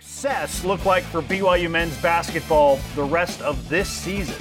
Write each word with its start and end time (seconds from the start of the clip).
success 0.00 0.64
look 0.64 0.86
like 0.86 1.04
for 1.04 1.20
BYU 1.20 1.70
men's 1.70 1.96
basketball 2.00 2.78
the 2.94 3.02
rest 3.02 3.42
of 3.42 3.68
this 3.68 3.86
season? 3.86 4.40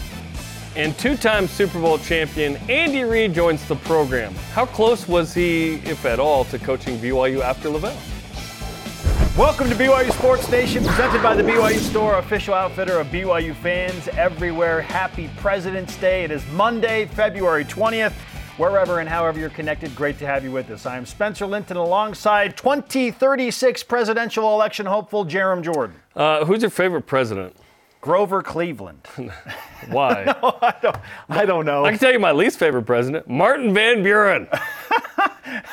And 0.78 0.97
two 0.97 1.17
time 1.17 1.47
Super 1.47 1.82
Bowl 1.82 1.97
champion 1.97 2.55
Andy 2.70 3.04
Reid 3.04 3.34
joins 3.34 3.68
the 3.68 3.76
program. 3.76 4.34
How 4.54 4.66
close 4.66 5.06
was 5.06 5.34
he, 5.34 5.76
if 5.84 6.06
at 6.06 6.18
all, 6.18 6.46
to 6.46 6.60
coaching 6.60 6.98
BYU 7.00 7.42
after 7.42 7.68
LaVell? 7.68 7.98
Welcome 9.38 9.70
to 9.70 9.76
BYU 9.76 10.12
Sports 10.14 10.50
Nation, 10.50 10.86
presented 10.86 11.21
by 11.21 11.36
the 11.36 11.43
BYU 11.43 11.80
Store, 11.80 12.20
official 12.20 12.54
outfitter 12.54 12.98
of 12.98 13.07
BYU 13.07 13.54
fans 13.55 14.07
everywhere. 14.10 14.82
Happy 14.82 15.30
President's 15.38 15.98
Day. 15.98 16.23
It 16.23 16.32
is 16.32 16.46
Monday, 16.54 17.05
February 17.05 17.66
20th. 17.66 18.14
Wherever 18.60 19.00
and 19.00 19.07
however 19.07 19.39
you're 19.39 19.50
connected, 19.52 19.96
great 19.96 20.20
to 20.20 20.25
have 20.25 20.44
you 20.44 20.52
with 20.52 20.70
us. 20.70 20.86
I 20.86 20.98
am 20.98 21.05
Spencer 21.05 21.46
Linton 21.46 21.78
alongside 21.78 22.57
2036 22.57 23.84
presidential 23.84 24.54
election 24.54 24.86
hopeful 24.86 25.25
Jarom 25.25 25.64
Jordan. 25.64 25.96
Uh, 26.14 26.43
who's 26.43 26.61
your 26.61 26.70
favorite 26.70 27.04
president? 27.04 27.56
Grover 28.02 28.42
Cleveland. 28.42 29.06
Why? 29.89 30.24
no, 30.42 30.58
I, 30.62 30.76
don't, 30.82 30.98
I 31.30 31.46
don't 31.46 31.66
know. 31.66 31.86
I 31.86 31.92
can 31.92 32.00
tell 32.00 32.12
you 32.12 32.20
my 32.20 32.31
least 32.31 32.58
favorite 32.58 32.84
president, 32.84 33.28
Martin 33.28 33.73
Van 33.73 34.02
Buren. 34.03 34.48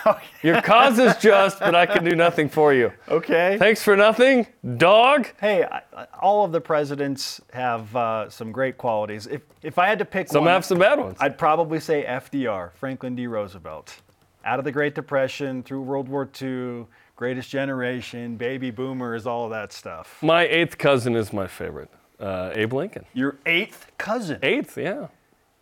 oh, 0.05 0.19
Your 0.43 0.61
cause 0.63 0.99
is 0.99 1.17
just, 1.19 1.61
but 1.61 1.75
I 1.75 1.87
can 1.87 2.05
do 2.05 2.17
nothing 2.17 2.49
for 2.49 2.75
you. 2.75 2.93
Okay. 3.09 3.57
Thanks 3.59 3.83
for 3.83 3.97
nothing, 3.97 4.47
dog. 4.77 5.29
Hey, 5.41 5.65
I, 5.65 6.07
all 6.21 6.45
of 6.45 6.53
the 6.53 6.61
presidents 6.61 7.41
have 7.53 7.95
uh, 7.95 8.29
some 8.29 8.51
great 8.51 8.77
qualities. 8.77 9.27
If 9.27 9.43
if 9.63 9.79
I 9.79 9.87
had 9.87 9.99
to 10.01 10.05
pick 10.05 10.29
some 10.29 10.45
one, 10.45 10.53
have 10.53 10.65
some 10.65 10.79
bad 10.79 10.99
ones. 10.99 11.17
I'd 11.21 11.39
probably 11.39 11.81
say 11.81 12.05
FDR, 12.05 12.73
Franklin 12.75 13.15
D. 13.15 13.27
Roosevelt. 13.27 14.01
Out 14.45 14.61
of 14.61 14.65
the 14.65 14.73
Great 14.73 14.95
Depression 14.95 15.65
through 15.65 15.83
World 15.83 16.09
War 16.09 16.29
II, 16.41 16.87
Greatest 17.17 17.51
Generation, 17.51 18.37
Baby 18.37 18.71
Boomers, 18.71 19.27
all 19.27 19.47
of 19.47 19.51
that 19.51 19.73
stuff. 19.73 20.19
My 20.23 20.47
eighth 20.47 20.79
cousin 20.79 21.17
is 21.17 21.33
my 21.33 21.49
favorite 21.49 21.91
uh, 22.21 22.51
Abe 22.55 22.73
Lincoln. 22.73 23.05
Your 23.15 23.37
eighth 23.47 23.93
cousin. 23.99 24.39
Eighth, 24.43 24.77
yeah. 24.79 25.09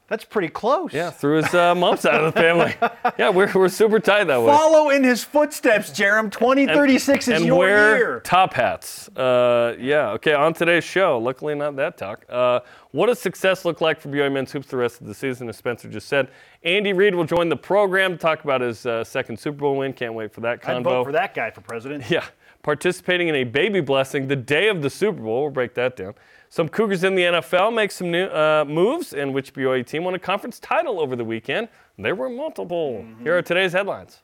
That's 0.07 0.25
pretty 0.25 0.49
close. 0.49 0.93
Yeah, 0.93 1.11
through 1.11 1.43
his 1.43 1.55
uh, 1.55 1.75
mom's 1.75 2.01
side 2.01 2.21
of 2.23 2.35
the 2.35 2.39
family. 2.41 2.75
Yeah, 3.19 3.31
we're, 3.31 3.51
we're 3.55 3.69
super 3.69 4.01
tight 4.01 4.25
that 4.25 4.41
way. 4.41 4.47
Follow 4.49 4.91
in 4.91 5.05
his 5.05 5.23
footsteps, 5.23 5.91
Jarom. 5.91 6.31
2036 6.33 7.29
and, 7.29 7.35
is 7.35 7.41
and 7.41 7.47
your 7.47 7.59
wear 7.59 7.97
year. 7.97 8.21
top 8.21 8.55
hats. 8.55 9.09
Uh, 9.17 9.77
yeah, 9.79 10.11
okay, 10.11 10.35
on 10.35 10.53
today's 10.53 10.83
show, 10.85 11.19
luckily 11.19 11.55
not 11.55 11.77
that 11.77 11.97
talk. 11.97 12.25
Uh, 12.29 12.61
what 12.91 13.07
does 13.07 13.21
success 13.21 13.65
look 13.65 13.81
like 13.81 14.01
for 14.01 14.09
BYU 14.09 14.33
men's 14.33 14.51
hoops 14.53 14.67
the 14.67 14.77
rest 14.77 15.01
of 15.01 15.07
the 15.07 15.15
season, 15.15 15.49
as 15.49 15.57
Spencer 15.57 15.89
just 15.89 16.09
said? 16.09 16.29
Andy 16.65 16.93
Reid 16.93 17.15
will 17.15 17.25
join 17.25 17.49
the 17.49 17.57
program 17.57 18.13
to 18.13 18.19
talk 18.19 18.43
about 18.43 18.61
his 18.61 18.85
uh, 18.85 19.05
second 19.05 19.39
Super 19.39 19.59
Bowl 19.59 19.77
win. 19.77 19.93
Can't 19.93 20.15
wait 20.15 20.33
for 20.33 20.41
that 20.41 20.61
convo. 20.61 20.77
I'd 20.79 20.85
vote 20.85 21.05
for 21.05 21.13
that 21.13 21.35
guy 21.35 21.51
for 21.51 21.61
president. 21.61 22.11
Yeah, 22.11 22.25
participating 22.63 23.29
in 23.29 23.37
a 23.37 23.45
baby 23.45 23.81
blessing 23.81 24.27
the 24.27 24.37
day 24.37 24.69
of 24.69 24.83
the 24.83 24.91
Super 24.91 25.23
Bowl. 25.23 25.43
We'll 25.43 25.51
break 25.51 25.75
that 25.75 25.97
down. 25.97 26.15
Some 26.55 26.69
Cougars 26.69 27.03
in 27.03 27.17
the 27.17 27.23
NFL 27.23 27.75
make 27.75 27.91
some 27.91 28.13
new 28.13 28.27
uh, 28.27 28.65
moves, 28.65 29.13
and 29.13 29.35
which 29.35 29.53
BYU 29.53 29.85
team 29.85 30.05
won 30.05 30.15
a 30.15 30.21
conference 30.21 30.61
title 30.61 31.01
over 31.01 31.17
the 31.17 31.25
weekend? 31.25 31.69
There 31.99 32.15
were 32.15 32.31
multiple. 32.31 33.03
Mm-hmm. 33.03 33.25
Here 33.25 33.37
are 33.37 33.43
today's 33.43 33.73
headlines. 33.73 34.23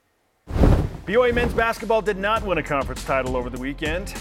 BYU 1.07 1.35
men's 1.35 1.53
basketball 1.53 2.01
did 2.01 2.19
not 2.19 2.45
win 2.45 2.59
a 2.59 2.63
conference 2.63 3.03
title 3.03 3.37
over 3.37 3.51
the 3.51 3.59
weekend. 3.59 4.15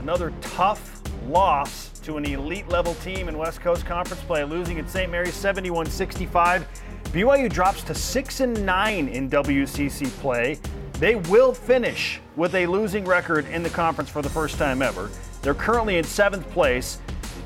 Another 0.00 0.34
tough 0.42 1.00
loss 1.28 1.88
to 2.00 2.18
an 2.18 2.26
elite 2.26 2.68
level 2.68 2.92
team 2.96 3.26
in 3.26 3.38
West 3.38 3.62
Coast 3.62 3.86
Conference 3.86 4.22
play, 4.24 4.44
losing 4.44 4.78
at 4.78 4.90
St. 4.90 5.10
Mary's 5.10 5.32
71 5.32 5.86
65. 5.86 6.68
BYU 7.04 7.50
drops 7.50 7.82
to 7.84 7.94
6 7.94 8.40
and 8.40 8.66
9 8.66 9.08
in 9.08 9.30
WCC 9.30 10.10
play. 10.20 10.58
They 10.98 11.14
will 11.14 11.54
finish 11.54 12.20
with 12.36 12.54
a 12.54 12.66
losing 12.66 13.06
record 13.06 13.46
in 13.46 13.62
the 13.62 13.70
conference 13.70 14.10
for 14.10 14.20
the 14.20 14.28
first 14.28 14.58
time 14.58 14.82
ever. 14.82 15.08
They're 15.40 15.54
currently 15.54 15.96
in 15.96 16.04
seventh 16.04 16.46
place. 16.50 17.00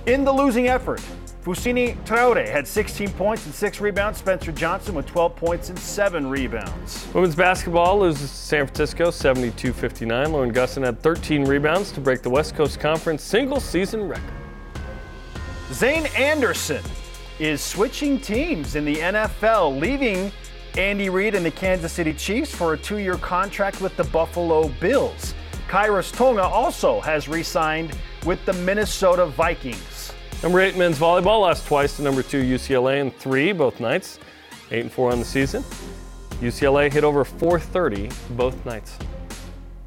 In 0.06 0.22
the 0.22 0.32
losing 0.32 0.68
effort, 0.68 1.00
Fousseyni 1.42 1.96
Traore 2.04 2.46
had 2.46 2.68
16 2.68 3.08
points 3.12 3.46
and 3.46 3.54
6 3.54 3.80
rebounds. 3.80 4.18
Spencer 4.18 4.52
Johnson 4.52 4.94
with 4.94 5.06
12 5.06 5.34
points 5.34 5.70
and 5.70 5.78
7 5.78 6.28
rebounds. 6.28 7.06
Women's 7.14 7.34
basketball 7.34 7.98
loses 8.00 8.30
San 8.30 8.66
Francisco 8.66 9.10
72 9.10 9.72
59. 9.72 10.32
Lauren 10.32 10.52
Gustin 10.52 10.84
had 10.84 11.00
13 11.00 11.44
rebounds 11.44 11.90
to 11.92 12.00
break 12.00 12.20
the 12.20 12.28
West 12.28 12.54
Coast 12.54 12.80
Conference 12.80 13.22
single 13.22 13.60
season 13.60 14.06
record. 14.06 14.24
Zayne 15.72 16.06
Anderson 16.16 16.84
is 17.38 17.62
switching 17.62 18.20
teams 18.20 18.74
in 18.76 18.84
the 18.84 18.96
NFL, 18.96 19.80
leaving 19.80 20.30
Andy 20.76 21.08
Reid 21.08 21.34
and 21.34 21.46
the 21.46 21.50
Kansas 21.50 21.92
City 21.92 22.12
Chiefs 22.12 22.54
for 22.54 22.74
a 22.74 22.76
two 22.76 22.98
year 22.98 23.16
contract 23.16 23.80
with 23.80 23.96
the 23.96 24.04
Buffalo 24.04 24.68
Bills. 24.80 25.32
Khyiris 25.68 26.14
Tonga 26.14 26.42
also 26.42 27.00
has 27.00 27.26
re 27.26 27.42
signed 27.42 27.96
with 28.24 28.44
the 28.44 28.52
Minnesota 28.52 29.26
Vikings. 29.26 29.93
Number 30.44 30.60
eight 30.60 30.76
men's 30.76 30.98
volleyball 30.98 31.40
lost 31.40 31.66
twice 31.66 31.96
to 31.96 32.02
number 32.02 32.22
two 32.22 32.42
UCLA 32.42 33.00
in 33.00 33.10
three 33.10 33.50
both 33.52 33.80
nights, 33.80 34.18
eight 34.70 34.82
and 34.82 34.92
four 34.92 35.10
on 35.10 35.18
the 35.18 35.24
season. 35.24 35.62
UCLA 36.42 36.92
hit 36.92 37.02
over 37.02 37.24
430 37.24 38.10
both 38.36 38.66
nights. 38.66 38.98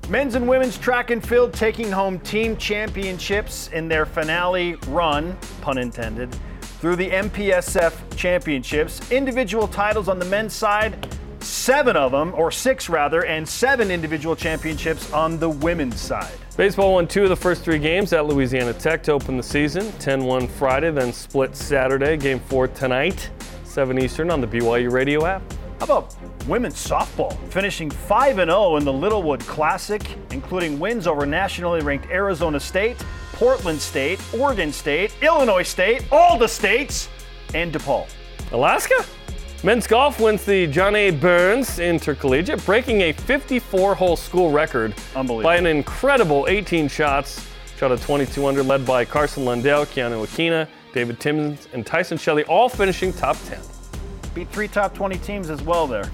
Men's 0.09 0.33
and 0.33 0.47
women's 0.47 0.75
track 0.79 1.11
and 1.11 1.23
field 1.23 1.53
taking 1.53 1.91
home 1.91 2.19
team 2.21 2.57
championships 2.57 3.67
in 3.67 3.87
their 3.87 4.03
finale 4.03 4.73
run, 4.87 5.37
pun 5.61 5.77
intended, 5.77 6.35
through 6.61 6.95
the 6.95 7.11
MPSF 7.11 8.17
championships. 8.17 9.11
Individual 9.11 9.67
titles 9.67 10.09
on 10.09 10.17
the 10.17 10.25
men's 10.25 10.53
side, 10.53 11.07
seven 11.39 11.95
of 11.95 12.11
them, 12.11 12.33
or 12.33 12.49
six 12.49 12.89
rather, 12.89 13.25
and 13.25 13.47
seven 13.47 13.91
individual 13.91 14.35
championships 14.35 15.13
on 15.13 15.37
the 15.37 15.49
women's 15.51 16.01
side. 16.01 16.39
Baseball 16.57 16.93
won 16.93 17.07
two 17.07 17.21
of 17.21 17.29
the 17.29 17.35
first 17.35 17.63
three 17.63 17.77
games 17.77 18.13
at 18.13 18.25
Louisiana 18.25 18.73
Tech 18.73 19.03
to 19.03 19.11
open 19.11 19.37
the 19.37 19.43
season 19.43 19.91
10 19.99 20.25
1 20.25 20.47
Friday, 20.47 20.89
then 20.89 21.13
split 21.13 21.55
Saturday. 21.55 22.17
Game 22.17 22.39
four 22.39 22.67
tonight, 22.67 23.29
7 23.63 23.99
Eastern 23.99 24.31
on 24.31 24.41
the 24.41 24.47
BYU 24.47 24.91
radio 24.91 25.23
app. 25.27 25.43
How 25.77 25.85
about 25.85 26.15
women's 26.47 26.73
softball? 26.73 27.37
Finishing 27.51 27.91
5 27.91 28.37
0 28.37 28.77
in 28.77 28.85
the 28.85 28.91
Littlewood 28.91 29.41
Classic, 29.41 30.01
including 30.31 30.79
wins 30.79 31.05
over 31.05 31.27
nationally 31.27 31.81
ranked 31.81 32.07
Arizona 32.07 32.59
State, 32.59 32.97
Portland 33.33 33.79
State, 33.79 34.19
Oregon 34.33 34.73
State, 34.73 35.13
Illinois 35.21 35.61
State, 35.61 36.11
all 36.11 36.39
the 36.39 36.47
states, 36.47 37.07
and 37.53 37.71
DePaul. 37.71 38.09
Alaska? 38.51 39.05
Men's 39.63 39.87
golf 39.87 40.19
wins 40.19 40.45
the 40.45 40.67
John 40.67 40.95
A. 40.95 41.11
Burns 41.11 41.79
Intercollegiate, 41.79 42.63
breaking 42.65 43.01
a 43.01 43.11
54 43.11 43.95
hole 43.95 44.15
school 44.15 44.51
record 44.51 44.93
by 45.13 45.55
an 45.55 45.65
incredible 45.65 46.45
18 46.47 46.87
shots. 46.87 47.47
Shot 47.77 47.91
a 47.91 47.97
22 47.97 48.45
under, 48.45 48.63
led 48.63 48.85
by 48.85 49.05
Carson 49.05 49.45
Lundell, 49.45 49.85
Keanu 49.85 50.25
Akina, 50.25 50.67
David 50.93 51.19
Timmons, 51.19 51.67
and 51.73 51.85
Tyson 51.85 52.17
Shelley, 52.17 52.43
all 52.45 52.69
finishing 52.69 53.13
top 53.13 53.37
10 53.45 53.59
beat 54.37 54.49
three 54.49 54.67
top 54.67 54.93
20 54.93 55.17
teams 55.17 55.49
as 55.49 55.63
well 55.63 55.87
there. 55.87 56.11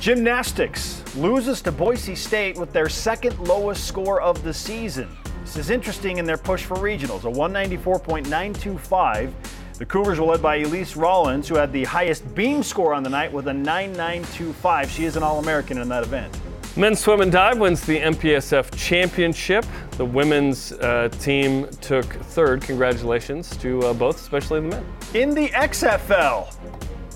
Gymnastics 0.00 1.04
loses 1.14 1.62
to 1.62 1.70
Boise 1.70 2.16
State 2.16 2.58
with 2.58 2.72
their 2.72 2.88
second 2.88 3.38
lowest 3.38 3.84
score 3.84 4.20
of 4.20 4.42
the 4.42 4.52
season. 4.52 5.16
This 5.42 5.56
is 5.56 5.70
interesting 5.70 6.18
in 6.18 6.24
their 6.24 6.36
push 6.36 6.64
for 6.64 6.76
regionals, 6.78 7.20
a 7.20 7.30
194.925. 7.30 9.32
The 9.80 9.86
Cougars 9.86 10.20
were 10.20 10.26
led 10.26 10.42
by 10.42 10.60
Elease 10.60 10.94
Rollins, 10.94 11.48
who 11.48 11.54
had 11.54 11.72
the 11.72 11.84
highest 11.84 12.34
beam 12.34 12.62
score 12.62 12.92
on 12.92 13.02
the 13.02 13.08
night 13.08 13.32
with 13.32 13.48
a 13.48 13.54
9925. 13.54 14.90
She 14.90 15.06
is 15.06 15.16
an 15.16 15.22
All 15.22 15.38
American 15.38 15.78
in 15.78 15.88
that 15.88 16.02
event. 16.02 16.38
Men's 16.76 17.00
swim 17.00 17.22
and 17.22 17.32
dive 17.32 17.58
wins 17.58 17.80
the 17.86 17.98
MPSF 17.98 18.76
championship. 18.76 19.64
The 19.92 20.04
women's 20.04 20.72
uh, 20.72 21.08
team 21.18 21.66
took 21.80 22.04
third. 22.04 22.60
Congratulations 22.60 23.56
to 23.56 23.80
uh, 23.80 23.94
both, 23.94 24.20
especially 24.20 24.60
the 24.60 24.68
men. 24.68 24.84
In 25.14 25.34
the 25.34 25.48
XFL, 25.48 26.54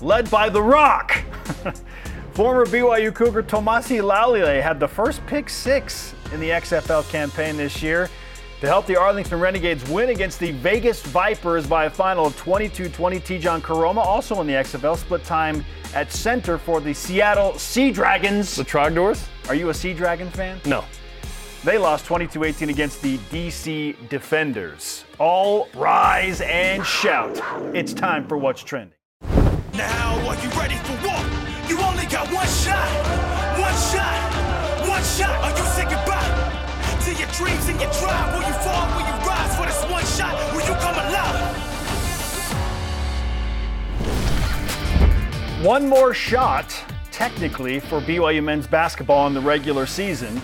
led 0.01 0.31
by 0.31 0.49
The 0.49 0.63
Rock. 0.63 1.21
Former 2.31 2.65
BYU 2.65 3.13
Cougar 3.13 3.43
Tomasi 3.43 4.01
Laulile 4.01 4.63
had 4.63 4.79
the 4.79 4.87
first 4.87 5.23
pick 5.27 5.51
six 5.51 6.15
in 6.33 6.39
the 6.39 6.49
XFL 6.49 7.07
campaign 7.11 7.57
this 7.57 7.83
year 7.83 8.09
to 8.61 8.67
help 8.67 8.85
the 8.85 8.95
Arlington 8.95 9.39
Renegades 9.39 9.87
win 9.89 10.09
against 10.09 10.39
the 10.39 10.51
Vegas 10.51 11.01
Vipers 11.01 11.67
by 11.67 11.85
a 11.85 11.89
final 11.89 12.25
of 12.25 12.37
22 12.37 12.89
20. 12.89 13.19
Tejan 13.19 13.61
Koroma, 13.61 13.97
also 13.97 14.41
in 14.41 14.47
the 14.47 14.53
XFL, 14.53 14.97
split 14.97 15.23
time 15.23 15.65
at 15.93 16.11
center 16.11 16.57
for 16.57 16.81
the 16.81 16.93
Seattle 16.93 17.57
Sea 17.57 17.91
Dragons. 17.91 18.55
The 18.55 18.63
Trogdors? 18.63 19.27
Are 19.47 19.55
you 19.55 19.69
a 19.69 19.73
Sea 19.73 19.93
Dragon 19.93 20.29
fan? 20.29 20.59
No. 20.65 20.83
They 21.63 21.77
lost 21.79 22.05
22 22.05 22.43
18 22.43 22.69
against 22.69 23.01
the 23.01 23.17
DC 23.17 24.09
Defenders. 24.09 25.05
All 25.17 25.67
rise 25.73 26.41
and 26.41 26.85
shout. 26.85 27.41
It's 27.75 27.93
time 27.93 28.27
for 28.27 28.37
What's 28.37 28.63
Trending. 28.63 28.97
Now, 29.73 30.27
are 30.27 30.35
you 30.43 30.49
ready 30.51 30.75
for 30.75 31.07
war? 31.07 31.34
Dreams 37.37 37.67
and 37.67 37.81
your 37.81 37.91
drive? 37.91 38.33
Will 38.33 38.47
you 38.47 38.53
fall? 38.63 38.87
Will 38.95 39.05
you 39.05 39.27
rise 39.27 39.55
for 39.57 39.65
this 39.65 39.83
one 39.91 40.05
shot? 40.05 40.53
Will 40.53 40.61
you 40.61 40.73
come 40.75 40.95
alive? 40.95 41.65
One 45.65 45.89
more 45.89 46.13
shot, 46.13 46.73
technically, 47.11 47.81
for 47.81 47.99
BYU 47.99 48.41
men's 48.41 48.67
basketball 48.67 49.27
in 49.27 49.33
the 49.33 49.41
regular 49.41 49.85
season 49.85 50.41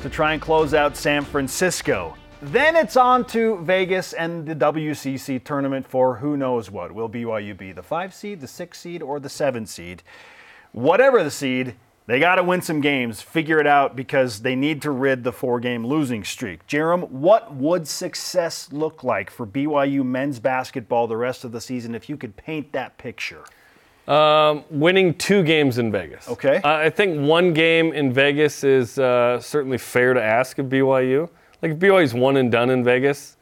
to 0.00 0.08
try 0.08 0.32
and 0.32 0.40
close 0.40 0.72
out 0.72 0.96
San 0.96 1.22
Francisco. 1.22 2.16
Then 2.40 2.76
it's 2.76 2.96
on 2.96 3.26
to 3.26 3.58
Vegas 3.58 4.14
and 4.14 4.46
the 4.46 4.54
WCC 4.54 5.44
tournament 5.44 5.86
for 5.86 6.16
who 6.16 6.38
knows 6.38 6.70
what. 6.70 6.92
Will 6.92 7.10
BYU 7.10 7.56
be 7.56 7.72
the 7.72 7.82
five 7.82 8.14
seed, 8.14 8.40
the 8.40 8.48
six 8.48 8.80
seed, 8.80 9.02
or 9.02 9.20
the 9.20 9.28
seven 9.28 9.66
seed? 9.66 10.02
Whatever 10.72 11.22
the 11.22 11.30
seed, 11.30 11.74
they 12.06 12.18
got 12.18 12.36
to 12.36 12.42
win 12.42 12.62
some 12.62 12.80
games, 12.80 13.22
figure 13.22 13.60
it 13.60 13.66
out 13.66 13.94
because 13.94 14.40
they 14.40 14.56
need 14.56 14.82
to 14.82 14.90
rid 14.90 15.22
the 15.22 15.32
four 15.32 15.60
game 15.60 15.86
losing 15.86 16.24
streak. 16.24 16.66
Jarom, 16.66 17.08
what 17.10 17.54
would 17.54 17.86
success 17.86 18.72
look 18.72 19.04
like 19.04 19.30
for 19.30 19.46
BYU 19.46 20.04
men's 20.04 20.40
basketball 20.40 21.06
the 21.06 21.16
rest 21.16 21.44
of 21.44 21.52
the 21.52 21.60
season 21.60 21.94
if 21.94 22.08
you 22.08 22.16
could 22.16 22.36
paint 22.36 22.72
that 22.72 22.98
picture? 22.98 23.44
Um, 24.08 24.64
winning 24.68 25.14
two 25.14 25.44
games 25.44 25.78
in 25.78 25.92
Vegas. 25.92 26.28
Okay. 26.28 26.56
Uh, 26.56 26.74
I 26.74 26.90
think 26.90 27.20
one 27.20 27.52
game 27.52 27.92
in 27.92 28.12
Vegas 28.12 28.64
is 28.64 28.98
uh, 28.98 29.38
certainly 29.40 29.78
fair 29.78 30.12
to 30.12 30.22
ask 30.22 30.58
of 30.58 30.66
BYU. 30.66 31.28
Like 31.62 31.72
if 31.72 31.78
BYU's 31.78 32.12
one 32.12 32.36
and 32.36 32.50
done 32.50 32.70
in 32.70 32.82
Vegas, 32.82 33.36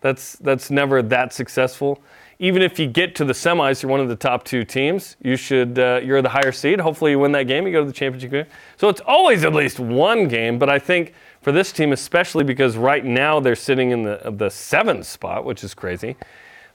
that's 0.00 0.34
that's 0.36 0.70
never 0.72 1.02
that 1.02 1.32
successful 1.32 2.02
even 2.42 2.60
if 2.60 2.76
you 2.76 2.88
get 2.88 3.14
to 3.14 3.24
the 3.24 3.32
semis, 3.32 3.82
you're 3.82 3.90
one 3.90 4.00
of 4.00 4.08
the 4.08 4.16
top 4.16 4.42
two 4.42 4.64
teams. 4.64 5.16
You 5.22 5.36
should, 5.36 5.78
uh, 5.78 6.00
you're 6.02 6.20
the 6.22 6.28
higher 6.28 6.50
seed. 6.50 6.80
Hopefully, 6.80 7.12
you 7.12 7.20
win 7.20 7.30
that 7.32 7.44
game. 7.44 7.64
You 7.68 7.72
go 7.72 7.82
to 7.82 7.86
the 7.86 7.92
championship 7.92 8.32
game. 8.32 8.46
So 8.76 8.88
it's 8.88 9.00
always 9.06 9.44
at 9.44 9.54
least 9.54 9.78
one 9.78 10.26
game. 10.26 10.58
But 10.58 10.68
I 10.68 10.80
think 10.80 11.14
for 11.40 11.52
this 11.52 11.70
team, 11.70 11.92
especially 11.92 12.42
because 12.42 12.76
right 12.76 13.04
now 13.04 13.38
they're 13.38 13.54
sitting 13.54 13.92
in 13.92 14.02
the 14.02 14.34
the 14.36 14.50
seventh 14.50 15.06
spot, 15.06 15.44
which 15.44 15.62
is 15.62 15.72
crazy. 15.72 16.16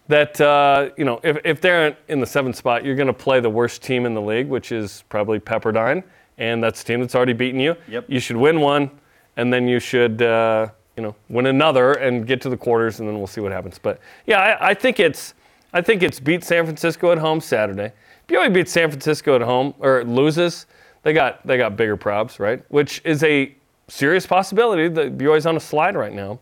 That 0.07 0.39
uh, 0.39 0.91
you 0.95 1.03
know, 1.03 1.19
if, 1.21 1.37
if 1.43 1.59
they're 1.59 1.97
in 2.07 2.21
the 2.21 2.25
seventh 2.25 2.55
spot, 2.55 2.85
you're 2.85 2.95
going 2.95 3.07
to 3.07 3.13
play 3.13 3.41
the 3.41 3.49
worst 3.49 3.83
team 3.83 4.05
in 4.05 4.13
the 4.13 4.21
league, 4.21 4.47
which 4.47 4.71
is 4.71 5.03
probably 5.09 5.37
Pepperdine, 5.37 6.01
and 6.37 6.63
that's 6.63 6.81
a 6.81 6.85
team 6.85 7.01
that's 7.01 7.13
already 7.13 7.33
beaten 7.33 7.59
you. 7.59 7.75
Yep. 7.89 8.05
You 8.07 8.21
should 8.21 8.37
win 8.37 8.61
one, 8.61 8.89
and 9.35 9.51
then 9.51 9.67
you 9.67 9.81
should. 9.81 10.21
Uh, 10.21 10.69
you 10.95 11.03
know, 11.03 11.15
win 11.29 11.45
another 11.45 11.93
and 11.93 12.25
get 12.25 12.41
to 12.41 12.49
the 12.49 12.57
quarters, 12.57 12.99
and 12.99 13.07
then 13.07 13.19
we'll 13.19 13.27
see 13.27 13.39
what 13.39 13.51
happens. 13.51 13.77
But 13.77 13.99
yeah, 14.25 14.39
I, 14.39 14.69
I 14.69 14.73
think 14.73 14.99
it's 14.99 15.35
I 15.73 15.81
think 15.81 16.03
it's 16.03 16.19
beat 16.19 16.43
San 16.43 16.65
Francisco 16.65 17.11
at 17.11 17.17
home 17.17 17.41
Saturday. 17.41 17.91
BYU 18.27 18.53
beats 18.53 18.71
San 18.71 18.89
Francisco 18.89 19.35
at 19.35 19.41
home 19.41 19.73
or 19.79 20.03
loses, 20.03 20.65
they 21.03 21.13
got 21.13 21.45
they 21.47 21.57
got 21.57 21.77
bigger 21.77 21.95
probs, 21.95 22.39
right? 22.39 22.63
Which 22.69 23.01
is 23.05 23.23
a 23.23 23.55
serious 23.87 24.25
possibility. 24.25 24.89
The 24.89 25.09
BYU's 25.09 25.45
on 25.45 25.55
a 25.55 25.59
slide 25.59 25.95
right 25.95 26.13
now. 26.13 26.39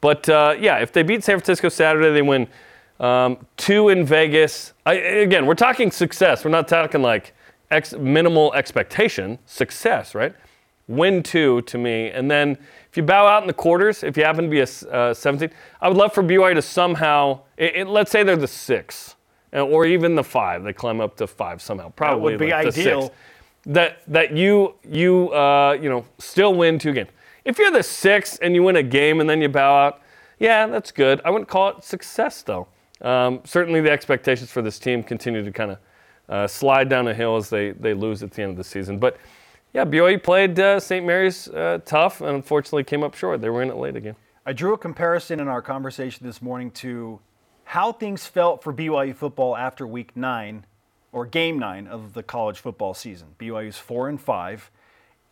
But 0.00 0.28
uh, 0.28 0.54
yeah, 0.58 0.78
if 0.78 0.92
they 0.92 1.02
beat 1.02 1.24
San 1.24 1.36
Francisco 1.38 1.68
Saturday, 1.68 2.12
they 2.12 2.22
win 2.22 2.46
um, 3.00 3.44
two 3.56 3.88
in 3.88 4.04
Vegas. 4.04 4.72
I, 4.86 4.94
again, 4.94 5.46
we're 5.46 5.54
talking 5.54 5.90
success. 5.90 6.44
We're 6.44 6.50
not 6.50 6.68
talking 6.68 7.02
like 7.02 7.34
ex- 7.70 7.94
minimal 7.94 8.52
expectation. 8.54 9.38
Success, 9.46 10.14
right? 10.14 10.34
Win 10.86 11.22
two 11.22 11.62
to 11.62 11.78
me, 11.78 12.10
and 12.10 12.30
then 12.30 12.58
if 12.94 12.98
you 12.98 13.02
bow 13.02 13.26
out 13.26 13.42
in 13.42 13.48
the 13.48 13.54
quarters, 13.54 14.04
if 14.04 14.16
you 14.16 14.22
happen 14.22 14.44
to 14.44 14.50
be 14.50 14.60
a 14.60 14.94
uh, 14.94 15.12
17, 15.12 15.50
I 15.80 15.88
would 15.88 15.96
love 15.96 16.12
for 16.12 16.22
BYU 16.22 16.54
to 16.54 16.62
somehow, 16.62 17.40
it, 17.56 17.74
it, 17.74 17.86
let's 17.88 18.12
say 18.12 18.22
they're 18.22 18.36
the 18.36 18.46
six, 18.46 19.16
uh, 19.52 19.64
or 19.64 19.84
even 19.84 20.14
the 20.14 20.22
five. 20.22 20.62
They 20.62 20.72
climb 20.72 21.00
up 21.00 21.16
to 21.16 21.26
five 21.26 21.60
somehow. 21.60 21.90
Probably 21.90 22.34
that 22.34 22.38
would 22.38 22.46
be 22.46 22.52
like 22.52 22.66
ideal. 22.68 23.12
That 23.66 24.02
that 24.06 24.36
you 24.36 24.74
you 24.88 25.30
uh, 25.30 25.76
you 25.80 25.88
know 25.88 26.04
still 26.18 26.54
win 26.54 26.78
two 26.78 26.92
games. 26.92 27.08
If 27.44 27.58
you're 27.58 27.72
the 27.72 27.82
six 27.82 28.36
and 28.38 28.54
you 28.54 28.62
win 28.62 28.76
a 28.76 28.82
game 28.82 29.20
and 29.20 29.28
then 29.28 29.42
you 29.42 29.48
bow 29.48 29.86
out, 29.86 30.02
yeah, 30.38 30.66
that's 30.68 30.92
good. 30.92 31.20
I 31.24 31.30
wouldn't 31.30 31.48
call 31.48 31.70
it 31.70 31.82
success 31.82 32.42
though. 32.42 32.68
Um, 33.00 33.40
certainly, 33.44 33.80
the 33.80 33.90
expectations 33.90 34.52
for 34.52 34.62
this 34.62 34.78
team 34.78 35.02
continue 35.02 35.42
to 35.42 35.50
kind 35.50 35.72
of 35.72 35.78
uh, 36.28 36.46
slide 36.46 36.88
down 36.88 37.08
a 37.08 37.14
hill 37.14 37.36
as 37.36 37.50
they 37.50 37.72
they 37.72 37.92
lose 37.92 38.22
at 38.22 38.30
the 38.30 38.42
end 38.42 38.52
of 38.52 38.56
the 38.56 38.62
season, 38.62 38.98
but. 38.98 39.16
Yeah, 39.74 39.84
BYU 39.84 40.22
played 40.22 40.60
uh, 40.60 40.78
St. 40.78 41.04
Mary's 41.04 41.48
uh, 41.48 41.80
tough 41.84 42.20
and 42.20 42.30
unfortunately 42.30 42.84
came 42.84 43.02
up 43.02 43.14
short. 43.14 43.40
They 43.40 43.50
were 43.50 43.60
in 43.60 43.70
it 43.70 43.76
late 43.76 43.96
again. 43.96 44.14
I 44.46 44.52
drew 44.52 44.72
a 44.72 44.78
comparison 44.78 45.40
in 45.40 45.48
our 45.48 45.60
conversation 45.60 46.24
this 46.24 46.40
morning 46.40 46.70
to 46.72 47.18
how 47.64 47.90
things 47.90 48.24
felt 48.24 48.62
for 48.62 48.72
BYU 48.72 49.16
football 49.16 49.56
after 49.56 49.84
week 49.84 50.16
nine 50.16 50.64
or 51.10 51.26
game 51.26 51.58
nine 51.58 51.88
of 51.88 52.12
the 52.12 52.22
college 52.22 52.60
football 52.60 52.94
season. 52.94 53.34
BYU's 53.36 53.76
four 53.76 54.08
and 54.08 54.20
five, 54.20 54.70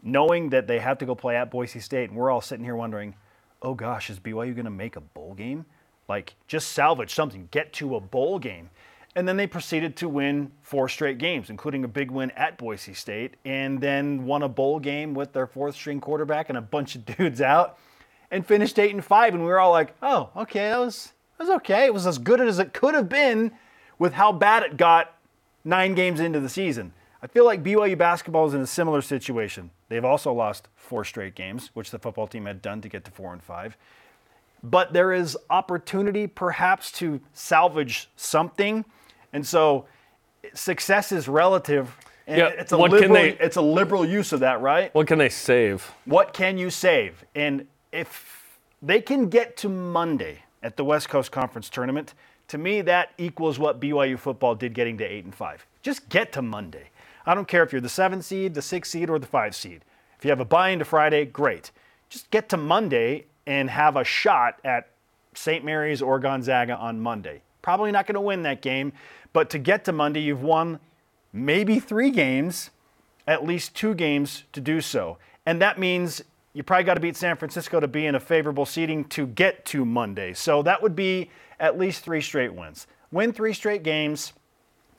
knowing 0.03 0.51
that 0.51 0.67
they 0.67 0.81
have 0.81 0.99
to 0.99 1.07
go 1.07 1.15
play 1.15 1.37
at 1.37 1.49
Boise 1.49 1.79
State. 1.79 2.11
And 2.11 2.19
we're 2.19 2.31
all 2.31 2.41
sitting 2.41 2.65
here 2.65 2.75
wondering, 2.75 3.15
oh 3.63 3.75
gosh, 3.75 4.11
is 4.11 4.19
BYU 4.19 4.57
going 4.57 4.65
to 4.65 4.71
make 4.71 4.97
a 4.97 5.01
bowl 5.01 5.35
game? 5.35 5.67
Like, 6.09 6.35
just 6.49 6.73
salvage 6.73 7.15
something, 7.15 7.47
get 7.53 7.73
to 7.75 7.95
a 7.95 8.01
bowl 8.01 8.41
game. 8.41 8.71
And 9.15 9.29
then 9.29 9.37
they 9.37 9.47
proceeded 9.47 9.97
to 9.97 10.09
win 10.09 10.53
four 10.63 10.89
straight 10.89 11.19
games, 11.19 11.51
including 11.51 11.85
a 11.85 11.89
big 11.89 12.11
win 12.11 12.31
at 12.31 12.57
Boise 12.57 12.95
State, 12.95 13.35
and 13.45 13.81
then 13.81 14.25
won 14.25 14.43
a 14.43 14.49
bowl 14.49 14.81
game 14.81 15.13
with 15.13 15.35
their 15.35 15.47
fourth 15.47 15.75
string 15.75 16.01
quarterback 16.01 16.49
and 16.49 16.57
a 16.57 16.63
bunch 16.63 16.97
of 16.97 17.05
dudes 17.17 17.43
out, 17.43 17.79
and 18.31 18.47
finished 18.47 18.79
eight 18.79 18.95
and 18.95 19.05
five. 19.05 19.35
And 19.35 19.43
we 19.43 19.49
were 19.49 19.61
all 19.61 19.71
like, 19.71 19.95
"Oh, 20.03 20.31
okay, 20.37 20.71
that 20.71 20.79
was 20.79 21.13
that 21.37 21.45
was 21.45 21.57
okay. 21.57 21.85
It 21.85 21.93
was 21.93 22.07
as 22.07 22.17
good 22.17 22.41
as 22.41 22.59
it 22.59 22.73
could 22.73 22.95
have 22.95 23.11
been 23.11 23.53
with 23.99 24.15
how 24.15 24.33
bad 24.33 24.63
it 24.63 24.77
got 24.79 25.15
nine 25.65 25.95
games 25.95 26.19
into 26.19 26.41
the 26.41 26.49
season." 26.49 26.95
I 27.23 27.29
feel 27.29 27.45
like 27.45 27.63
BYU 27.63 27.97
basketball 27.97 28.47
is 28.47 28.55
in 28.55 28.61
a 28.63 28.67
similar 28.67 29.01
situation. 29.01 29.71
They've 29.89 30.05
also 30.05 30.33
lost 30.33 30.67
four 30.75 31.05
straight 31.05 31.37
games, 31.37 31.71
which 31.75 31.93
the 31.93 31.99
football 32.01 32.27
team 32.27 32.47
had 32.47 32.61
done 32.61 32.81
to 32.81 32.89
get 32.89 33.05
to 33.05 33.13
four 33.13 33.33
and 33.33 33.43
five. 33.43 33.77
But 34.63 34.93
there 34.93 35.13
is 35.13 35.37
opportunity 35.49 36.27
perhaps 36.27 36.91
to 36.93 37.21
salvage 37.33 38.11
something 38.17 38.85
and 39.33 39.47
so 39.47 39.87
success 40.55 41.13
is 41.13 41.29
relative. 41.29 41.97
And 42.27 42.39
yeah, 42.39 42.49
it's 42.49 42.73
a 42.73 42.79
what 42.79 42.91
liberal, 42.91 43.15
can 43.15 43.15
they, 43.15 43.45
it's 43.45 43.57
a 43.57 43.63
liberal 43.63 44.05
use 44.05 44.33
of 44.33 44.41
that, 44.41 44.61
right? 44.61 44.95
What 44.95 45.07
can 45.07 45.19
they 45.19 45.29
save? 45.29 45.91
What 46.05 46.33
can 46.33 46.57
you 46.57 46.71
save? 46.71 47.25
And 47.35 47.67
if 47.91 48.59
they 48.81 49.01
can 49.01 49.29
get 49.29 49.57
to 49.59 49.69
Monday 49.69 50.39
at 50.63 50.77
the 50.77 50.85
West 50.85 51.09
Coast 51.09 51.33
Conference 51.33 51.69
tournament, 51.69 52.15
to 52.49 52.59
me 52.59 52.81
that 52.83 53.11
equals 53.19 53.59
what 53.59 53.81
BYU 53.81 54.19
football 54.19 54.55
did 54.55 54.75
getting 54.75 54.99
to 54.99 55.05
8 55.05 55.25
and 55.25 55.35
5. 55.35 55.67
Just 55.83 56.09
get 56.09 56.33
to 56.33 56.43
Monday. 56.43 56.91
I 57.27 57.35
don't 57.35 57.49
care 57.49 57.63
if 57.63 57.73
you're 57.73 57.81
the 57.81 57.89
7 57.89 58.23
seed, 58.23 58.55
the 58.55 58.63
6 58.63 58.89
seed 58.89 59.11
or 59.11 59.19
the 59.19 59.27
5 59.27 59.55
seed. 59.55 59.85
If 60.19 60.25
you 60.25 60.31
have 60.31 60.41
a 60.41 60.45
buy 60.45 60.71
into 60.71 60.85
Friday, 60.85 61.25
great. 61.25 61.71
Just 62.09 62.31
get 62.31 62.49
to 62.51 62.57
Monday 62.57 63.27
and 63.47 63.71
have 63.71 63.97
a 63.97 64.05
shot 64.05 64.61
at 64.65 64.91
St. 65.35 65.65
Mary's 65.65 66.03
or 66.03 66.19
Gonzaga 66.19 66.77
on 66.77 67.01
Monday. 67.01 67.43
Probably 67.63 67.93
not 67.93 68.07
going 68.07 68.15
to 68.15 68.21
win 68.21 68.43
that 68.43 68.61
game, 68.61 68.93
but 69.33 69.51
to 69.51 69.59
get 69.59 69.85
to 69.87 69.93
Monday, 69.93 70.21
you've 70.21 70.43
won 70.43 70.79
maybe 71.33 71.81
three 71.81 72.11
games, 72.11 72.71
at 73.27 73.45
least 73.45 73.75
two 73.75 73.95
games 73.95 74.45
to 74.53 74.61
do 74.61 74.81
so. 74.81 75.19
And 75.47 75.61
that 75.63 75.79
means 75.79 76.23
you 76.53 76.63
probably 76.63 76.85
got 76.85 76.95
to 76.95 77.01
beat 77.01 77.17
San 77.17 77.37
Francisco 77.37 77.81
to 77.81 77.89
be 77.89 78.07
in 78.07 78.15
a 78.15 78.21
favorable 78.21 78.67
seating 78.67 79.05
to 79.07 79.27
get 79.27 79.65
to 79.67 79.85
Monday. 79.85 80.35
So 80.35 80.63
that 80.63 80.83
would 80.83 80.95
be 80.95 81.31
at 81.59 81.79
least 81.79 82.05
three 82.05 82.21
straight 82.21 82.53
wins. 82.53 82.87
Win 83.11 83.33
three 83.33 83.55
straight 83.55 83.83
games, 83.83 84.33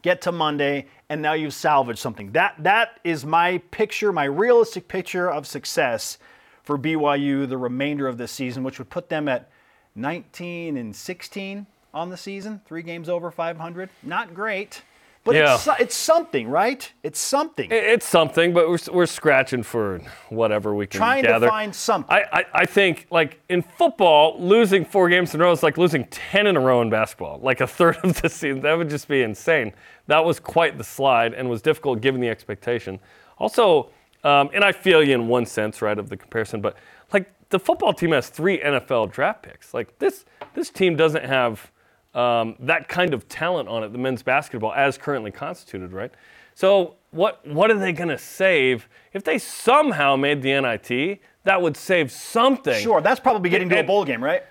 get 0.01 0.21
to 0.21 0.31
Monday, 0.31 0.87
and 1.09 1.21
now 1.21 1.33
you've 1.33 1.53
salvaged 1.53 1.99
something. 1.99 2.31
That 2.31 2.55
that 2.59 2.99
is 3.03 3.25
my 3.25 3.59
picture, 3.71 4.11
my 4.11 4.25
realistic 4.25 4.87
picture 4.87 5.29
of 5.29 5.45
success 5.45 6.17
for 6.63 6.77
BYU 6.77 7.47
the 7.47 7.57
remainder 7.57 8.07
of 8.07 8.17
this 8.17 8.31
season, 8.31 8.63
which 8.63 8.79
would 8.79 8.89
put 8.89 9.09
them 9.09 9.27
at 9.27 9.49
19 9.95 10.77
and 10.77 10.95
16 10.95 11.67
on 11.93 12.09
the 12.09 12.17
season, 12.17 12.61
three 12.65 12.81
games 12.81 13.09
over 13.09 13.31
500. 13.31 13.89
Not 14.01 14.33
great, 14.33 14.81
but 15.23 15.35
yeah. 15.35 15.55
it's, 15.55 15.67
it's 15.79 15.95
something, 15.95 16.49
right? 16.49 16.91
It's 17.01 17.19
something. 17.19 17.69
It's 17.71 18.05
something, 18.05 18.53
but 18.53 18.67
we're, 18.67 18.79
we're 18.91 19.05
scratching 19.05 19.63
for 19.63 20.01
whatever 20.29 20.75
we 20.75 20.85
can 20.85 20.99
gather. 20.99 21.05
Trying 21.05 21.23
gather. 21.23 21.47
to 21.47 21.51
find 21.51 21.75
something. 21.75 22.13
I, 22.13 22.25
I, 22.31 22.45
I 22.53 22.65
think, 22.65 23.07
like, 23.09 23.39
in 23.47 23.61
football, 23.61 24.37
losing 24.41 24.83
four 24.83 25.07
games 25.07 25.33
in 25.33 25.39
a 25.39 25.45
row 25.45 25.51
is 25.51 25.63
like 25.63 25.77
losing 25.77 26.05
10 26.05 26.47
in 26.47 26.57
a 26.57 26.59
row 26.59 26.81
in 26.81 26.89
basketball, 26.89 27.39
like 27.41 27.61
a 27.61 27.67
third 27.79 27.97
of 28.03 28.21
the 28.21 28.29
season. 28.29 28.61
That 28.61 28.77
would 28.77 28.89
just 28.89 29.07
be 29.07 29.21
insane. 29.21 29.73
That 30.07 30.25
was 30.25 30.39
quite 30.39 30.77
the 30.77 30.83
slide 30.83 31.33
and 31.33 31.49
was 31.49 31.61
difficult 31.61 32.01
given 32.01 32.19
the 32.19 32.29
expectation. 32.29 32.99
Also, 33.37 33.91
um, 34.25 34.49
and 34.53 34.63
I 34.63 34.71
feel 34.71 35.03
you 35.03 35.13
in 35.13 35.27
one 35.27 35.45
sense, 35.45 35.81
right, 35.81 35.97
of 35.97 36.09
the 36.09 36.17
comparison, 36.17 36.59
but 36.59 36.75
like 37.13 37.31
the 37.49 37.59
football 37.59 37.93
team 37.93 38.11
has 38.11 38.27
three 38.27 38.59
NFL 38.59 39.11
draft 39.11 39.43
picks. 39.43 39.73
Like 39.73 39.99
this, 39.99 40.25
this 40.53 40.69
team 40.69 40.95
doesn't 40.97 41.23
have 41.23 41.71
um, 42.13 42.55
that 42.59 42.87
kind 42.87 43.13
of 43.13 43.27
talent 43.27 43.69
on 43.69 43.83
it, 43.83 43.91
the 43.91 43.97
men's 43.97 44.23
basketball, 44.23 44.73
as 44.73 44.97
currently 44.97 45.31
constituted, 45.31 45.91
right? 45.91 46.11
So 46.55 46.95
what 47.11 47.45
what 47.47 47.71
are 47.71 47.77
they 47.77 47.93
going 47.93 48.09
to 48.09 48.17
save 48.17 48.87
if 49.13 49.23
they 49.23 49.37
somehow 49.37 50.15
made 50.15 50.41
the 50.41 50.59
NIT? 50.59 51.19
That 51.45 51.61
would 51.61 51.75
save 51.75 52.11
something. 52.11 52.81
Sure, 52.81 53.01
that's 53.01 53.19
probably 53.19 53.49
getting 53.49 53.69
to 53.69 53.79
a 53.79 53.83
bowl 53.83 54.05
game, 54.05 54.23
right? 54.23 54.43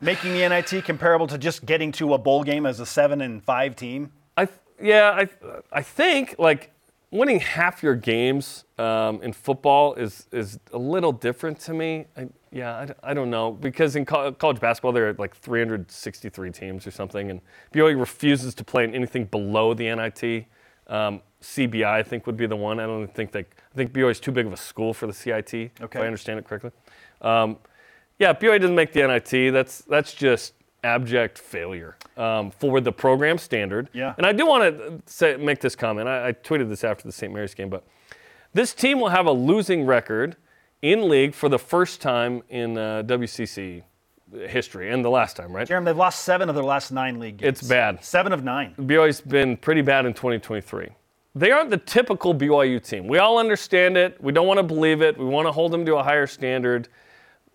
Making 0.00 0.34
the 0.34 0.48
NIT 0.48 0.84
comparable 0.84 1.26
to 1.28 1.38
just 1.38 1.64
getting 1.64 1.92
to 1.92 2.14
a 2.14 2.18
bowl 2.18 2.44
game 2.44 2.66
as 2.66 2.80
a 2.80 2.86
seven 2.86 3.20
and 3.20 3.42
five 3.42 3.76
team. 3.76 4.12
I 4.36 4.48
yeah, 4.80 5.10
I 5.16 5.28
I 5.72 5.82
think 5.82 6.36
like 6.38 6.72
winning 7.10 7.38
half 7.38 7.82
your 7.82 7.94
games 7.94 8.64
um, 8.76 9.22
in 9.22 9.32
football 9.32 9.94
is 9.94 10.26
is 10.32 10.58
a 10.72 10.78
little 10.78 11.12
different 11.12 11.60
to 11.60 11.72
me. 11.72 12.06
I, 12.16 12.28
yeah, 12.54 12.86
I, 13.02 13.10
I, 13.10 13.14
don't 13.14 13.30
know 13.30 13.50
because 13.50 13.96
in 13.96 14.06
co- 14.06 14.32
college 14.32 14.60
basketball 14.60 14.92
there 14.92 15.08
are 15.08 15.14
like 15.14 15.36
363 15.36 16.50
teams 16.52 16.86
or 16.86 16.92
something, 16.92 17.30
and 17.30 17.40
BYU 17.72 17.98
refuses 17.98 18.54
to 18.54 18.64
play 18.64 18.84
in 18.84 18.94
anything 18.94 19.24
below 19.24 19.74
the 19.74 19.92
NIT. 19.94 20.46
Um, 20.86 21.20
CBI 21.42 21.84
I 21.84 22.02
think 22.02 22.26
would 22.26 22.36
be 22.36 22.46
the 22.46 22.56
one. 22.56 22.78
I 22.78 22.86
don't 22.86 23.12
think 23.12 23.32
they. 23.32 23.40
I 23.40 23.74
think 23.74 23.92
BYU 23.92 24.10
is 24.10 24.20
too 24.20 24.30
big 24.30 24.46
of 24.46 24.52
a 24.52 24.56
school 24.56 24.94
for 24.94 25.06
the 25.06 25.12
CIT. 25.12 25.52
Okay. 25.52 25.70
If 25.80 25.96
I 25.96 26.06
understand 26.06 26.38
it 26.38 26.46
correctly. 26.46 26.70
Um, 27.20 27.58
Yeah, 28.18 28.32
BYU 28.32 28.60
doesn't 28.60 28.76
make 28.76 28.92
the 28.92 29.06
NIT. 29.06 29.52
That's 29.52 29.80
that's 29.80 30.14
just 30.14 30.54
abject 30.84 31.38
failure 31.38 31.96
um, 32.16 32.50
for 32.52 32.80
the 32.80 32.92
program 32.92 33.38
standard. 33.38 33.88
Yeah. 33.92 34.14
And 34.16 34.26
I 34.26 34.32
do 34.32 34.46
want 34.46 34.78
to 34.78 35.02
say, 35.06 35.36
make 35.36 35.60
this 35.60 35.74
comment. 35.74 36.08
I, 36.08 36.28
I 36.28 36.32
tweeted 36.32 36.68
this 36.68 36.84
after 36.84 37.04
the 37.04 37.12
St. 37.12 37.32
Mary's 37.32 37.54
game, 37.54 37.70
but 37.70 37.84
this 38.52 38.74
team 38.74 39.00
will 39.00 39.08
have 39.08 39.26
a 39.26 39.32
losing 39.32 39.86
record 39.86 40.36
in 40.84 41.08
league 41.08 41.34
for 41.34 41.48
the 41.48 41.58
first 41.58 42.02
time 42.02 42.42
in 42.50 42.76
uh, 42.76 43.02
WCC 43.06 43.82
history, 44.48 44.90
and 44.90 45.02
the 45.02 45.08
last 45.08 45.34
time, 45.34 45.50
right? 45.50 45.66
Jeremy, 45.66 45.86
they've 45.86 45.96
lost 45.96 46.24
seven 46.24 46.50
of 46.50 46.54
their 46.54 46.64
last 46.64 46.92
nine 46.92 47.18
league 47.18 47.38
games. 47.38 47.60
It's 47.60 47.68
bad. 47.68 48.04
Seven 48.04 48.32
of 48.32 48.44
nine. 48.44 48.74
BYU's 48.78 49.22
been 49.22 49.56
pretty 49.56 49.80
bad 49.80 50.04
in 50.04 50.12
2023. 50.12 50.88
They 51.36 51.50
aren't 51.50 51.70
the 51.70 51.78
typical 51.78 52.34
BYU 52.34 52.84
team. 52.84 53.08
We 53.08 53.18
all 53.18 53.38
understand 53.38 53.96
it. 53.96 54.22
We 54.22 54.30
don't 54.30 54.46
want 54.46 54.58
to 54.58 54.62
believe 54.62 55.00
it. 55.00 55.16
We 55.16 55.24
want 55.24 55.48
to 55.48 55.52
hold 55.52 55.72
them 55.72 55.86
to 55.86 55.96
a 55.96 56.02
higher 56.02 56.26
standard. 56.26 56.88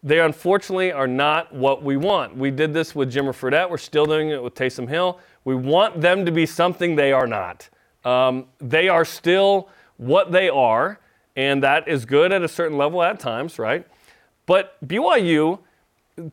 They 0.02 0.20
unfortunately 0.22 0.92
are 0.92 1.08
not 1.08 1.54
what 1.54 1.84
we 1.84 1.98
want. 1.98 2.36
We 2.36 2.50
did 2.50 2.74
this 2.74 2.96
with 2.96 3.14
Jimmer 3.14 3.34
Fredette. 3.34 3.70
We're 3.70 3.78
still 3.78 4.06
doing 4.06 4.30
it 4.30 4.42
with 4.42 4.56
Taysom 4.56 4.90
Hill. 4.90 5.20
We 5.46 5.54
want 5.54 6.02
them 6.02 6.26
to 6.26 6.32
be 6.32 6.48
something 6.48 6.96
they 6.96 7.12
are 7.12 7.28
not. 7.28 7.70
Um, 8.04 8.48
they 8.60 8.90
are 8.90 9.06
still 9.06 9.70
what 9.98 10.32
they 10.32 10.50
are, 10.50 11.00
and 11.40 11.64
that 11.64 11.88
is 11.88 12.04
good 12.04 12.34
at 12.34 12.42
a 12.42 12.50
certain 12.50 12.78
level 12.78 13.02
at 13.02 13.18
times, 13.18 13.58
right? 13.58 13.88
But 14.46 14.76
BYU, 14.86 15.60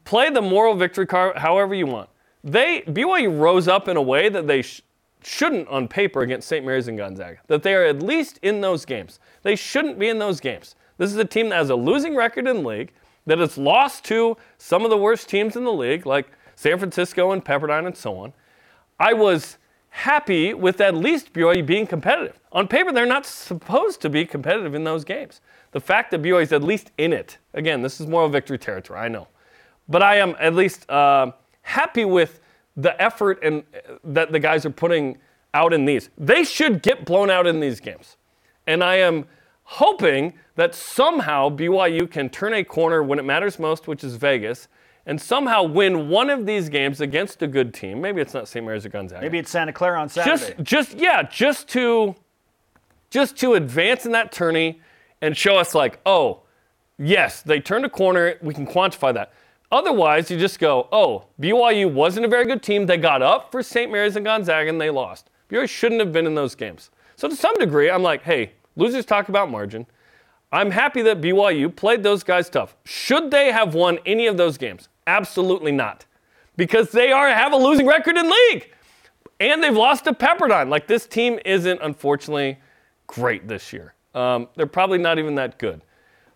play 0.02 0.30
the 0.30 0.42
moral 0.42 0.74
victory 0.74 1.06
card 1.06 1.38
however 1.38 1.76
you 1.76 1.86
want. 1.86 2.10
They 2.42 2.82
BYU 2.88 3.38
rose 3.38 3.68
up 3.68 3.86
in 3.86 3.96
a 3.96 4.02
way 4.02 4.28
that 4.28 4.48
they 4.48 4.62
sh- 4.62 4.82
shouldn't 5.22 5.68
on 5.68 5.86
paper 5.86 6.22
against 6.22 6.48
St. 6.48 6.66
Mary's 6.66 6.88
and 6.88 6.98
Gonzaga. 6.98 7.38
That 7.46 7.62
they 7.62 7.74
are 7.76 7.84
at 7.84 8.02
least 8.02 8.40
in 8.42 8.60
those 8.60 8.84
games. 8.84 9.20
They 9.44 9.54
shouldn't 9.54 9.96
be 9.96 10.08
in 10.08 10.18
those 10.18 10.40
games. 10.40 10.74
This 10.98 11.12
is 11.12 11.18
a 11.18 11.24
team 11.24 11.50
that 11.50 11.56
has 11.56 11.70
a 11.70 11.76
losing 11.76 12.16
record 12.16 12.48
in 12.48 12.64
the 12.64 12.68
league, 12.68 12.92
that 13.26 13.38
has 13.38 13.56
lost 13.56 14.04
to 14.06 14.36
some 14.58 14.82
of 14.82 14.90
the 14.90 14.96
worst 14.96 15.28
teams 15.28 15.54
in 15.54 15.62
the 15.62 15.72
league, 15.72 16.04
like 16.04 16.26
San 16.56 16.78
Francisco 16.78 17.30
and 17.30 17.44
Pepperdine 17.44 17.86
and 17.86 17.96
so 17.96 18.18
on. 18.18 18.32
I 18.98 19.12
was 19.12 19.56
happy 19.96 20.52
with 20.52 20.78
at 20.82 20.94
least 20.94 21.32
BYU 21.32 21.64
being 21.64 21.86
competitive. 21.86 22.38
On 22.52 22.68
paper, 22.68 22.92
they're 22.92 23.06
not 23.06 23.24
supposed 23.24 24.02
to 24.02 24.10
be 24.10 24.26
competitive 24.26 24.74
in 24.74 24.84
those 24.84 25.04
games. 25.04 25.40
The 25.72 25.80
fact 25.80 26.10
that 26.10 26.20
BYU 26.20 26.42
is 26.42 26.52
at 26.52 26.62
least 26.62 26.90
in 26.98 27.14
it, 27.14 27.38
again, 27.54 27.80
this 27.80 27.98
is 27.98 28.06
moral 28.06 28.28
victory 28.28 28.58
territory, 28.58 29.00
I 29.00 29.08
know. 29.08 29.26
But 29.88 30.02
I 30.02 30.16
am 30.16 30.36
at 30.38 30.54
least 30.54 30.88
uh, 30.90 31.32
happy 31.62 32.04
with 32.04 32.40
the 32.76 33.00
effort 33.02 33.38
and 33.42 33.64
uh, 33.74 33.94
that 34.04 34.32
the 34.32 34.38
guys 34.38 34.66
are 34.66 34.70
putting 34.70 35.16
out 35.54 35.72
in 35.72 35.86
these. 35.86 36.10
They 36.18 36.44
should 36.44 36.82
get 36.82 37.06
blown 37.06 37.30
out 37.30 37.46
in 37.46 37.60
these 37.60 37.80
games. 37.80 38.18
And 38.66 38.84
I 38.84 38.96
am 38.96 39.24
hoping 39.62 40.34
that 40.56 40.74
somehow 40.74 41.48
BYU 41.48 42.10
can 42.10 42.28
turn 42.28 42.52
a 42.52 42.62
corner 42.62 43.02
when 43.02 43.18
it 43.18 43.24
matters 43.24 43.58
most, 43.58 43.88
which 43.88 44.04
is 44.04 44.16
Vegas, 44.16 44.68
and 45.06 45.20
somehow 45.20 45.62
win 45.62 46.08
one 46.08 46.28
of 46.28 46.46
these 46.46 46.68
games 46.68 47.00
against 47.00 47.40
a 47.40 47.46
good 47.46 47.72
team. 47.72 48.00
Maybe 48.00 48.20
it's 48.20 48.34
not 48.34 48.48
St. 48.48 48.64
Mary's 48.64 48.84
or 48.84 48.88
Gonzaga. 48.88 49.22
Maybe 49.22 49.38
it's 49.38 49.50
Santa 49.50 49.72
Clara 49.72 50.00
on 50.00 50.08
Saturday. 50.08 50.54
Just, 50.58 50.62
just 50.62 50.98
yeah, 50.98 51.22
just 51.22 51.68
to, 51.68 52.16
just 53.08 53.36
to 53.38 53.54
advance 53.54 54.04
in 54.04 54.12
that 54.12 54.32
tourney 54.32 54.80
and 55.22 55.36
show 55.36 55.56
us 55.56 55.74
like, 55.74 56.00
oh, 56.04 56.42
yes, 56.98 57.40
they 57.40 57.60
turned 57.60 57.84
a 57.84 57.88
corner. 57.88 58.34
We 58.42 58.52
can 58.52 58.66
quantify 58.66 59.14
that. 59.14 59.32
Otherwise, 59.70 60.30
you 60.30 60.38
just 60.38 60.58
go, 60.58 60.88
oh, 60.92 61.26
BYU 61.40 61.92
wasn't 61.92 62.26
a 62.26 62.28
very 62.28 62.44
good 62.44 62.62
team. 62.62 62.86
They 62.86 62.96
got 62.96 63.22
up 63.22 63.50
for 63.52 63.62
St. 63.62 63.90
Mary's 63.90 64.16
and 64.16 64.24
Gonzaga 64.24 64.68
and 64.68 64.80
they 64.80 64.90
lost. 64.90 65.30
BYU 65.48 65.68
shouldn't 65.68 66.00
have 66.00 66.12
been 66.12 66.26
in 66.26 66.34
those 66.34 66.54
games. 66.54 66.90
So 67.16 67.28
to 67.28 67.36
some 67.36 67.54
degree, 67.58 67.90
I'm 67.90 68.02
like, 68.02 68.22
hey, 68.22 68.52
losers 68.74 69.04
talk 69.04 69.28
about 69.28 69.50
margin. 69.50 69.86
I'm 70.52 70.70
happy 70.70 71.02
that 71.02 71.20
BYU 71.20 71.74
played 71.74 72.02
those 72.02 72.22
guys 72.22 72.48
tough. 72.48 72.76
Should 72.84 73.30
they 73.30 73.50
have 73.52 73.74
won 73.74 73.98
any 74.06 74.26
of 74.26 74.36
those 74.36 74.58
games? 74.58 74.88
Absolutely 75.06 75.72
not. 75.72 76.06
Because 76.56 76.90
they 76.90 77.12
are 77.12 77.28
have 77.28 77.52
a 77.52 77.56
losing 77.56 77.86
record 77.86 78.16
in 78.16 78.30
league. 78.30 78.72
And 79.38 79.62
they've 79.62 79.76
lost 79.76 80.04
to 80.04 80.12
Pepperdine. 80.12 80.68
Like 80.68 80.86
this 80.86 81.06
team 81.06 81.38
isn't 81.44 81.80
unfortunately 81.82 82.58
great 83.06 83.46
this 83.46 83.72
year. 83.72 83.94
Um, 84.14 84.48
they're 84.56 84.66
probably 84.66 84.98
not 84.98 85.18
even 85.18 85.34
that 85.34 85.58
good. 85.58 85.82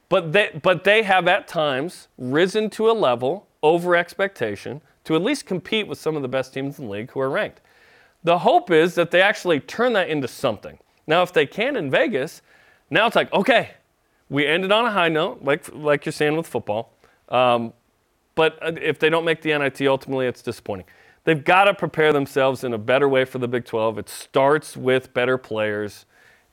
But 0.09 0.33
they, 0.33 0.51
but 0.63 0.85
they 0.85 1.03
have 1.05 1.29
at 1.29 1.49
times 1.49 2.09
risen 2.19 2.69
to 2.71 2.91
a 2.91 2.93
level 2.93 3.47
over 3.63 3.97
expectation 3.97 4.83
to 5.05 5.15
at 5.15 5.23
least 5.23 5.47
compete 5.47 5.87
with 5.87 5.99
some 5.99 6.17
of 6.17 6.23
the 6.23 6.29
best 6.29 6.53
teams 6.53 6.79
in 6.79 6.87
the 6.87 6.91
league 6.91 7.11
who 7.13 7.21
are 7.21 7.31
ranked. 7.31 7.61
The 8.23 8.41
hope 8.41 8.71
is 8.71 8.95
that 8.97 9.11
they 9.11 9.23
actually 9.23 9.61
turn 9.61 9.95
that 9.95 10.11
into 10.11 10.29
something. 10.29 10.79
Now, 11.07 11.23
if 11.23 11.33
they 11.33 11.47
can 11.47 11.77
in 11.77 11.91
Vegas, 11.91 12.43
now 12.91 13.07
it's 13.07 13.17
like, 13.17 13.33
okay, 13.33 13.71
we 14.29 14.47
ended 14.47 14.71
on 14.73 14.85
a 14.85 14.91
high 14.91 15.09
note, 15.09 15.43
like, 15.43 15.73
like 15.73 16.05
you're 16.05 16.13
saying 16.13 16.37
with 16.37 16.47
football. 16.47 16.93
Um, 17.29 17.73
but 18.41 18.59
uh, 18.63 18.73
if 18.81 18.99
they 18.99 19.11
don't 19.11 19.27
make 19.27 19.43
the 19.43 19.51
NIT, 19.59 19.83
ultimately 19.83 20.27
it's 20.27 20.41
disappointing. 20.41 20.87
They've 21.25 21.45
got 21.45 21.65
to 21.65 21.75
prepare 21.75 22.11
themselves 22.11 22.65
in 22.65 22.73
a 22.73 22.79
better 22.79 23.07
way 23.07 23.27
for 23.27 23.37
the 23.37 23.47
Big 23.47 23.67
12. 23.67 23.99
It 23.99 24.09
starts 24.09 24.79
with 24.79 25.13
better 25.13 25.37
players 25.37 26.07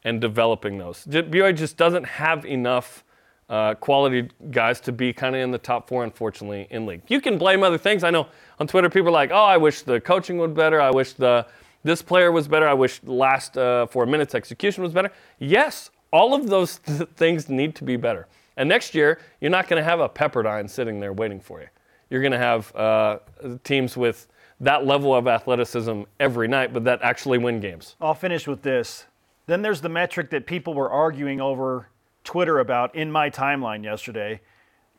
and 0.03 0.20
developing 0.20 0.77
those. 0.77 1.06
BYU 1.06 1.56
just 1.56 1.77
doesn't 1.77 2.03
have 2.03 2.46
enough 2.46 3.06
uh, 3.48 3.75
quality 3.75 4.29
guys 4.51 4.82
to 4.82 4.91
be 4.91 5.13
kind 5.13 5.34
of 5.34 5.41
in 5.41 5.51
the 5.51 5.58
top 5.58 5.88
four, 5.88 6.03
unfortunately, 6.03 6.67
in 6.72 6.86
league. 6.86 7.03
You 7.08 7.22
can 7.22 7.38
blame 7.38 7.63
other 7.63 7.77
things. 7.77 8.03
I 8.03 8.10
know 8.10 8.27
on 8.60 8.67
Twitter 8.67 8.89
people 8.89 9.08
are 9.08 9.12
like, 9.12 9.32
oh, 9.32 9.46
I 9.46 9.56
wish 9.56 9.84
the 9.84 10.01
coaching 10.01 10.38
would 10.39 10.53
better. 10.53 10.82
I 10.82 10.91
wish 10.91 11.13
the 11.13 11.48
this 11.84 12.01
player 12.01 12.34
was 12.34 12.50
better. 12.50 12.67
I 12.67 12.74
wish 12.74 13.01
last 13.06 13.58
uh, 13.58 13.86
four 13.86 14.06
minutes 14.06 14.36
execution 14.36 14.84
was 14.84 14.91
better. 14.91 15.10
Yes, 15.39 15.89
all 16.12 16.34
of 16.34 16.50
those 16.50 16.79
th- 16.79 17.08
things 17.15 17.48
need 17.48 17.75
to 17.75 17.86
be 17.86 17.96
better. 17.96 18.27
And 18.58 18.67
next 18.67 18.94
year, 18.94 19.22
you're 19.39 19.51
not 19.51 19.70
going 19.70 19.82
to 19.82 19.89
have 19.89 20.01
a 20.01 20.10
Pepperdine 20.10 20.70
sitting 20.70 21.00
there 21.00 21.13
waiting 21.13 21.39
for 21.39 21.62
you. 21.62 21.67
You're 22.10 22.22
going 22.22 22.32
to 22.32 22.38
have 22.38 22.76
uh, 22.76 23.20
teams 23.64 23.98
with 23.98 24.28
that 24.60 24.86
level 24.86 25.14
of 25.14 25.28
athleticism 25.28 26.04
every 26.20 26.48
night, 26.48 26.74
but 26.74 26.84
that 26.86 27.02
actually 27.02 27.38
win 27.38 27.60
games. 27.60 27.96
I'll 28.02 28.14
finish 28.14 28.48
with 28.48 28.62
this. 28.62 29.06
Then 29.46 29.62
there's 29.62 29.82
the 29.82 29.90
metric 29.90 30.30
that 30.32 30.46
people 30.46 30.74
were 30.74 30.90
arguing 30.90 31.40
over 31.40 31.90
Twitter 32.24 32.60
about 32.60 32.96
in 32.96 33.12
my 33.12 33.30
timeline 33.30 33.84
yesterday 33.84 34.42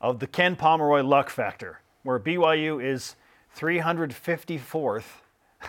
of 0.01 0.21
the 0.21 0.27
Ken 0.27 0.57
Pomeroy 0.57 1.03
luck 1.03 1.29
factor, 1.29 1.81
where 2.03 2.19
BYU 2.19 2.83
is 2.83 3.17
354th 3.57 5.03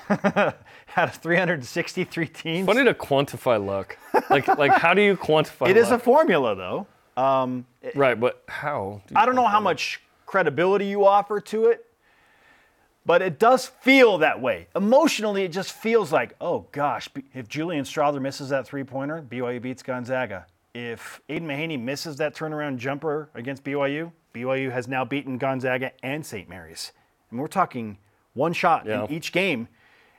out 0.10 0.56
of 0.98 1.16
363 1.16 2.28
teams. 2.28 2.66
Funny 2.66 2.86
to 2.86 2.94
quantify 2.94 3.64
luck. 3.64 3.98
Like, 4.30 4.48
like 4.58 4.72
how 4.72 4.94
do 4.94 5.02
you 5.02 5.18
quantify? 5.18 5.70
It 5.70 5.76
luck? 5.76 5.78
is 5.78 5.92
a 5.92 6.00
formula, 6.00 6.56
though. 6.56 6.88
Um, 7.22 7.66
right, 7.96 8.18
but 8.18 8.44
how? 8.48 9.02
Do 9.08 9.16
I 9.18 9.26
don't 9.26 9.36
know 9.36 9.48
how 9.48 9.60
much 9.60 10.00
credibility 10.30 10.86
you 10.86 11.06
offer 11.06 11.40
to 11.42 11.66
it, 11.66 11.86
but 13.06 13.22
it 13.22 13.40
does 13.40 13.66
feel 13.66 14.20
that 14.20 14.42
way. 14.42 14.68
Emotionally, 14.76 15.44
it 15.44 15.52
just 15.52 15.72
feels 15.72 16.12
like, 16.12 16.36
oh 16.40 16.68
gosh, 16.72 17.10
if 17.34 17.48
Julian 17.48 17.84
Strawther 17.84 18.22
misses 18.22 18.50
that 18.50 18.68
three-pointer, 18.68 19.26
BYU 19.30 19.62
beats 19.62 19.84
Gonzaga 19.84 20.46
if 20.74 21.22
Aidan 21.30 21.48
Mahaney 21.48 21.82
misses 21.82 22.18
that 22.18 22.36
turnaround 22.36 22.78
jumper 22.78 23.30
against 23.34 23.64
BYU, 23.64 24.12
BYU 24.34 24.72
has 24.72 24.88
now 24.88 25.04
beaten 25.04 25.38
Gonzaga 25.38 25.92
and 26.04 26.26
St. 26.26 26.48
Mary's. 26.48 26.92
And 27.32 27.40
we're 27.40 27.48
talking 27.48 27.98
one 28.34 28.54
shot 28.54 28.86
yeah. 28.86 29.06
in 29.06 29.12
each 29.12 29.32
game, 29.32 29.68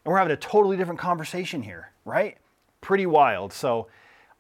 and 0.05 0.12
we're 0.12 0.19
having 0.19 0.33
a 0.33 0.37
totally 0.37 0.76
different 0.76 1.00
conversation 1.00 1.62
here, 1.62 1.93
right? 2.05 2.37
Pretty 2.81 3.07
wild. 3.07 3.52
So 3.52 3.87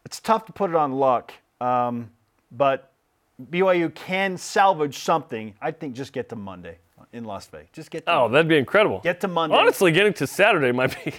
it's 0.04 0.20
tough 0.20 0.46
to 0.46 0.52
put 0.52 0.70
it 0.70 0.76
on 0.76 0.92
luck, 0.92 1.32
um, 1.60 2.10
but 2.50 2.89
BYU 3.50 3.94
can 3.94 4.36
salvage 4.36 4.98
something. 4.98 5.54
I 5.60 5.70
think 5.70 5.94
just 5.94 6.12
get 6.12 6.28
to 6.30 6.36
Monday 6.36 6.78
in 7.12 7.24
Las 7.24 7.46
Vegas. 7.46 7.70
Just 7.72 7.90
get. 7.90 8.06
To 8.06 8.12
oh, 8.12 8.20
Monday. 8.22 8.32
that'd 8.34 8.48
be 8.48 8.58
incredible. 8.58 9.00
Get 9.02 9.20
to 9.20 9.28
Monday. 9.28 9.56
Honestly, 9.56 9.92
getting 9.92 10.12
to 10.14 10.26
Saturday 10.26 10.72
might 10.72 10.96
be 11.04 11.14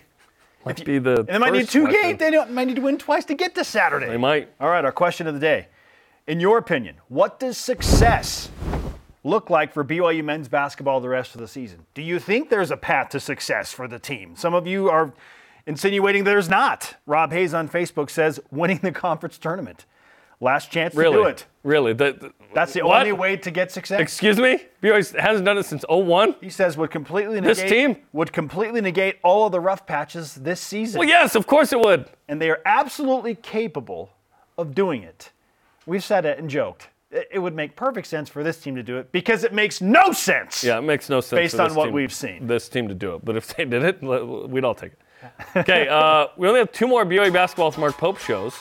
might 0.66 0.80
you, 0.80 0.86
be 0.86 1.00
the. 1.00 1.20
And 1.20 1.28
they 1.28 1.38
might 1.38 1.54
need 1.54 1.70
two 1.70 1.88
games. 1.88 2.20
They 2.20 2.32
might 2.46 2.68
need 2.68 2.75
to 2.75 2.82
win 2.82 2.98
twice 2.98 3.25
to 3.25 3.34
get 3.34 3.56
to 3.56 3.63
Saturday. 3.63 4.08
They 4.08 4.18
might. 4.18 4.50
All 4.60 4.70
right, 4.70 4.84
our 4.84 4.92
question 4.92 5.28
of 5.28 5.34
the 5.34 5.40
day. 5.40 5.68
In 6.28 6.40
your 6.40 6.58
opinion, 6.58 6.96
what 7.08 7.40
does 7.40 7.58
success 7.58 8.50
look 9.24 9.50
like 9.50 9.74
for 9.74 9.84
BYU 9.84 10.24
men's 10.24 10.48
basketball 10.48 11.00
the 11.00 11.10
rest 11.10 11.36
of 11.36 11.42
the 11.42 11.48
season? 11.48 11.86
Do 11.94 12.01
you 12.01 12.20
think 12.20 12.50
there's 12.50 12.72
a 12.72 12.78
path 12.78 13.10
to 13.10 13.20
success 13.20 13.74
for 13.74 13.88
the 13.88 14.00
team? 14.00 14.36
Some 14.36 14.54
of 14.54 14.68
you 14.68 14.90
are 14.90 15.13
insinuating 15.66 16.24
there's 16.24 16.50
not. 16.50 16.96
Rob 17.06 17.32
Hayes 17.32 17.54
on 17.54 17.70
Facebook 17.70 18.10
says 18.10 18.40
winning 18.51 18.80
the 18.80 18.92
conference 18.92 19.38
tournament. 19.38 19.86
Last 20.41 20.71
chance 20.71 20.95
really? 20.95 21.17
to 21.17 21.24
do 21.24 21.27
it. 21.29 21.45
Really? 21.63 21.93
The, 21.93 22.13
the, 22.13 22.33
That's 22.53 22.74
the 22.74 22.81
what? 22.81 23.01
only 23.01 23.13
way 23.13 23.38
to 23.38 23.51
get 23.51 23.71
success. 23.71 24.00
Excuse 24.01 24.39
me? 24.39 24.60
BYU 24.81 25.17
hasn't 25.19 25.45
done 25.45 25.60
it 25.60 25.65
since 25.65 25.86
01? 25.88 26.36
He 26.41 26.50
says 26.50 26.75
would 26.77 26.89
completely 26.89 27.39
negate, 27.39 27.57
this 27.57 27.69
team 27.69 27.98
would 28.12 28.33
completely 28.33 28.81
negate 28.81 29.17
all 29.24 29.45
of 29.45 29.51
the 29.51 29.60
rough 29.60 29.86
patches 29.86 30.33
this 30.33 30.60
season. 30.60 30.98
Well, 30.98 31.07
yes, 31.07 31.36
of 31.36 31.45
course 31.45 31.71
it 31.71 31.79
would. 31.79 32.10
And 32.27 32.41
they 32.41 32.50
are 32.50 32.60
absolutely 32.65 33.36
capable 33.36 34.12
of 34.57 34.74
doing 34.74 35.03
it. 35.03 35.31
We've 35.86 36.03
said 36.03 36.25
it 36.25 36.39
and 36.39 36.50
joked. 36.50 36.89
It 37.12 37.39
would 37.39 37.53
make 37.53 37.75
perfect 37.75 38.07
sense 38.07 38.29
for 38.29 38.41
this 38.41 38.60
team 38.60 38.75
to 38.77 38.83
do 38.83 38.98
it 38.98 39.12
because 39.12 39.43
it 39.43 39.53
makes 39.53 39.81
no 39.81 40.12
sense. 40.12 40.63
Yeah, 40.63 40.79
it 40.79 40.83
makes 40.83 41.10
no 41.10 41.19
sense 41.19 41.38
based 41.38 41.60
on 41.60 41.75
what 41.75 41.86
team, 41.86 41.93
we've 41.93 42.13
seen. 42.13 42.48
This 42.48 42.69
team 42.69 42.88
to 42.88 42.95
do 42.95 43.15
it, 43.15 43.25
but 43.25 43.36
if 43.36 43.53
they 43.55 43.65
did 43.65 43.83
it, 43.83 44.01
we'd 44.50 44.63
all 44.63 44.74
take 44.74 44.93
it. 44.93 45.00
Okay, 45.55 45.88
uh, 45.89 46.27
we 46.38 46.48
only 46.48 46.62
have 46.62 46.71
two 46.71 46.88
more 46.88 47.05
BYU 47.05 47.31
basketball 47.31 47.67
with 47.67 47.77
Mark 47.77 47.98
Pope 47.98 48.17
shows. 48.17 48.55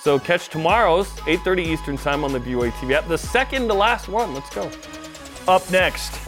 So 0.00 0.18
catch 0.18 0.48
tomorrow's 0.48 1.08
8:30 1.26 1.66
Eastern 1.66 1.98
Time 1.98 2.24
on 2.24 2.32
the 2.32 2.40
BYU 2.40 2.70
TV 2.72 2.94
app. 2.94 3.06
The 3.06 3.18
second 3.18 3.68
to 3.68 3.74
last 3.74 4.08
one. 4.08 4.32
Let's 4.32 4.48
go. 4.48 4.70
Up 5.46 5.68
next, 5.70 6.18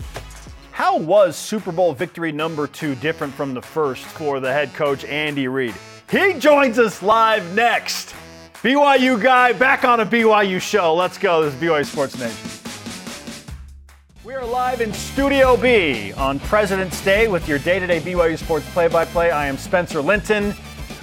how 0.73 0.99
was 0.99 1.37
Super 1.37 1.73
Bowl 1.73 1.95
victory 1.95 2.33
number 2.33 2.67
two 2.67 2.95
different 2.97 3.33
from 3.33 3.55
the 3.55 3.63
first 3.63 4.05
for 4.05 4.41
the 4.41 4.53
head 4.53 4.75
coach 4.75 5.07
Andy 5.07 5.49
Reid? 5.49 5.75
He 6.11 6.35
joins 6.35 6.79
us 6.79 7.03
live 7.03 7.55
next. 7.55 8.15
BYU 8.63 9.21
guy 9.21 9.55
back 9.55 9.85
on 9.85 10.01
a 10.01 10.07
BYU 10.07 10.61
show. 10.61 10.95
Let's 10.95 11.17
go. 11.17 11.43
This 11.43 11.55
is 11.55 11.61
BYU 11.61 11.87
Sports 11.87 12.19
Nation. 12.19 12.51
We 14.23 14.35
are 14.35 14.45
live 14.45 14.83
in 14.83 14.93
Studio 14.93 15.57
B 15.57 16.13
on 16.13 16.41
President's 16.41 17.03
Day 17.03 17.27
with 17.27 17.49
your 17.49 17.59
day 17.59 17.79
to 17.79 17.87
day 17.87 18.01
BYU 18.01 18.39
Sports 18.39 18.71
play 18.73 18.89
by 18.89 19.07
play. 19.07 19.31
I 19.31 19.47
am 19.47 19.57
Spencer 19.57 20.03
Linton 20.03 20.55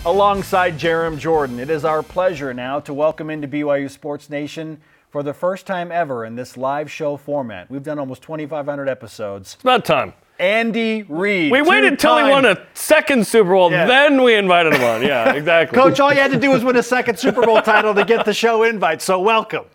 alongside 0.06 0.78
Jarom 0.78 1.18
Jordan. 1.18 1.60
It 1.60 1.70
is 1.70 1.84
our 1.84 2.02
pleasure 2.02 2.54
now 2.54 2.80
to 2.82 2.94
welcome 2.94 3.30
into 3.30 3.48
BYU 3.48 3.90
Sports 3.90 4.30
Nation 4.30 4.80
for 5.10 5.24
the 5.24 5.34
first 5.34 5.66
time 5.66 5.92
ever 5.92 6.24
in 6.24 6.36
this 6.36 6.56
live 6.56 6.90
show 6.90 7.18
format. 7.18 7.70
We've 7.70 7.84
done 7.84 8.00
almost 8.00 8.22
2,500 8.22 8.88
episodes. 8.88 9.56
It's 9.56 9.62
about 9.62 9.84
time. 9.84 10.14
Andy 10.40 11.04
Reid. 11.04 11.52
We 11.52 11.62
waited 11.62 11.94
until 11.94 12.18
he 12.18 12.24
won 12.24 12.46
a 12.46 12.66
second 12.74 13.28
Super 13.28 13.50
Bowl, 13.50 13.72
yeah. 13.72 13.86
then 13.86 14.24
we 14.24 14.36
invited 14.36 14.74
him 14.74 14.84
on. 14.84 15.02
Yeah, 15.02 15.34
exactly. 15.36 15.76
Coach, 15.78 16.00
all 16.00 16.14
you 16.14 16.20
had 16.20 16.32
to 16.32 16.40
do 16.40 16.50
was 16.50 16.64
win 16.64 16.78
a 16.78 16.84
second 16.84 17.20
Super 17.20 17.42
Bowl 17.42 17.62
title 17.62 17.94
to 17.94 18.06
get 18.06 18.26
the 18.26 18.34
show 18.34 18.64
invite. 18.64 19.02
So 19.02 19.20
welcome. 19.20 19.66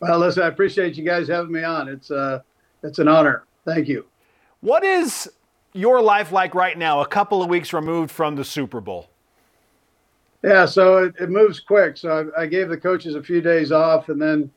Well, 0.00 0.20
listen, 0.20 0.44
I 0.44 0.46
appreciate 0.46 0.94
you 0.94 1.04
guys 1.04 1.26
having 1.26 1.50
me 1.50 1.64
on. 1.64 1.88
It's 1.88 2.08
uh, 2.08 2.40
it's 2.84 3.00
an 3.00 3.08
honor. 3.08 3.44
Thank 3.64 3.88
you. 3.88 4.06
What 4.60 4.84
is 4.84 5.28
your 5.78 6.02
life 6.02 6.32
like 6.32 6.56
right 6.56 6.76
now, 6.76 7.00
a 7.00 7.06
couple 7.06 7.40
of 7.40 7.48
weeks 7.48 7.72
removed 7.72 8.10
from 8.10 8.34
the 8.34 8.44
Super 8.44 8.80
Bowl? 8.80 9.08
Yeah, 10.42 10.66
so 10.66 11.04
it, 11.04 11.14
it 11.20 11.30
moves 11.30 11.60
quick. 11.60 11.96
So 11.96 12.30
I, 12.36 12.42
I, 12.42 12.46
gave 12.46 12.68
the 12.68 12.76
coaches 12.76 13.14
a 13.14 13.22
few 13.22 13.40
days 13.40 13.70
off, 13.72 14.08
and 14.08 14.20
then 14.20 14.50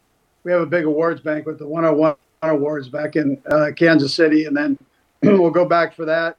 we 0.43 0.51
have 0.51 0.61
a 0.61 0.65
big 0.65 0.85
awards 0.85 1.21
banquet, 1.21 1.59
the 1.59 1.67
101 1.67 2.15
Awards 2.43 2.89
back 2.89 3.15
in 3.15 3.39
uh, 3.51 3.69
Kansas 3.75 4.15
City, 4.15 4.45
and 4.45 4.57
then 4.57 4.77
we'll 5.21 5.51
go 5.51 5.65
back 5.65 5.95
for 5.95 6.05
that, 6.05 6.37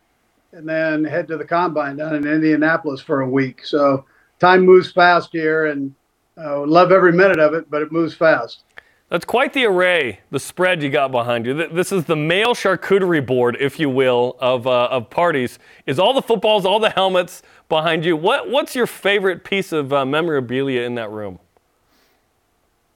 and 0.51 0.69
then 0.69 1.05
head 1.05 1.29
to 1.29 1.37
the 1.37 1.45
combine 1.45 1.97
down 1.97 2.17
in 2.17 2.27
Indianapolis 2.27 3.01
for 3.01 3.21
a 3.21 3.29
week. 3.29 3.65
So 3.65 4.05
time 4.41 4.63
moves 4.67 4.91
fast 4.91 5.31
here, 5.31 5.67
and 5.67 5.95
uh, 6.37 6.67
love 6.67 6.91
every 6.91 7.13
minute 7.13 7.39
of 7.39 7.55
it, 7.55 7.71
but 7.71 7.83
it 7.83 7.93
moves 7.93 8.15
fast. 8.15 8.65
That's 9.13 9.27
quite 9.27 9.53
the 9.53 9.67
array, 9.67 10.21
the 10.31 10.41
spread 10.41 10.83
you 10.83 10.89
got 10.89 11.13
behind 11.13 11.45
you. 11.45 11.53
This 11.53 11.93
is 11.93 12.07
the 12.07 12.17
male 12.17 12.55
charcuterie 12.55 13.27
board, 13.27 13.59
if 13.61 13.79
you 13.79 13.91
will, 13.91 14.39
of, 14.41 14.67
uh, 14.67 14.87
of 14.87 15.11
parties. 15.11 15.59
Is 15.85 15.99
all 15.99 16.15
the 16.15 16.23
footballs, 16.23 16.65
all 16.65 16.81
the 16.81 16.89
helmets 16.89 17.43
behind 17.69 18.07
you. 18.07 18.17
What, 18.17 18.49
what's 18.49 18.75
your 18.75 18.87
favorite 18.87 19.45
piece 19.45 19.71
of 19.71 19.93
uh, 19.93 20.07
memorabilia 20.07 20.81
in 20.85 20.95
that 20.95 21.11
room? 21.11 21.39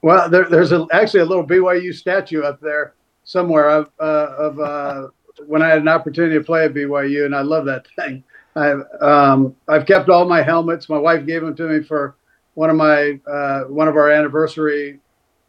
Well, 0.01 0.27
there, 0.27 0.49
there's 0.49 0.71
a, 0.71 0.87
actually 0.91 1.19
a 1.19 1.25
little 1.25 1.45
BYU 1.45 1.93
statue 1.93 2.41
up 2.41 2.59
there 2.61 2.95
somewhere 3.23 3.69
of, 3.69 3.91
uh, 3.99 4.33
of 4.39 4.59
uh, 4.59 5.07
when 5.45 5.61
I 5.61 5.67
had 5.67 5.77
an 5.77 5.87
opportunity 5.87 6.33
to 6.33 6.43
play 6.43 6.65
at 6.65 6.73
BYU, 6.73 7.27
and 7.27 7.35
I 7.35 7.41
love 7.41 7.65
that 7.65 7.85
thing. 7.95 8.23
I've, 8.55 8.81
um, 9.01 9.55
I've 9.67 9.85
kept 9.85 10.09
all 10.09 10.25
my 10.25 10.41
helmets. 10.41 10.89
My 10.89 10.97
wife 10.97 11.27
gave 11.27 11.43
them 11.43 11.55
to 11.57 11.67
me 11.67 11.83
for 11.83 12.15
one 12.55 12.71
of 12.71 12.75
my 12.75 13.19
uh, 13.31 13.65
one 13.65 13.87
of 13.87 13.95
our 13.95 14.09
anniversary 14.09 14.99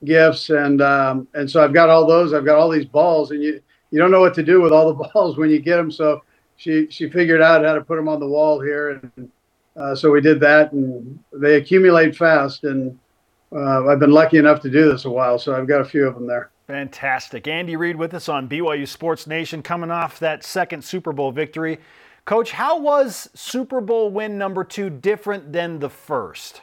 gifts, 0.05 0.51
and 0.51 0.81
um, 0.83 1.29
and 1.35 1.51
so 1.51 1.63
I've 1.63 1.73
got 1.73 1.89
all 1.89 2.07
those. 2.07 2.33
I've 2.33 2.45
got 2.45 2.57
all 2.57 2.71
these 2.71 2.87
balls, 2.87 3.31
and 3.31 3.43
you 3.43 3.61
you 3.91 3.99
don't 3.99 4.11
know 4.11 4.21
what 4.21 4.35
to 4.35 4.43
do 4.43 4.61
with 4.61 4.73
all 4.73 4.93
the 4.93 5.09
balls 5.15 5.37
when 5.37 5.51
you 5.51 5.61
get 5.61 5.77
them. 5.77 5.91
So 5.91 6.23
she 6.57 6.89
she 6.91 7.09
figured 7.09 7.43
out 7.43 7.65
how 7.65 7.75
to 7.75 7.83
put 7.83 7.97
them 7.97 8.09
on 8.09 8.21
the 8.21 8.29
wall 8.29 8.61
here, 8.61 9.01
and 9.17 9.31
uh, 9.77 9.95
so 9.95 10.11
we 10.11 10.21
did 10.21 10.41
that, 10.41 10.73
and 10.73 11.19
they 11.33 11.57
accumulate 11.57 12.17
fast. 12.17 12.65
And 12.65 12.99
uh, 13.53 13.87
I've 13.87 14.01
been 14.01 14.13
lucky 14.13 14.39
enough 14.39 14.61
to 14.63 14.71
do 14.71 14.91
this 14.91 15.05
a 15.05 15.11
while, 15.11 15.39
so 15.39 15.55
I've 15.55 15.69
got 15.69 15.81
a 15.81 15.85
few 15.85 16.07
of 16.07 16.15
them 16.15 16.27
there. 16.27 16.51
Fantastic. 16.67 17.49
Andy 17.49 17.77
Reid 17.77 17.97
with 17.97 18.13
us 18.13 18.29
on 18.29 18.47
BYU 18.47 18.87
Sports 18.87 19.27
Nation, 19.27 19.63
coming 19.63 19.91
off 19.91 20.19
that 20.19 20.45
second 20.45 20.85
Super 20.85 21.13
Bowl 21.13 21.33
victory. 21.33 21.79
Coach, 22.27 22.53
how 22.53 22.79
was 22.79 23.31
Super 23.35 23.81
Bowl 23.81 24.11
win 24.11 24.37
number 24.37 24.63
two 24.63 24.91
different 24.91 25.51
than 25.51 25.79
the 25.79 25.89
first? 25.89 26.61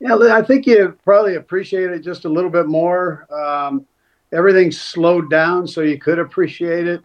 Yeah, 0.00 0.16
I 0.16 0.42
think 0.42 0.66
you 0.66 0.96
probably 1.04 1.34
appreciate 1.34 1.90
it 1.90 2.00
just 2.00 2.24
a 2.24 2.28
little 2.28 2.50
bit 2.50 2.66
more. 2.66 3.26
Um, 3.32 3.86
everything 4.32 4.72
slowed 4.72 5.28
down, 5.28 5.66
so 5.66 5.82
you 5.82 5.98
could 5.98 6.18
appreciate 6.18 6.86
it. 6.86 7.02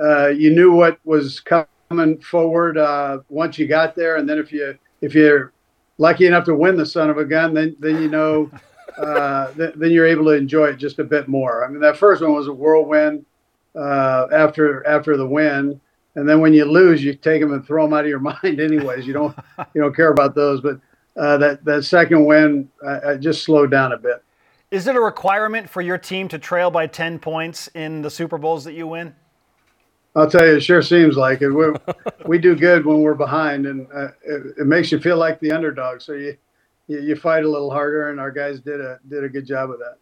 Uh, 0.00 0.28
you 0.28 0.52
knew 0.52 0.72
what 0.72 0.98
was 1.04 1.40
coming 1.40 2.18
forward 2.20 2.76
uh, 2.78 3.20
once 3.28 3.58
you 3.58 3.68
got 3.68 3.94
there, 3.94 4.16
and 4.16 4.28
then 4.28 4.38
if 4.38 4.52
you 4.52 4.76
if 5.00 5.14
you're 5.14 5.52
lucky 5.98 6.26
enough 6.26 6.44
to 6.46 6.54
win 6.56 6.76
the 6.76 6.84
son 6.84 7.10
of 7.10 7.18
a 7.18 7.24
gun, 7.24 7.54
then 7.54 7.76
then 7.78 8.02
you 8.02 8.08
know, 8.08 8.50
uh, 8.98 9.52
th- 9.56 9.74
then 9.76 9.92
you're 9.92 10.06
able 10.06 10.24
to 10.24 10.30
enjoy 10.30 10.66
it 10.66 10.78
just 10.78 10.98
a 10.98 11.04
bit 11.04 11.28
more. 11.28 11.64
I 11.64 11.68
mean, 11.68 11.80
that 11.80 11.96
first 11.96 12.22
one 12.22 12.32
was 12.32 12.48
a 12.48 12.52
whirlwind 12.52 13.24
uh, 13.76 14.26
after 14.32 14.84
after 14.84 15.16
the 15.16 15.26
win, 15.26 15.80
and 16.16 16.28
then 16.28 16.40
when 16.40 16.54
you 16.54 16.64
lose, 16.64 17.04
you 17.04 17.14
take 17.14 17.40
them 17.40 17.52
and 17.52 17.64
throw 17.64 17.84
them 17.84 17.94
out 17.94 18.04
of 18.04 18.10
your 18.10 18.18
mind. 18.42 18.58
Anyways, 18.58 19.06
you 19.06 19.12
don't 19.12 19.36
you 19.74 19.80
don't 19.80 19.94
care 19.94 20.10
about 20.10 20.34
those, 20.34 20.60
but 20.60 20.80
uh, 21.16 21.36
that 21.38 21.64
that 21.64 21.84
second 21.84 22.24
win, 22.24 22.68
I, 22.86 23.10
I 23.10 23.16
just 23.16 23.44
slowed 23.44 23.70
down 23.70 23.92
a 23.92 23.98
bit. 23.98 24.22
Is 24.70 24.86
it 24.86 24.96
a 24.96 25.00
requirement 25.00 25.68
for 25.68 25.82
your 25.82 25.98
team 25.98 26.28
to 26.28 26.38
trail 26.38 26.70
by 26.70 26.86
ten 26.86 27.18
points 27.18 27.68
in 27.74 28.02
the 28.02 28.10
Super 28.10 28.38
Bowls 28.38 28.64
that 28.64 28.72
you 28.72 28.86
win? 28.86 29.14
I'll 30.14 30.28
tell 30.28 30.46
you, 30.46 30.56
it 30.56 30.62
sure 30.62 30.82
seems 30.82 31.16
like 31.16 31.40
it. 31.42 31.50
we 31.50 31.72
we 32.26 32.38
do 32.38 32.54
good 32.54 32.84
when 32.84 33.00
we're 33.00 33.14
behind, 33.14 33.66
and 33.66 33.86
uh, 33.94 34.08
it, 34.22 34.54
it, 34.58 34.66
makes 34.66 34.92
you 34.92 35.00
feel 35.00 35.16
like 35.16 35.40
the 35.40 35.52
underdog. 35.52 36.00
So 36.00 36.12
you, 36.12 36.36
you, 36.86 37.00
you 37.00 37.16
fight 37.16 37.44
a 37.44 37.48
little 37.48 37.70
harder, 37.70 38.10
and 38.10 38.20
our 38.20 38.30
guys 38.30 38.60
did 38.60 38.80
a 38.80 38.98
did 39.08 39.24
a 39.24 39.28
good 39.28 39.46
job 39.46 39.70
of 39.70 39.78
that. 39.78 39.98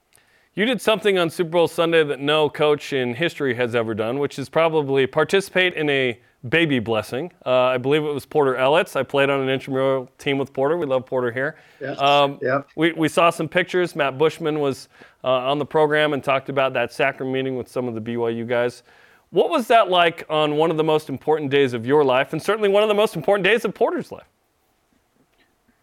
You 0.55 0.65
did 0.65 0.81
something 0.81 1.17
on 1.17 1.31
Super 1.31 1.51
Bowl 1.51 1.69
Sunday 1.69 2.03
that 2.03 2.19
no 2.19 2.51
coach 2.51 2.93
in 2.93 3.15
history 3.15 3.55
has 3.55 3.77
ever 3.77 3.95
done, 3.95 4.19
which 4.19 4.37
is 4.37 4.49
probably 4.49 5.07
participate 5.07 5.75
in 5.75 5.89
a 5.89 6.21
baby 6.49 6.81
blessing. 6.81 7.31
Uh, 7.47 7.67
I 7.67 7.79
believe 7.79 8.03
it 8.03 8.13
was 8.13 8.27
Porter 8.27 8.57
Ellis. 8.57 8.97
I 8.97 9.05
played 9.05 9.31
on 9.31 9.41
an 9.41 9.49
intramural 9.49 10.11
team 10.19 10.39
with 10.39 10.53
Porter. 10.53 10.77
We 10.77 10.87
love 10.87 11.07
Porter 11.07 11.31
here. 11.31 11.57
Yes. 11.81 12.01
Um, 12.01 12.41
yep. 12.43 12.67
we, 12.75 12.93
we 12.93 13.09
saw 13.09 13.31
some 13.31 13.49
pictures. 13.49 13.95
Matt 13.95 14.19
Bushman 14.19 14.59
was 14.59 14.89
uh, 15.23 15.29
on 15.29 15.61
the 15.61 15.67
program 15.67 16.15
and 16.15 16.25
talked 16.25 16.49
about 16.49 16.73
that 16.73 16.93
sacrament 16.93 17.33
meeting 17.33 17.57
with 17.57 17.69
some 17.69 17.87
of 17.87 17.95
the 17.95 18.01
BYU 18.01 18.47
guys. 18.47 18.83
What 19.31 19.51
was 19.51 19.69
that 19.69 19.89
like 19.89 20.27
on 20.29 20.57
one 20.57 20.73
of 20.73 20.77
the 20.77 20.83
most 20.83 21.09
important 21.09 21.53
days 21.53 21.75
of 21.75 21.87
your 21.87 22.03
life, 22.03 22.33
and 22.33 22.43
certainly 22.43 22.69
one 22.69 22.83
of 22.83 22.89
the 22.89 22.95
most 22.97 23.15
important 23.15 23.45
days 23.45 23.65
of 23.65 23.73
Porter's 23.73 24.11
life? 24.11 24.27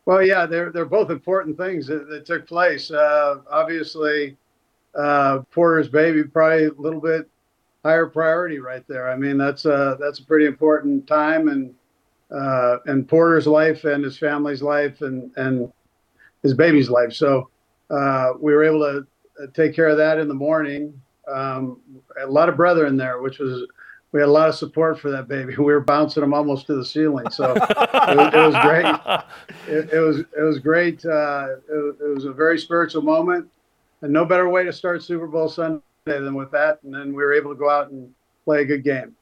Well, 0.06 0.22
yeah, 0.22 0.46
they're 0.46 0.72
they're 0.74 0.86
both 0.86 1.10
important 1.10 1.56
things 1.56 1.88
that, 1.88 2.10
that 2.10 2.26
took 2.26 2.46
place. 2.46 2.92
Uh, 2.92 3.38
obviously, 3.50 4.36
uh, 4.98 5.40
Porter's 5.52 5.90
baby 5.90 6.24
probably 6.24 6.66
a 6.66 6.74
little 6.74 7.02
bit 7.02 7.30
higher 7.84 8.08
priority 8.08 8.60
right 8.60 8.84
there. 8.88 9.10
I 9.10 9.16
mean, 9.16 9.38
that's 9.38 9.66
a 9.66 9.98
that's 10.00 10.20
a 10.20 10.26
pretty 10.26 10.46
important 10.46 11.08
time 11.08 11.48
and 11.48 11.74
uh, 12.32 12.78
and 12.86 13.08
Porter's 13.08 13.48
life 13.48 13.86
and 13.86 14.04
his 14.04 14.18
family's 14.18 14.62
life 14.62 15.02
and 15.02 15.32
and 15.38 15.72
his 16.44 16.54
baby's 16.54 16.90
life. 16.90 17.14
So 17.14 17.50
uh, 17.90 18.34
we 18.40 18.54
were 18.54 18.64
able 18.64 18.80
to 18.80 19.08
uh, 19.44 19.48
take 19.54 19.76
care 19.76 19.88
of 19.88 19.98
that 19.98 20.18
in 20.18 20.28
the 20.28 20.34
morning. 20.34 21.00
Um, 21.28 21.82
a 22.22 22.28
lot 22.28 22.50
of 22.50 22.58
brethren 22.58 22.98
there, 22.98 23.22
which 23.22 23.40
was 23.40 23.68
we 24.12 24.22
had 24.22 24.30
a 24.30 24.32
lot 24.32 24.50
of 24.50 24.56
support 24.56 25.00
for 25.00 25.12
that 25.12 25.28
baby. 25.28 25.56
We 25.58 25.66
were 25.66 25.82
bouncing 25.82 26.24
him 26.24 26.34
almost 26.34 26.68
to 26.68 26.76
the 26.76 26.86
ceiling, 26.86 27.30
so 27.30 27.54
it, 27.54 27.60
was, 27.60 28.34
it, 28.34 28.38
was, 28.38 28.56
great. 28.62 29.24
It, 29.68 29.94
it, 29.94 30.00
was 30.00 30.20
it 30.20 30.42
was 30.42 30.60
great. 30.60 31.06
Uh, 31.06 31.48
it, 31.70 31.96
it 32.02 32.16
was 32.16 32.26
a 32.26 32.32
very 32.32 32.58
spiritual 32.58 33.02
moment, 33.02 33.50
and 34.02 34.12
no 34.12 34.26
better 34.26 34.50
way 34.50 34.64
to 34.64 34.74
start 34.74 35.04
Super 35.04 35.28
Bowl 35.28 35.50
Sunday 35.50 35.82
than 36.06 36.36
with 36.36 36.52
that. 36.52 36.80
And 36.84 36.94
then 36.94 37.08
we 37.08 37.24
were 37.24 37.34
able 37.34 37.54
to 37.54 37.60
go 37.60 37.70
out 37.70 37.90
and 37.90 38.14
play 38.46 38.62
a 38.62 38.66
good 38.66 38.84
game. 38.84 39.16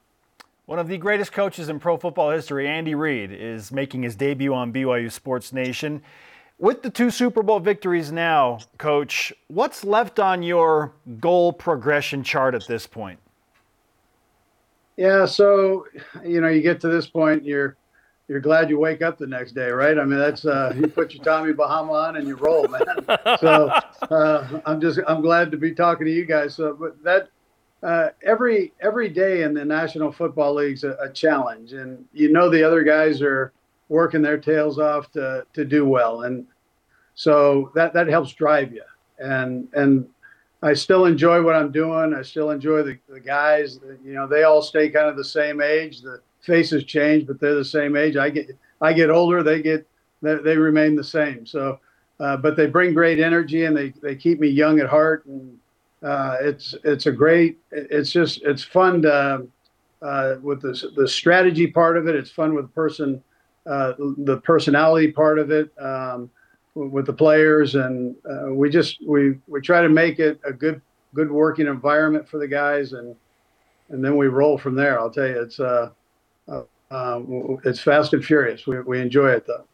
One 0.66 0.78
of 0.78 0.88
the 0.88 0.98
greatest 0.98 1.32
coaches 1.32 1.68
in 1.68 1.78
pro 1.78 1.96
football 1.96 2.30
history, 2.30 2.66
Andy 2.66 2.94
Reid, 2.94 3.30
is 3.32 3.70
making 3.70 4.02
his 4.02 4.16
debut 4.16 4.52
on 4.52 4.72
BYU 4.72 5.10
Sports 5.10 5.52
Nation. 5.52 6.02
With 6.58 6.82
the 6.82 6.90
two 6.90 7.10
Super 7.10 7.42
Bowl 7.42 7.60
victories 7.60 8.10
now, 8.10 8.58
Coach, 8.78 9.32
what's 9.48 9.84
left 9.84 10.18
on 10.18 10.42
your 10.42 10.92
goal 11.20 11.52
progression 11.52 12.24
chart 12.24 12.54
at 12.54 12.66
this 12.66 12.86
point? 12.86 13.20
Yeah, 14.96 15.26
so 15.26 15.86
you 16.24 16.40
know, 16.40 16.48
you 16.48 16.62
get 16.62 16.80
to 16.80 16.88
this 16.88 17.06
point, 17.06 17.44
you're 17.44 17.76
you're 18.28 18.40
glad 18.40 18.68
you 18.68 18.78
wake 18.78 19.02
up 19.02 19.18
the 19.18 19.26
next 19.26 19.52
day, 19.52 19.70
right? 19.70 19.98
I 19.98 20.04
mean, 20.04 20.18
that's 20.18 20.44
uh, 20.44 20.74
you 20.76 20.88
put 20.88 21.14
your 21.14 21.22
Tommy 21.22 21.52
Bahama 21.52 21.92
on 21.92 22.16
and 22.16 22.26
you 22.26 22.36
roll, 22.36 22.66
man. 22.66 22.84
So 23.40 23.70
uh, 24.10 24.60
I'm 24.66 24.80
just 24.80 24.98
I'm 25.06 25.22
glad 25.22 25.50
to 25.52 25.56
be 25.56 25.72
talking 25.72 26.06
to 26.06 26.12
you 26.12 26.24
guys. 26.24 26.54
So, 26.54 26.74
but 26.74 27.02
that 27.04 27.28
uh, 27.82 28.08
every 28.24 28.72
every 28.80 29.08
day 29.08 29.42
in 29.42 29.54
the 29.54 29.64
National 29.64 30.10
Football 30.10 30.54
League's 30.54 30.82
a, 30.82 30.92
a 31.00 31.10
challenge, 31.12 31.72
and 31.72 32.04
you 32.12 32.32
know 32.32 32.50
the 32.50 32.62
other 32.62 32.82
guys 32.82 33.22
are 33.22 33.52
working 33.88 34.22
their 34.22 34.38
tails 34.38 34.78
off 34.78 35.12
to 35.12 35.46
to 35.52 35.64
do 35.64 35.86
well, 35.86 36.22
and 36.22 36.46
so 37.14 37.70
that 37.74 37.92
that 37.94 38.08
helps 38.08 38.32
drive 38.32 38.72
you. 38.72 38.82
And 39.18 39.68
and 39.74 40.08
I 40.62 40.72
still 40.72 41.04
enjoy 41.04 41.42
what 41.42 41.54
I'm 41.54 41.70
doing. 41.70 42.12
I 42.12 42.22
still 42.22 42.50
enjoy 42.50 42.82
the, 42.82 42.98
the 43.08 43.20
guys. 43.20 43.78
You 44.04 44.14
know, 44.14 44.26
they 44.26 44.42
all 44.42 44.62
stay 44.62 44.88
kind 44.88 45.08
of 45.08 45.16
the 45.16 45.24
same 45.24 45.60
age. 45.60 46.00
The 46.00 46.20
faces 46.46 46.84
change, 46.84 47.26
but 47.26 47.40
they're 47.40 47.54
the 47.64 47.64
same 47.78 47.96
age. 47.96 48.16
I 48.16 48.30
get 48.30 48.46
I 48.80 48.92
get 48.92 49.10
older, 49.10 49.42
they 49.42 49.60
get 49.62 49.86
they, 50.22 50.36
they 50.36 50.56
remain 50.56 50.96
the 50.96 51.04
same. 51.18 51.46
So, 51.46 51.80
uh, 52.20 52.36
but 52.38 52.56
they 52.56 52.66
bring 52.66 52.94
great 52.94 53.18
energy 53.20 53.66
and 53.66 53.76
they 53.76 53.92
they 54.02 54.16
keep 54.16 54.38
me 54.40 54.48
young 54.48 54.80
at 54.80 54.88
heart, 54.88 55.26
and 55.26 55.58
Uh, 56.02 56.36
it's 56.50 56.76
it's 56.84 57.06
a 57.06 57.12
great. 57.12 57.52
It's 57.72 58.12
just 58.12 58.42
it's 58.44 58.62
fun 58.62 59.02
to, 59.02 59.46
uh, 60.02 60.36
with 60.42 60.60
the 60.60 60.72
the 60.94 61.08
strategy 61.08 61.66
part 61.66 61.96
of 61.96 62.06
it. 62.06 62.14
It's 62.14 62.30
fun 62.30 62.54
with 62.54 62.66
the 62.68 62.74
person, 62.82 63.22
uh, 63.64 63.94
the 64.30 64.38
personality 64.44 65.10
part 65.10 65.38
of 65.38 65.50
it, 65.50 65.72
um, 65.80 66.30
with 66.74 67.06
the 67.06 67.16
players, 67.24 67.74
and 67.74 68.14
uh, 68.30 68.52
we 68.60 68.68
just 68.68 69.00
we 69.08 69.40
we 69.48 69.60
try 69.60 69.80
to 69.82 69.88
make 69.88 70.16
it 70.20 70.38
a 70.44 70.52
good 70.52 70.80
good 71.14 71.30
working 71.30 71.66
environment 71.66 72.28
for 72.28 72.38
the 72.38 72.48
guys, 72.48 72.92
and 72.92 73.16
and 73.90 74.04
then 74.04 74.16
we 74.20 74.28
roll 74.28 74.58
from 74.58 74.76
there. 74.76 75.00
I'll 75.00 75.10
tell 75.10 75.26
you, 75.26 75.42
it's 75.42 75.58
uh, 75.58 75.64
uh, 75.74 75.88
um, 76.48 77.58
it's 77.64 77.80
fast 77.80 78.12
and 78.12 78.24
furious. 78.24 78.66
We 78.66 78.80
we 78.80 79.00
enjoy 79.00 79.30
it 79.30 79.46
though. 79.46 79.64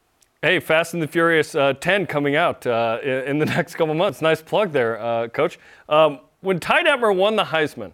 Hey, 0.44 0.58
Fast 0.58 0.92
and 0.92 1.00
the 1.00 1.06
Furious 1.06 1.54
uh, 1.54 1.74
10 1.74 2.06
coming 2.06 2.34
out 2.34 2.66
uh, 2.66 2.98
in 3.04 3.38
the 3.38 3.46
next 3.56 3.76
couple 3.76 3.94
months. 3.94 4.20
Nice 4.20 4.42
plug 4.42 4.72
there, 4.72 5.00
uh, 5.00 5.28
Coach. 5.28 5.56
Um, 5.88 6.18
when 6.40 6.58
Ty 6.58 6.82
Detmer 6.82 7.14
won 7.14 7.36
the 7.36 7.44
Heisman, 7.44 7.92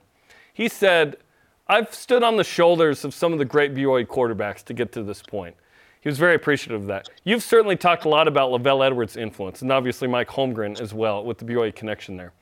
he 0.54 0.66
said, 0.66 1.18
I've 1.66 1.92
stood 1.92 2.22
on 2.22 2.38
the 2.38 2.44
shoulders 2.44 3.04
of 3.04 3.12
some 3.12 3.34
of 3.34 3.38
the 3.38 3.44
great 3.44 3.74
BYU 3.74 4.06
quarterbacks 4.06 4.64
to 4.64 4.72
get 4.72 4.92
to 4.92 5.02
this 5.02 5.20
point. 5.20 5.56
He 6.00 6.08
was 6.08 6.16
very 6.16 6.34
appreciative 6.34 6.80
of 6.80 6.86
that. 6.86 7.10
You've 7.24 7.42
certainly 7.42 7.76
talked 7.76 8.06
a 8.06 8.08
lot 8.08 8.26
about 8.26 8.50
LaVell 8.50 8.86
Edwards' 8.86 9.18
influence, 9.18 9.60
and 9.60 9.70
obviously 9.70 10.08
Mike 10.08 10.28
Holmgren 10.28 10.80
as 10.80 10.94
well, 10.94 11.22
with 11.24 11.36
the 11.36 11.44
BYU 11.44 11.74
connection 11.74 12.16
there. 12.16 12.32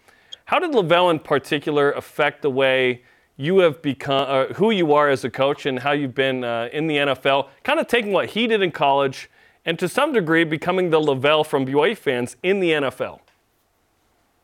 How 0.44 0.60
did 0.60 0.70
LaVell 0.70 1.10
in 1.10 1.18
particular 1.18 1.90
affect 1.92 2.42
the 2.42 2.50
way 2.50 3.02
you 3.36 3.58
have 3.58 3.82
become, 3.82 4.26
uh, 4.28 4.54
who 4.54 4.70
you 4.70 4.92
are 4.94 5.08
as 5.08 5.24
a 5.24 5.30
coach, 5.30 5.66
and 5.66 5.80
how 5.80 5.92
you've 5.92 6.14
been 6.14 6.44
uh, 6.44 6.68
in 6.72 6.86
the 6.86 6.96
NFL, 6.96 7.48
kind 7.64 7.78
of 7.78 7.86
taking 7.86 8.12
what 8.12 8.30
he 8.30 8.46
did 8.46 8.62
in 8.62 8.70
college– 8.70 9.30
and 9.66 9.78
to 9.80 9.88
some 9.88 10.12
degree 10.12 10.44
becoming 10.44 10.90
the 10.90 11.00
LaVell 11.00 11.44
from 11.44 11.66
BYU 11.66 11.98
fans 11.98 12.36
in 12.42 12.60
the 12.60 12.70
NFL? 12.70 13.18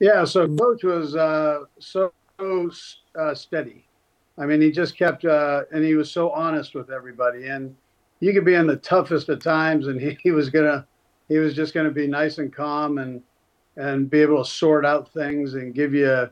Yeah, 0.00 0.24
so 0.24 0.48
coach 0.48 0.82
was 0.82 1.14
uh, 1.14 1.60
so 1.78 2.12
uh, 2.40 3.34
steady. 3.34 3.86
I 4.36 4.46
mean, 4.46 4.60
he 4.60 4.72
just 4.72 4.98
kept, 4.98 5.24
uh, 5.24 5.62
and 5.70 5.84
he 5.84 5.94
was 5.94 6.10
so 6.10 6.30
honest 6.30 6.74
with 6.74 6.90
everybody. 6.90 7.46
And 7.46 7.76
you 8.18 8.32
could 8.32 8.44
be 8.44 8.54
in 8.54 8.66
the 8.66 8.76
toughest 8.76 9.28
of 9.28 9.40
times, 9.40 9.86
and 9.86 10.00
he, 10.00 10.18
he 10.20 10.32
was 10.32 10.50
gonna, 10.50 10.86
he 11.28 11.38
was 11.38 11.54
just 11.54 11.72
gonna 11.72 11.90
be 11.90 12.08
nice 12.08 12.38
and 12.38 12.52
calm 12.52 12.98
and 12.98 13.22
and 13.76 14.10
be 14.10 14.20
able 14.20 14.44
to 14.44 14.50
sort 14.50 14.84
out 14.84 15.10
things 15.14 15.54
and 15.54 15.74
give 15.74 15.94
you 15.94 16.28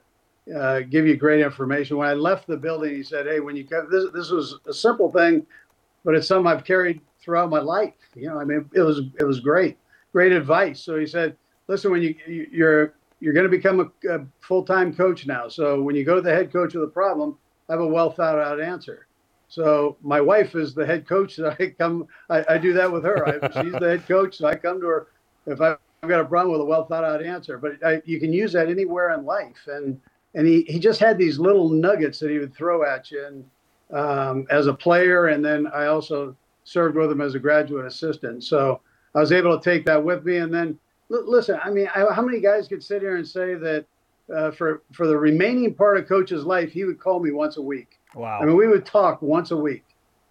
uh, 0.56 0.80
give 0.80 1.06
you 1.06 1.16
great 1.16 1.40
information. 1.40 1.96
When 1.96 2.08
I 2.08 2.14
left 2.14 2.46
the 2.46 2.56
building, 2.56 2.94
he 2.94 3.02
said, 3.02 3.26
"Hey, 3.26 3.40
when 3.40 3.56
you 3.56 3.66
come, 3.66 3.88
this 3.90 4.10
this 4.12 4.30
was 4.30 4.58
a 4.66 4.72
simple 4.72 5.10
thing, 5.10 5.46
but 6.04 6.14
it's 6.14 6.26
something 6.26 6.50
I've 6.50 6.64
carried 6.64 7.00
throughout 7.20 7.50
my 7.50 7.60
life. 7.60 7.94
You 8.14 8.28
know, 8.28 8.40
I 8.40 8.44
mean, 8.44 8.68
it 8.74 8.80
was 8.80 9.00
it 9.18 9.24
was 9.24 9.40
great, 9.40 9.78
great 10.12 10.32
advice. 10.32 10.82
So 10.82 10.98
he 10.98 11.06
said, 11.06 11.36
listen, 11.68 11.90
when 11.90 12.02
you 12.02 12.14
you're 12.26 12.94
you're 13.20 13.34
going 13.34 13.44
to 13.44 13.50
become 13.50 13.80
a, 13.80 14.14
a 14.14 14.26
full 14.40 14.64
time 14.64 14.94
coach 14.94 15.26
now. 15.26 15.48
So 15.48 15.82
when 15.82 15.94
you 15.94 16.04
go 16.04 16.16
to 16.16 16.22
the 16.22 16.34
head 16.34 16.52
coach 16.52 16.74
with 16.74 16.84
a 16.84 16.92
problem, 16.92 17.36
have 17.68 17.80
a 17.80 17.86
well 17.86 18.10
thought 18.10 18.38
out 18.38 18.60
answer. 18.60 19.06
So 19.48 19.96
my 20.02 20.20
wife 20.20 20.54
is 20.54 20.74
the 20.74 20.86
head 20.86 21.06
coach. 21.06 21.34
So 21.40 21.54
I 21.58 21.74
come, 21.78 22.06
I, 22.28 22.44
I 22.50 22.58
do 22.58 22.72
that 22.72 22.90
with 22.90 23.04
her. 23.04 23.26
I, 23.26 23.62
she's 23.62 23.72
the 23.72 23.90
head 23.90 24.08
coach, 24.08 24.38
so 24.38 24.46
I 24.46 24.54
come 24.56 24.80
to 24.80 24.86
her 24.86 25.06
if 25.46 25.60
I've 25.60 25.78
got 26.06 26.20
a 26.20 26.24
problem 26.24 26.52
with 26.52 26.60
a 26.60 26.64
well 26.64 26.86
thought 26.86 27.04
out 27.04 27.22
answer. 27.22 27.58
But 27.58 27.84
I, 27.84 28.02
you 28.04 28.18
can 28.18 28.32
use 28.32 28.52
that 28.52 28.68
anywhere 28.68 29.12
in 29.12 29.24
life, 29.24 29.66
and 29.66 30.00
and 30.34 30.46
he 30.46 30.62
he 30.62 30.78
just 30.78 31.00
had 31.00 31.18
these 31.18 31.38
little 31.38 31.68
nuggets 31.68 32.18
that 32.20 32.30
he 32.30 32.38
would 32.38 32.54
throw 32.54 32.84
at 32.84 33.10
you, 33.10 33.24
and 33.26 33.44
um, 33.98 34.46
as 34.50 34.66
a 34.66 34.74
player, 34.74 35.26
and 35.28 35.44
then 35.44 35.66
I 35.68 35.86
also 35.86 36.36
served 36.64 36.96
with 36.96 37.10
him 37.10 37.20
as 37.20 37.34
a 37.34 37.38
graduate 37.38 37.86
assistant. 37.86 38.44
So 38.44 38.80
I 39.14 39.20
was 39.20 39.32
able 39.32 39.58
to 39.58 39.64
take 39.64 39.84
that 39.86 40.02
with 40.02 40.24
me. 40.24 40.36
And 40.36 40.52
then, 40.54 40.78
l- 41.10 41.28
listen, 41.28 41.58
I 41.62 41.70
mean, 41.70 41.88
I, 41.94 42.12
how 42.12 42.22
many 42.22 42.40
guys 42.40 42.68
could 42.68 42.82
sit 42.82 43.02
here 43.02 43.16
and 43.16 43.26
say 43.26 43.54
that 43.54 43.86
uh, 44.34 44.50
for 44.52 44.82
for 44.92 45.06
the 45.06 45.16
remaining 45.16 45.74
part 45.74 45.98
of 45.98 46.06
Coach's 46.06 46.44
life, 46.44 46.70
he 46.70 46.84
would 46.84 47.00
call 47.00 47.20
me 47.20 47.32
once 47.32 47.56
a 47.56 47.62
week. 47.62 47.98
Wow. 48.14 48.40
I 48.40 48.44
mean, 48.44 48.56
we 48.56 48.68
would 48.68 48.86
talk 48.86 49.22
once 49.22 49.50
a 49.50 49.56
week. 49.56 49.84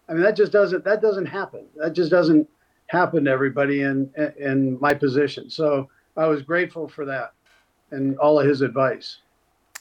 I 0.07 0.13
mean, 0.13 0.23
that 0.23 0.35
just 0.35 0.51
doesn't 0.51 0.83
that 0.85 1.01
doesn't 1.01 1.25
happen. 1.25 1.65
That 1.75 1.93
just 1.93 2.09
doesn't 2.09 2.47
happen 2.87 3.25
to 3.25 3.31
everybody 3.31 3.81
in 3.81 4.09
in 4.37 4.79
my 4.79 4.93
position. 4.93 5.49
So 5.49 5.89
I 6.17 6.25
was 6.27 6.41
grateful 6.41 6.87
for 6.87 7.05
that 7.05 7.33
and 7.91 8.17
all 8.19 8.39
of 8.39 8.47
his 8.47 8.61
advice. 8.61 9.17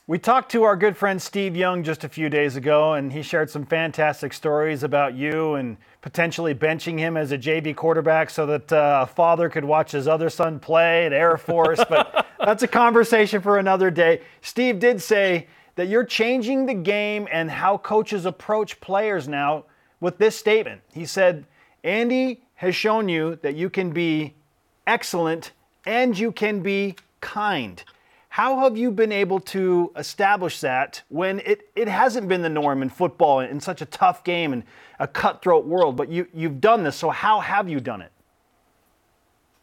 We 0.09 0.18
talked 0.18 0.51
to 0.53 0.62
our 0.62 0.75
good 0.75 0.97
friend 0.97 1.21
Steve 1.21 1.55
Young 1.55 1.83
just 1.83 2.03
a 2.03 2.09
few 2.09 2.31
days 2.31 2.57
ago, 2.57 2.94
and 2.94 3.12
he 3.12 3.21
shared 3.21 3.51
some 3.51 3.66
fantastic 3.66 4.33
stories 4.33 4.83
about 4.83 5.14
you 5.14 5.57
and 5.57 5.77
potentially 6.01 6.55
benching 6.55 6.99
him 6.99 7.14
as 7.18 7.31
a 7.31 7.37
JV 7.37 7.77
quarterback 7.77 8.31
so 8.31 8.47
that 8.47 8.73
uh, 8.73 9.01
a 9.03 9.07
father 9.07 9.51
could 9.51 9.66
watch 9.66 9.92
his 9.92 10.09
other 10.09 10.31
son 10.31 10.61
play 10.61 11.05
at 11.05 11.12
Air 11.12 11.37
Force. 11.37 11.85
But 11.90 12.27
that's 12.42 12.62
a 12.62 12.66
conversation 12.66 13.42
for 13.42 13.59
another 13.59 13.90
day. 13.90 14.23
Steve 14.40 14.79
did 14.79 15.03
say 15.03 15.47
that 15.75 15.88
you're 15.88 16.07
changing 16.07 16.64
the 16.64 16.73
game 16.73 17.29
and 17.31 17.51
how 17.51 17.77
coaches 17.77 18.25
approach 18.25 18.81
players 18.81 19.29
now 19.29 19.66
with 20.01 20.16
this 20.16 20.35
statement. 20.35 20.81
He 20.90 21.05
said, 21.05 21.44
Andy 21.85 22.40
has 22.55 22.75
shown 22.75 23.11
you 23.11 23.38
that 23.42 23.57
you 23.57 23.68
can 23.68 23.90
be 23.90 24.37
excellent 24.87 25.53
and 25.85 26.18
you 26.18 26.33
can 26.33 26.61
be 26.61 26.97
kind. 27.21 27.85
How 28.38 28.61
have 28.61 28.77
you 28.77 28.92
been 28.92 29.11
able 29.11 29.40
to 29.40 29.90
establish 29.96 30.61
that 30.61 31.03
when 31.09 31.40
it, 31.40 31.70
it 31.74 31.88
hasn't 31.88 32.29
been 32.29 32.40
the 32.42 32.48
norm 32.48 32.83
in 32.83 32.88
football 32.88 33.40
in 33.40 33.59
such 33.59 33.83
a 33.83 33.85
tough 33.85 34.22
game 34.22 34.53
and 34.53 34.62
a 35.01 35.09
cutthroat 35.09 35.66
world? 35.66 35.96
But 35.96 36.09
you, 36.09 36.29
you've 36.33 36.61
done 36.61 36.85
this, 36.85 36.94
so 36.94 37.11
how 37.11 37.40
have 37.40 37.68
you 37.68 37.81
done 37.81 38.01
it? 38.01 38.12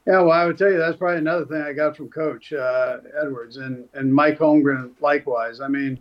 Yeah, 0.06 0.20
well, 0.24 0.34
I 0.34 0.46
would 0.46 0.58
tell 0.58 0.70
you 0.70 0.78
that's 0.78 0.98
probably 0.98 1.20
another 1.20 1.46
thing 1.46 1.62
I 1.62 1.72
got 1.72 1.96
from 1.96 2.10
Coach 2.10 2.52
uh, 2.52 2.98
Edwards 3.18 3.56
and, 3.56 3.88
and 3.94 4.14
Mike 4.14 4.40
Holmgren 4.40 4.92
likewise. 5.00 5.62
I 5.62 5.70
mean, 5.70 5.98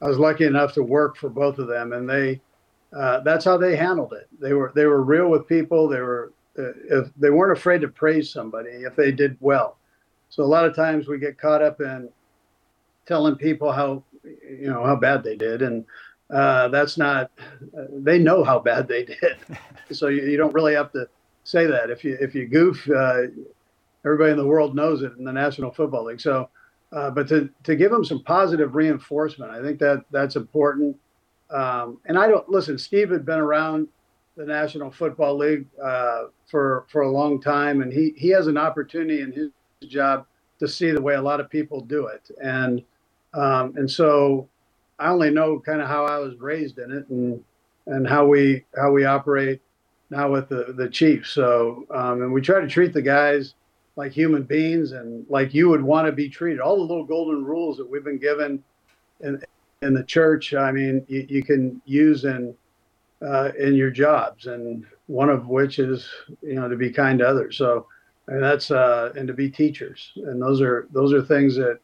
I 0.00 0.06
was 0.06 0.16
lucky 0.16 0.44
enough 0.44 0.74
to 0.74 0.84
work 0.84 1.16
for 1.16 1.28
both 1.28 1.58
of 1.58 1.66
them, 1.66 1.92
and 1.92 2.08
they 2.08 2.40
uh, 2.96 3.18
that's 3.24 3.44
how 3.44 3.56
they 3.56 3.74
handled 3.74 4.12
it. 4.12 4.28
They 4.38 4.52
were 4.52 4.70
they 4.76 4.86
were 4.86 5.02
real 5.02 5.28
with 5.28 5.48
people. 5.48 5.88
They 5.88 6.00
were 6.00 6.32
uh, 6.56 6.70
if 6.88 7.08
they 7.16 7.30
weren't 7.30 7.58
afraid 7.58 7.80
to 7.80 7.88
praise 7.88 8.30
somebody 8.30 8.70
if 8.70 8.94
they 8.94 9.10
did 9.10 9.36
well. 9.40 9.76
So 10.32 10.42
a 10.42 10.46
lot 10.46 10.64
of 10.64 10.74
times 10.74 11.08
we 11.08 11.18
get 11.18 11.38
caught 11.38 11.60
up 11.60 11.82
in 11.82 12.08
telling 13.04 13.36
people 13.36 13.70
how 13.70 14.02
you 14.24 14.70
know 14.70 14.82
how 14.82 14.96
bad 14.96 15.22
they 15.22 15.36
did, 15.36 15.60
and 15.60 15.84
uh, 16.32 16.68
that's 16.68 16.96
not. 16.96 17.30
Uh, 17.78 17.82
they 17.98 18.18
know 18.18 18.42
how 18.42 18.58
bad 18.58 18.88
they 18.88 19.04
did, 19.04 19.36
so 19.92 20.08
you, 20.08 20.22
you, 20.22 20.38
don't 20.38 20.54
really 20.54 20.72
have 20.72 20.90
to 20.92 21.06
say 21.44 21.66
that. 21.66 21.90
If 21.90 22.02
you 22.02 22.16
if 22.18 22.34
you 22.34 22.46
goof, 22.46 22.88
uh, 22.88 23.24
everybody 24.06 24.30
in 24.30 24.38
the 24.38 24.46
world 24.46 24.74
knows 24.74 25.02
it 25.02 25.12
in 25.18 25.24
the 25.24 25.32
National 25.32 25.70
Football 25.70 26.04
League. 26.06 26.20
So, 26.22 26.48
uh, 26.92 27.10
but 27.10 27.28
to 27.28 27.50
to 27.64 27.76
give 27.76 27.90
them 27.90 28.02
some 28.02 28.24
positive 28.24 28.74
reinforcement, 28.74 29.50
I 29.50 29.60
think 29.60 29.78
that 29.80 30.02
that's 30.12 30.36
important. 30.36 30.96
Um, 31.50 31.98
and 32.06 32.18
I 32.18 32.26
don't 32.28 32.48
listen. 32.48 32.78
Steve 32.78 33.10
had 33.10 33.26
been 33.26 33.38
around 33.38 33.86
the 34.38 34.46
National 34.46 34.90
Football 34.90 35.36
League 35.36 35.66
uh, 35.84 36.28
for 36.50 36.86
for 36.88 37.02
a 37.02 37.10
long 37.10 37.38
time, 37.38 37.82
and 37.82 37.92
he 37.92 38.14
he 38.16 38.30
has 38.30 38.46
an 38.46 38.56
opportunity 38.56 39.20
in 39.20 39.30
his 39.30 39.50
job 39.86 40.26
to 40.58 40.68
see 40.68 40.90
the 40.90 41.00
way 41.00 41.14
a 41.14 41.22
lot 41.22 41.40
of 41.40 41.50
people 41.50 41.80
do 41.80 42.06
it. 42.06 42.30
And 42.42 42.82
um, 43.34 43.74
and 43.76 43.90
so 43.90 44.48
I 44.98 45.08
only 45.08 45.30
know 45.30 45.58
kind 45.58 45.80
of 45.80 45.88
how 45.88 46.04
I 46.04 46.18
was 46.18 46.38
raised 46.38 46.78
in 46.78 46.92
it 46.92 47.08
and 47.08 47.42
and 47.86 48.06
how 48.06 48.26
we 48.26 48.64
how 48.76 48.90
we 48.92 49.04
operate 49.04 49.60
now 50.10 50.30
with 50.30 50.48
the 50.48 50.74
the 50.76 50.88
Chiefs. 50.88 51.30
So 51.30 51.86
um, 51.90 52.22
and 52.22 52.32
we 52.32 52.40
try 52.40 52.60
to 52.60 52.68
treat 52.68 52.92
the 52.92 53.02
guys 53.02 53.54
like 53.96 54.12
human 54.12 54.42
beings 54.42 54.92
and 54.92 55.26
like 55.28 55.52
you 55.52 55.68
would 55.68 55.82
want 55.82 56.06
to 56.06 56.12
be 56.12 56.28
treated. 56.28 56.60
All 56.60 56.76
the 56.76 56.82
little 56.82 57.04
golden 57.04 57.44
rules 57.44 57.76
that 57.78 57.88
we've 57.88 58.04
been 58.04 58.18
given 58.18 58.62
in 59.20 59.42
in 59.82 59.94
the 59.94 60.04
church. 60.04 60.54
I 60.54 60.72
mean, 60.72 61.04
you, 61.08 61.26
you 61.28 61.42
can 61.42 61.82
use 61.84 62.24
in 62.24 62.54
uh, 63.20 63.50
in 63.58 63.74
your 63.74 63.90
jobs, 63.90 64.46
and 64.46 64.86
one 65.06 65.28
of 65.28 65.48
which 65.48 65.78
is 65.78 66.08
you 66.42 66.54
know 66.54 66.68
to 66.68 66.76
be 66.76 66.90
kind 66.90 67.18
to 67.18 67.28
others. 67.28 67.56
So 67.56 67.86
and 68.28 68.42
that's 68.42 68.70
uh, 68.70 69.12
and 69.16 69.26
to 69.28 69.34
be 69.34 69.50
teachers, 69.50 70.12
and 70.16 70.40
those 70.40 70.60
are 70.60 70.88
those 70.92 71.12
are 71.12 71.22
things 71.22 71.56
that 71.56 71.80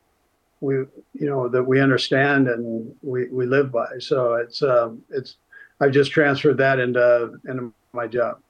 we 0.60 0.74
you 0.74 0.88
know 1.14 1.48
that 1.48 1.62
we 1.62 1.80
understand 1.80 2.48
and 2.48 2.94
we, 3.02 3.28
we 3.28 3.46
live 3.46 3.72
by. 3.72 3.86
So 3.98 4.34
it's 4.34 4.62
um, 4.62 5.02
it's 5.10 5.36
I've 5.80 5.92
just 5.92 6.10
transferred 6.10 6.56
that 6.58 6.78
into 6.78 7.38
into 7.48 7.72
my 7.92 8.06
job. 8.06 8.40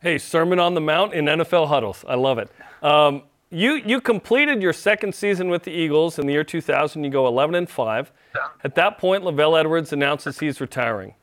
Hey, 0.00 0.18
Sermon 0.18 0.60
on 0.60 0.74
the 0.74 0.80
Mount 0.80 1.14
in 1.14 1.26
NFL 1.26 1.68
huddles. 1.68 2.04
I 2.06 2.14
love 2.14 2.38
it. 2.38 2.50
Um, 2.82 3.22
you 3.50 3.74
you 3.76 4.00
completed 4.00 4.60
your 4.60 4.72
second 4.72 5.14
season 5.14 5.48
with 5.48 5.62
the 5.62 5.70
Eagles 5.70 6.18
in 6.18 6.26
the 6.26 6.32
year 6.32 6.44
2000. 6.44 7.04
You 7.04 7.10
go 7.10 7.26
11 7.26 7.54
and 7.54 7.68
five. 7.68 8.12
At 8.64 8.74
that 8.74 8.98
point, 8.98 9.22
LaVell 9.22 9.58
Edwards 9.58 9.92
announces 9.92 10.40
he's 10.40 10.60
retiring. 10.60 11.14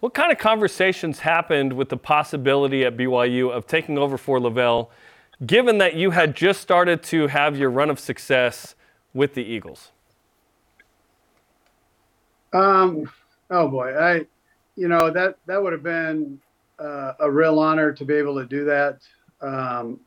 What 0.00 0.14
kind 0.14 0.30
of 0.30 0.38
conversations 0.38 1.20
happened 1.20 1.72
with 1.72 1.88
the 1.88 1.96
possibility 1.96 2.84
at 2.84 2.96
BYU 2.96 3.50
of 3.50 3.66
taking 3.66 3.98
over 3.98 4.16
for 4.16 4.38
LaVell? 4.38 4.88
Given 5.44 5.78
that 5.78 5.94
you 5.94 6.10
had 6.10 6.34
just 6.34 6.60
started 6.60 7.02
to 7.04 7.28
have 7.28 7.56
your 7.56 7.70
run 7.70 7.90
of 7.90 7.98
success 7.98 8.74
with 9.14 9.34
the 9.34 9.42
Eagles? 9.42 9.92
Um, 12.52 13.10
oh 13.50 13.68
boy, 13.68 13.94
I, 13.96 14.26
you 14.76 14.88
know 14.88 15.10
that 15.10 15.36
that 15.46 15.62
would 15.62 15.72
have 15.72 15.82
been 15.82 16.40
uh, 16.78 17.12
a 17.20 17.30
real 17.30 17.58
honor 17.58 17.92
to 17.92 18.04
be 18.04 18.14
able 18.14 18.36
to 18.36 18.46
do 18.46 18.64
that. 18.64 19.00
Um, 19.40 20.00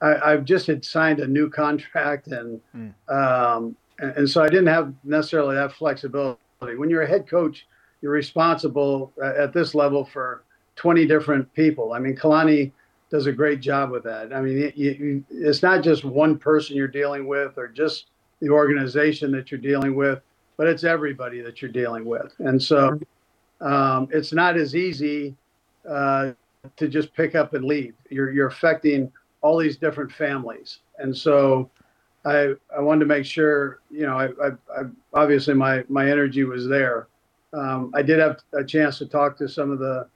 I, 0.00 0.30
have 0.30 0.44
just 0.44 0.66
had 0.66 0.84
signed 0.84 1.20
a 1.20 1.26
new 1.26 1.48
contract, 1.48 2.28
and 2.28 2.60
mm. 2.76 2.92
um, 3.08 3.74
and 3.98 4.28
so 4.28 4.42
I 4.42 4.48
didn't 4.48 4.66
have 4.66 4.92
necessarily 5.02 5.56
that 5.56 5.72
flexibility. 5.72 6.38
When 6.60 6.90
you're 6.90 7.02
a 7.02 7.08
head 7.08 7.26
coach, 7.26 7.66
you're 8.02 8.12
responsible 8.12 9.12
at 9.22 9.52
this 9.52 9.74
level 9.74 10.04
for 10.04 10.44
20 10.76 11.06
different 11.06 11.52
people. 11.54 11.92
I 11.92 11.98
mean, 11.98 12.16
Kalani 12.16 12.72
does 13.10 13.26
a 13.26 13.32
great 13.32 13.60
job 13.60 13.90
with 13.90 14.02
that. 14.04 14.32
I 14.32 14.40
mean, 14.40 14.72
you, 14.74 14.90
you, 14.90 15.24
it's 15.30 15.62
not 15.62 15.82
just 15.82 16.04
one 16.04 16.38
person 16.38 16.76
you're 16.76 16.88
dealing 16.88 17.26
with 17.26 17.58
or 17.58 17.68
just 17.68 18.06
the 18.40 18.48
organization 18.48 19.30
that 19.32 19.50
you're 19.50 19.60
dealing 19.60 19.94
with, 19.94 20.20
but 20.56 20.66
it's 20.66 20.84
everybody 20.84 21.40
that 21.40 21.62
you're 21.62 21.70
dealing 21.70 22.04
with. 22.04 22.34
And 22.38 22.60
so 22.62 22.98
um, 23.60 24.08
it's 24.10 24.32
not 24.32 24.56
as 24.56 24.74
easy 24.74 25.36
uh, 25.88 26.32
to 26.76 26.88
just 26.88 27.14
pick 27.14 27.34
up 27.34 27.54
and 27.54 27.64
leave. 27.64 27.94
You're, 28.10 28.32
you're 28.32 28.48
affecting 28.48 29.12
all 29.42 29.58
these 29.58 29.76
different 29.76 30.10
families. 30.10 30.80
And 30.98 31.16
so 31.16 31.70
I, 32.24 32.54
I 32.76 32.80
wanted 32.80 33.00
to 33.00 33.06
make 33.06 33.26
sure, 33.26 33.80
you 33.90 34.06
know, 34.06 34.18
I, 34.18 34.26
I, 34.26 34.48
I 34.76 34.82
obviously 35.12 35.54
my, 35.54 35.84
my 35.88 36.10
energy 36.10 36.44
was 36.44 36.66
there. 36.66 37.08
Um, 37.52 37.92
I 37.94 38.02
did 38.02 38.18
have 38.18 38.38
a 38.54 38.64
chance 38.64 38.98
to 38.98 39.06
talk 39.06 39.36
to 39.38 39.48
some 39.48 39.70
of 39.70 39.78
the 39.78 40.08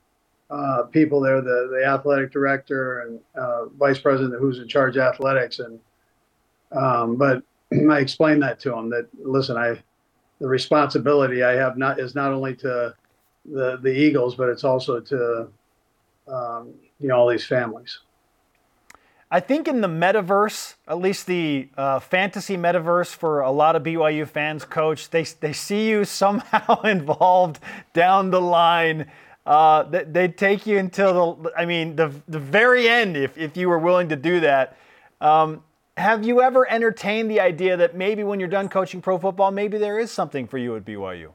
uh, 0.50 0.84
people 0.84 1.20
there, 1.20 1.40
the, 1.40 1.68
the 1.70 1.84
athletic 1.86 2.32
director 2.32 3.00
and 3.00 3.20
uh, 3.34 3.66
vice 3.78 3.98
president 3.98 4.38
who's 4.40 4.58
in 4.58 4.68
charge 4.68 4.96
of 4.96 5.02
athletics. 5.02 5.58
And, 5.58 5.78
um, 6.72 7.16
but 7.16 7.42
I 7.90 7.98
explained 7.98 8.42
that 8.42 8.58
to 8.60 8.74
him 8.74 8.90
that, 8.90 9.08
listen, 9.22 9.56
I, 9.56 9.78
the 10.40 10.48
responsibility 10.48 11.42
I 11.42 11.52
have 11.52 11.76
not 11.76 11.98
is 11.98 12.14
not 12.14 12.32
only 12.32 12.54
to 12.56 12.94
the, 13.44 13.78
the 13.82 13.90
Eagles, 13.90 14.36
but 14.36 14.48
it's 14.48 14.64
also 14.64 15.00
to, 15.00 15.48
um, 16.28 16.72
you 17.00 17.08
know, 17.08 17.16
all 17.16 17.28
these 17.28 17.46
families. 17.46 17.98
I 19.30 19.40
think 19.40 19.68
in 19.68 19.82
the 19.82 19.88
metaverse, 19.88 20.76
at 20.86 20.98
least 20.98 21.26
the 21.26 21.68
uh, 21.76 21.98
fantasy 21.98 22.56
metaverse 22.56 23.14
for 23.14 23.40
a 23.40 23.50
lot 23.50 23.76
of 23.76 23.82
BYU 23.82 24.26
fans, 24.26 24.64
coach, 24.64 25.10
they, 25.10 25.24
they 25.24 25.52
see 25.52 25.88
you 25.90 26.04
somehow 26.06 26.80
involved 26.84 27.60
down 27.92 28.30
the 28.30 28.40
line 28.40 29.10
uh, 29.48 29.82
they'd 29.84 30.36
take 30.36 30.66
you 30.66 30.76
until 30.76 31.36
the, 31.36 31.52
I 31.56 31.64
mean, 31.64 31.96
the, 31.96 32.12
the 32.28 32.38
very 32.38 32.86
end 32.86 33.16
if, 33.16 33.38
if 33.38 33.56
you 33.56 33.70
were 33.70 33.78
willing 33.78 34.10
to 34.10 34.16
do 34.16 34.40
that. 34.40 34.76
Um, 35.22 35.62
have 35.96 36.22
you 36.22 36.42
ever 36.42 36.70
entertained 36.70 37.30
the 37.30 37.40
idea 37.40 37.78
that 37.78 37.96
maybe 37.96 38.22
when 38.24 38.40
you're 38.40 38.48
done 38.50 38.68
coaching 38.68 39.00
pro 39.00 39.16
football, 39.16 39.50
maybe 39.50 39.78
there 39.78 39.98
is 39.98 40.10
something 40.10 40.46
for 40.46 40.58
you 40.58 40.76
at 40.76 40.84
BYU? 40.84 41.30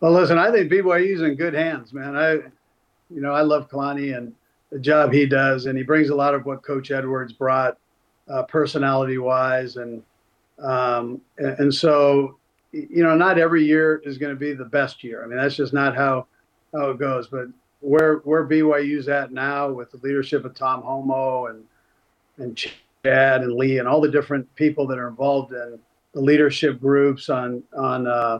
Well, 0.00 0.10
listen, 0.10 0.38
I 0.38 0.50
think 0.50 0.72
BYU's 0.72 1.22
in 1.22 1.36
good 1.36 1.54
hands, 1.54 1.92
man. 1.92 2.16
I, 2.16 2.32
you 2.32 3.20
know, 3.20 3.32
I 3.32 3.42
love 3.42 3.70
Kalani 3.70 4.16
and 4.16 4.34
the 4.72 4.80
job 4.80 5.12
he 5.12 5.24
does, 5.24 5.66
and 5.66 5.78
he 5.78 5.84
brings 5.84 6.08
a 6.08 6.16
lot 6.16 6.34
of 6.34 6.44
what 6.44 6.64
Coach 6.64 6.90
Edwards 6.90 7.32
brought, 7.32 7.78
uh, 8.28 8.42
personality-wise, 8.42 9.76
and 9.76 10.02
um, 10.58 11.20
and, 11.38 11.58
and 11.60 11.74
so 11.74 12.38
you 12.72 13.02
know, 13.02 13.14
not 13.14 13.38
every 13.38 13.64
year 13.64 14.00
is 14.04 14.18
going 14.18 14.32
to 14.32 14.38
be 14.38 14.52
the 14.52 14.64
best 14.64 15.04
year. 15.04 15.22
I 15.22 15.26
mean, 15.26 15.36
that's 15.36 15.56
just 15.56 15.72
not 15.72 15.94
how 15.94 16.26
how 16.74 16.90
it 16.90 16.98
goes. 16.98 17.28
But 17.28 17.48
where 17.80 18.16
where 18.18 18.46
BYU's 18.46 19.08
at 19.08 19.32
now 19.32 19.70
with 19.70 19.90
the 19.90 19.98
leadership 19.98 20.44
of 20.44 20.54
Tom 20.54 20.82
Holmoe 20.82 21.50
and 21.50 21.64
and 22.38 22.56
Chad 22.56 23.42
and 23.42 23.54
Lee 23.54 23.78
and 23.78 23.86
all 23.86 24.00
the 24.00 24.10
different 24.10 24.52
people 24.54 24.86
that 24.86 24.98
are 24.98 25.08
involved 25.08 25.52
in 25.52 25.78
the 26.14 26.20
leadership 26.20 26.80
groups 26.80 27.28
on 27.28 27.62
on 27.76 28.06
uh, 28.06 28.38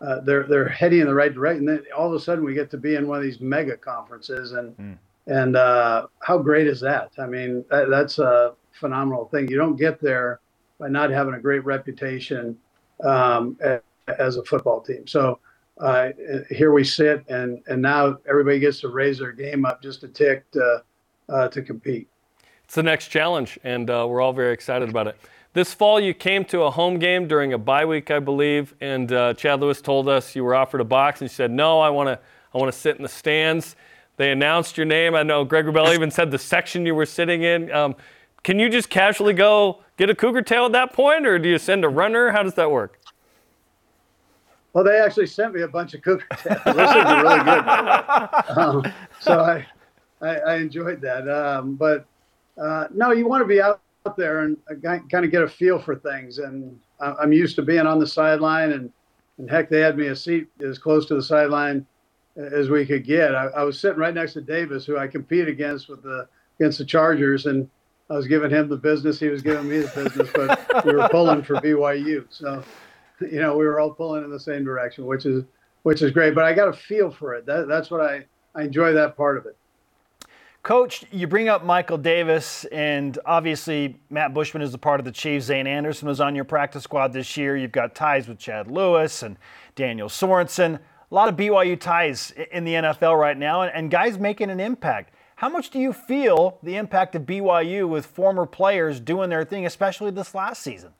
uh, 0.00 0.20
they're 0.20 0.44
they're 0.44 0.68
heading 0.68 1.00
in 1.00 1.06
the 1.06 1.14
right 1.14 1.34
direction. 1.34 1.68
And 1.68 1.78
then 1.78 1.84
all 1.96 2.08
of 2.08 2.14
a 2.14 2.20
sudden 2.20 2.44
we 2.44 2.54
get 2.54 2.70
to 2.70 2.78
be 2.78 2.94
in 2.94 3.06
one 3.06 3.18
of 3.18 3.24
these 3.24 3.40
mega 3.40 3.76
conferences 3.76 4.52
and 4.52 4.76
mm. 4.76 4.98
and 5.26 5.56
uh, 5.56 6.06
how 6.20 6.38
great 6.38 6.66
is 6.66 6.80
that? 6.80 7.12
I 7.18 7.26
mean, 7.26 7.64
that, 7.70 7.90
that's 7.90 8.18
a 8.18 8.54
phenomenal 8.72 9.26
thing. 9.26 9.48
You 9.48 9.56
don't 9.56 9.76
get 9.76 10.00
there 10.00 10.40
by 10.78 10.88
not 10.88 11.10
having 11.10 11.34
a 11.34 11.40
great 11.40 11.64
reputation 11.64 12.56
um, 13.04 13.58
as 14.18 14.36
a 14.36 14.44
football 14.44 14.80
team. 14.80 15.06
So 15.06 15.38
uh, 15.78 16.10
here 16.50 16.72
we 16.72 16.84
sit, 16.84 17.24
and 17.28 17.62
and 17.66 17.82
now 17.82 18.18
everybody 18.28 18.58
gets 18.58 18.80
to 18.80 18.88
raise 18.88 19.18
their 19.18 19.32
game 19.32 19.64
up 19.64 19.82
just 19.82 20.02
a 20.04 20.08
tick 20.08 20.50
to 20.52 20.82
uh, 21.28 21.48
to 21.48 21.62
compete. 21.62 22.08
It's 22.64 22.74
the 22.74 22.82
next 22.82 23.08
challenge, 23.08 23.58
and 23.62 23.88
uh, 23.90 24.06
we're 24.08 24.20
all 24.20 24.32
very 24.32 24.52
excited 24.52 24.88
about 24.88 25.06
it. 25.06 25.16
This 25.52 25.72
fall, 25.72 26.00
you 26.00 26.12
came 26.12 26.44
to 26.46 26.62
a 26.62 26.70
home 26.70 26.98
game 26.98 27.26
during 27.28 27.52
a 27.52 27.58
bye 27.58 27.84
week, 27.84 28.10
I 28.10 28.18
believe, 28.18 28.74
and 28.80 29.10
uh, 29.12 29.34
Chad 29.34 29.60
Lewis 29.60 29.80
told 29.80 30.08
us 30.08 30.34
you 30.34 30.44
were 30.44 30.54
offered 30.54 30.80
a 30.80 30.84
box, 30.84 31.20
and 31.20 31.30
you 31.30 31.34
said, 31.34 31.50
"No, 31.50 31.80
I 31.80 31.90
want 31.90 32.08
to, 32.08 32.18
I 32.54 32.58
want 32.58 32.72
to 32.72 32.78
sit 32.78 32.96
in 32.96 33.02
the 33.02 33.08
stands." 33.08 33.76
They 34.16 34.32
announced 34.32 34.78
your 34.78 34.86
name. 34.86 35.14
I 35.14 35.22
know 35.22 35.44
Greg 35.44 35.66
Wrubell 35.66 35.94
even 35.94 36.10
said 36.10 36.30
the 36.30 36.38
section 36.38 36.86
you 36.86 36.94
were 36.94 37.04
sitting 37.04 37.42
in. 37.42 37.70
Um, 37.70 37.96
can 38.42 38.58
you 38.58 38.70
just 38.70 38.88
casually 38.88 39.34
go 39.34 39.82
get 39.96 40.10
a 40.10 40.14
cougar 40.14 40.42
tail 40.42 40.66
at 40.66 40.72
that 40.72 40.92
point, 40.92 41.26
or 41.26 41.38
do 41.38 41.48
you 41.48 41.58
send 41.58 41.84
a 41.84 41.88
runner? 41.88 42.30
How 42.30 42.42
does 42.42 42.54
that 42.54 42.70
work? 42.70 43.00
Well, 44.72 44.84
they 44.84 44.98
actually 44.98 45.26
sent 45.26 45.54
me 45.54 45.62
a 45.62 45.68
bunch 45.68 45.94
of 45.94 46.02
cougar 46.02 46.26
tails. 46.36 46.60
Those 46.64 46.76
are 46.76 47.22
really 47.22 47.44
good. 47.44 48.58
Um, 48.58 48.92
so 49.20 49.40
I, 49.40 49.66
I, 50.20 50.36
I, 50.36 50.56
enjoyed 50.56 51.00
that. 51.00 51.28
Um, 51.28 51.76
but 51.76 52.04
uh, 52.60 52.88
no, 52.92 53.12
you 53.12 53.26
want 53.26 53.42
to 53.42 53.46
be 53.46 53.60
out 53.60 53.80
there 54.16 54.40
and 54.40 54.56
kind 54.82 55.24
of 55.24 55.30
get 55.30 55.42
a 55.42 55.48
feel 55.48 55.78
for 55.78 55.96
things. 55.96 56.38
And 56.38 56.78
I'm 57.00 57.32
used 57.32 57.56
to 57.56 57.62
being 57.62 57.86
on 57.86 57.98
the 57.98 58.06
sideline, 58.06 58.72
and, 58.72 58.92
and 59.38 59.50
heck, 59.50 59.68
they 59.68 59.80
had 59.80 59.96
me 59.96 60.08
a 60.08 60.16
seat 60.16 60.48
as 60.64 60.78
close 60.78 61.06
to 61.06 61.14
the 61.14 61.22
sideline 61.22 61.86
as 62.36 62.68
we 62.68 62.84
could 62.86 63.04
get. 63.04 63.34
I, 63.34 63.46
I 63.46 63.62
was 63.62 63.80
sitting 63.80 63.98
right 63.98 64.14
next 64.14 64.34
to 64.34 64.40
Davis, 64.40 64.84
who 64.84 64.98
I 64.98 65.06
compete 65.06 65.48
against 65.48 65.88
with 65.88 66.02
the 66.02 66.28
against 66.58 66.78
the 66.78 66.84
Chargers, 66.84 67.46
and 67.46 67.68
I 68.08 68.14
was 68.14 68.26
giving 68.26 68.50
him 68.50 68.68
the 68.68 68.76
business. 68.76 69.18
He 69.18 69.28
was 69.28 69.42
giving 69.42 69.68
me 69.68 69.78
the 69.78 69.88
business, 69.88 70.28
but 70.34 70.84
we 70.84 70.94
were 70.94 71.08
pulling 71.08 71.42
for 71.42 71.54
BYU. 71.56 72.24
So, 72.30 72.62
you 73.20 73.40
know, 73.40 73.56
we 73.56 73.64
were 73.64 73.80
all 73.80 73.90
pulling 73.90 74.22
in 74.24 74.30
the 74.30 74.38
same 74.38 74.64
direction, 74.64 75.06
which 75.06 75.26
is 75.26 75.44
which 75.82 76.02
is 76.02 76.12
great. 76.12 76.34
But 76.34 76.44
I 76.44 76.52
got 76.52 76.68
a 76.68 76.72
feel 76.72 77.10
for 77.10 77.34
it. 77.34 77.46
That, 77.46 77.66
that's 77.68 77.90
what 77.90 78.00
I 78.00 78.24
I 78.54 78.62
enjoy 78.62 78.92
that 78.92 79.16
part 79.16 79.36
of 79.36 79.46
it. 79.46 79.56
Coach, 80.62 81.04
you 81.12 81.28
bring 81.28 81.48
up 81.48 81.64
Michael 81.64 81.98
Davis, 81.98 82.64
and 82.66 83.16
obviously 83.24 84.00
Matt 84.10 84.34
Bushman 84.34 84.62
is 84.62 84.74
a 84.74 84.78
part 84.78 84.98
of 84.98 85.04
the 85.04 85.12
Chiefs. 85.12 85.46
Zayne 85.46 85.68
Anderson 85.68 86.08
was 86.08 86.20
on 86.20 86.34
your 86.34 86.44
practice 86.44 86.82
squad 86.82 87.12
this 87.12 87.36
year. 87.36 87.56
You've 87.56 87.70
got 87.70 87.94
ties 87.94 88.26
with 88.26 88.38
Chad 88.38 88.68
Lewis 88.68 89.22
and 89.22 89.36
Daniel 89.76 90.08
Sorensen. 90.08 90.80
A 91.08 91.14
lot 91.14 91.28
of 91.28 91.36
BYU 91.36 91.78
ties 91.78 92.32
in 92.50 92.64
the 92.64 92.72
NFL 92.72 93.16
right 93.16 93.36
now, 93.36 93.62
and 93.62 93.92
guys 93.92 94.18
making 94.18 94.50
an 94.50 94.58
impact. 94.58 95.14
How 95.36 95.50
much 95.50 95.68
do 95.68 95.78
you 95.78 95.92
feel 95.92 96.58
the 96.62 96.76
impact 96.76 97.14
of 97.14 97.22
BYU 97.22 97.86
with 97.86 98.06
former 98.06 98.46
players 98.46 99.00
doing 99.00 99.28
their 99.28 99.44
thing, 99.44 99.66
especially 99.66 100.10
this 100.10 100.34
last 100.34 100.62
season? 100.62 100.92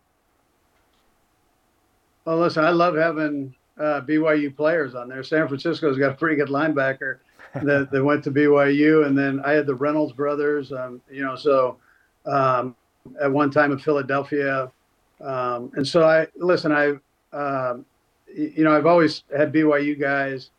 Well, 2.26 2.38
listen, 2.38 2.62
I 2.62 2.70
love 2.70 2.96
having 2.96 3.54
uh, 3.78 4.02
BYU 4.02 4.54
players 4.54 4.94
on 4.94 5.08
there. 5.08 5.22
San 5.22 5.48
Francisco's 5.48 5.96
got 5.96 6.10
a 6.10 6.14
pretty 6.14 6.36
good 6.36 6.48
linebacker 6.48 7.18
that, 7.62 7.90
that 7.90 8.04
went 8.04 8.24
to 8.24 8.30
BYU, 8.30 9.06
and 9.06 9.16
then 9.16 9.40
I 9.40 9.52
had 9.52 9.66
the 9.66 9.74
Reynolds 9.74 10.12
brothers. 10.12 10.70
Um, 10.70 11.00
you 11.10 11.24
know, 11.24 11.34
so 11.34 11.78
um, 12.26 12.76
at 13.22 13.32
one 13.32 13.50
time 13.50 13.72
in 13.72 13.78
Philadelphia, 13.78 14.70
um, 15.22 15.72
and 15.76 15.88
so 15.88 16.06
I 16.06 16.26
listen. 16.36 16.72
I, 16.72 16.88
um, 17.34 17.86
you 18.34 18.64
know, 18.64 18.76
I've 18.76 18.86
always 18.86 19.22
had 19.34 19.50
BYU 19.50 19.98
guys 19.98 20.50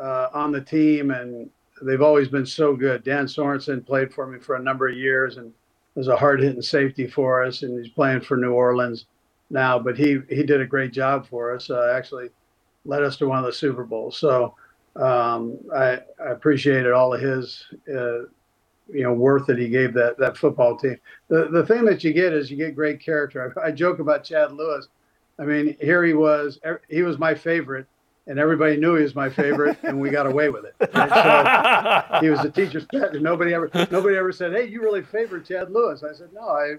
uh, 0.00 0.28
on 0.32 0.52
the 0.52 0.60
team, 0.60 1.10
and 1.10 1.50
they've 1.82 2.02
always 2.02 2.28
been 2.28 2.46
so 2.46 2.74
good. 2.74 3.04
Dan 3.04 3.26
Sorensen 3.26 3.84
played 3.84 4.12
for 4.12 4.26
me 4.26 4.38
for 4.38 4.56
a 4.56 4.62
number 4.62 4.88
of 4.88 4.96
years 4.96 5.36
and 5.36 5.52
was 5.94 6.08
a 6.08 6.16
hard 6.16 6.40
hitting 6.42 6.62
safety 6.62 7.06
for 7.06 7.42
us, 7.42 7.62
and 7.62 7.82
he's 7.82 7.92
playing 7.92 8.20
for 8.20 8.36
New 8.36 8.52
Orleans 8.52 9.06
now. 9.50 9.78
But 9.78 9.96
he 9.96 10.20
he 10.28 10.42
did 10.42 10.60
a 10.60 10.66
great 10.66 10.92
job 10.92 11.26
for 11.26 11.54
us. 11.54 11.70
Uh, 11.70 11.92
actually, 11.94 12.28
led 12.84 13.02
us 13.02 13.16
to 13.18 13.26
one 13.26 13.38
of 13.38 13.44
the 13.44 13.52
Super 13.52 13.84
Bowls. 13.84 14.18
So 14.18 14.54
um, 14.96 15.58
I, 15.74 16.00
I 16.22 16.30
appreciated 16.30 16.92
all 16.92 17.14
of 17.14 17.20
his. 17.20 17.64
Uh, 17.92 18.24
you 18.88 19.02
know, 19.02 19.12
worth 19.12 19.46
that 19.46 19.58
he 19.58 19.68
gave 19.68 19.92
that 19.94 20.16
that 20.18 20.36
football 20.36 20.76
team. 20.76 20.96
The 21.26 21.48
the 21.50 21.66
thing 21.66 21.84
that 21.86 22.04
you 22.04 22.12
get 22.12 22.32
is 22.32 22.52
you 22.52 22.56
get 22.56 22.76
great 22.76 23.00
character. 23.00 23.52
I, 23.60 23.66
I 23.66 23.70
joke 23.72 23.98
about 23.98 24.22
Chad 24.22 24.52
Lewis. 24.52 24.86
I 25.40 25.44
mean, 25.44 25.76
here 25.80 26.04
he 26.04 26.14
was. 26.14 26.60
He 26.88 27.02
was 27.02 27.18
my 27.18 27.34
favorite 27.34 27.86
and 28.26 28.38
everybody 28.38 28.76
knew 28.76 28.96
he 28.96 29.02
was 29.02 29.14
my 29.14 29.28
favorite, 29.30 29.78
and 29.82 30.00
we 30.00 30.10
got 30.10 30.26
away 30.26 30.48
with 30.48 30.64
it. 30.64 30.74
Right? 30.94 32.04
So 32.12 32.20
he 32.20 32.30
was 32.30 32.40
a 32.40 32.50
teacher's 32.50 32.86
pet, 32.86 33.14
and 33.14 33.22
nobody 33.22 33.54
ever 33.54 33.70
nobody 33.90 34.16
ever 34.16 34.32
said, 34.32 34.52
"Hey, 34.52 34.66
you 34.66 34.82
really 34.82 35.02
favored 35.02 35.46
Chad 35.46 35.70
Lewis." 35.70 36.02
I 36.02 36.12
said, 36.14 36.32
"No, 36.32 36.48
I." 36.48 36.74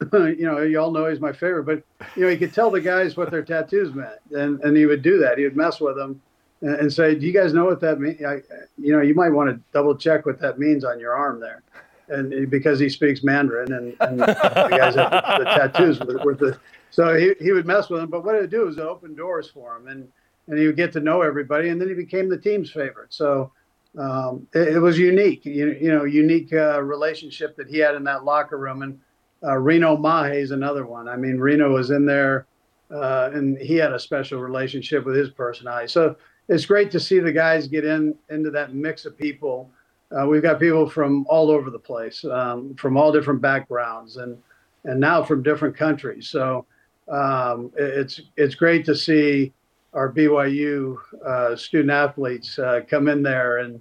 you 0.12 0.46
know, 0.46 0.60
you 0.62 0.78
all 0.80 0.92
know 0.92 1.06
he's 1.08 1.18
my 1.18 1.32
favorite, 1.32 1.64
but 1.64 1.82
you 2.14 2.22
know, 2.22 2.28
he 2.28 2.36
could 2.36 2.54
tell 2.54 2.70
the 2.70 2.80
guys 2.80 3.16
what 3.16 3.32
their 3.32 3.42
tattoos 3.42 3.92
meant, 3.94 4.20
and 4.30 4.60
and 4.60 4.76
he 4.76 4.86
would 4.86 5.02
do 5.02 5.18
that. 5.18 5.38
He 5.38 5.44
would 5.44 5.56
mess 5.56 5.80
with 5.80 5.96
them, 5.96 6.20
and, 6.60 6.74
and 6.76 6.92
say, 6.92 7.14
"Do 7.16 7.26
you 7.26 7.32
guys 7.32 7.52
know 7.52 7.64
what 7.64 7.80
that 7.80 8.00
means? 8.00 8.20
You 8.20 8.92
know, 8.92 9.02
you 9.02 9.14
might 9.14 9.30
want 9.30 9.50
to 9.50 9.60
double 9.72 9.96
check 9.96 10.24
what 10.24 10.40
that 10.40 10.58
means 10.58 10.84
on 10.84 11.00
your 11.00 11.14
arm 11.14 11.40
there." 11.40 11.62
And 12.08 12.48
because 12.48 12.78
he 12.78 12.88
speaks 12.88 13.22
Mandarin, 13.22 13.72
and, 13.72 13.94
and 14.00 14.20
the 14.20 14.26
guys 14.70 14.94
have 14.94 15.10
the, 15.10 15.38
the 15.40 15.44
tattoos 15.44 16.00
with, 16.00 16.24
with 16.24 16.38
the, 16.38 16.58
so 16.90 17.14
he, 17.14 17.34
he 17.38 17.52
would 17.52 17.66
mess 17.66 17.90
with 17.90 18.00
them. 18.00 18.08
But 18.08 18.24
what 18.24 18.34
it 18.34 18.40
would 18.42 18.50
do 18.50 18.66
is 18.66 18.78
it 18.78 18.82
open 18.82 19.14
doors 19.14 19.50
for 19.50 19.76
him, 19.76 19.88
and 19.88 20.08
and 20.48 20.58
he 20.58 20.66
would 20.66 20.76
get 20.76 20.92
to 20.92 21.00
know 21.00 21.22
everybody, 21.22 21.68
and 21.68 21.80
then 21.80 21.88
he 21.88 21.94
became 21.94 22.28
the 22.28 22.38
team's 22.38 22.70
favorite. 22.70 23.12
So 23.12 23.52
um, 23.98 24.46
it, 24.54 24.68
it, 24.68 24.78
was 24.78 24.98
unique, 24.98 25.44
you, 25.44 25.76
you 25.80 25.92
know, 25.92 26.04
unique 26.04 26.52
uh, 26.52 26.82
relationship 26.82 27.56
that 27.56 27.68
he 27.68 27.78
had 27.78 27.94
in 27.94 28.04
that 28.04 28.24
locker 28.24 28.58
room, 28.58 28.82
and 28.82 28.98
uh, 29.42 29.56
Reno 29.56 29.96
Mahe 29.96 30.38
is 30.40 30.50
another 30.50 30.86
one. 30.86 31.08
I 31.08 31.16
mean, 31.16 31.38
Reno 31.38 31.72
was 31.72 31.90
in 31.90 32.04
there, 32.04 32.46
uh, 32.90 33.30
and 33.32 33.58
he 33.58 33.76
had 33.76 33.92
a 33.92 33.98
special 33.98 34.40
relationship 34.40 35.04
with 35.04 35.16
his 35.16 35.30
personality. 35.30 35.88
So 35.88 36.16
it's 36.48 36.66
great 36.66 36.90
to 36.92 37.00
see 37.00 37.18
the 37.18 37.32
guys 37.32 37.68
get 37.68 37.84
in 37.84 38.14
into 38.30 38.50
that 38.50 38.74
mix 38.74 39.04
of 39.04 39.16
people. 39.16 39.70
Uh, 40.10 40.26
we've 40.26 40.42
got 40.42 40.58
people 40.58 40.88
from 40.88 41.26
all 41.28 41.50
over 41.50 41.70
the 41.70 41.78
place, 41.78 42.24
um, 42.24 42.74
from 42.76 42.96
all 42.96 43.12
different 43.12 43.40
backgrounds, 43.40 44.16
and 44.16 44.38
and 44.84 44.98
now 44.98 45.22
from 45.22 45.42
different 45.42 45.76
countries. 45.76 46.28
So 46.28 46.64
um, 47.08 47.70
it's 47.76 48.20
it's 48.36 48.54
great 48.54 48.84
to 48.86 48.94
see 48.94 49.52
our 49.92 50.12
BYU 50.12 50.96
uh, 51.24 51.56
student 51.56 51.90
athletes 51.90 52.58
uh, 52.58 52.80
come 52.88 53.08
in 53.08 53.22
there 53.22 53.58
and 53.58 53.80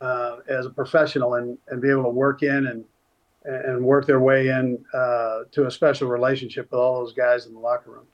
uh, 0.00 0.38
as 0.48 0.66
a 0.66 0.70
professional 0.70 1.34
and, 1.34 1.56
and 1.68 1.80
be 1.80 1.90
able 1.90 2.02
to 2.04 2.10
work 2.10 2.42
in 2.42 2.66
and 2.66 2.84
and 3.46 3.84
work 3.84 4.06
their 4.06 4.20
way 4.20 4.48
in 4.48 4.82
uh, 4.94 5.40
to 5.52 5.66
a 5.66 5.70
special 5.70 6.08
relationship 6.08 6.70
with 6.70 6.80
all 6.80 7.00
those 7.00 7.12
guys 7.12 7.44
in 7.44 7.52
the 7.52 7.58
locker 7.58 7.90
room. 7.90 8.06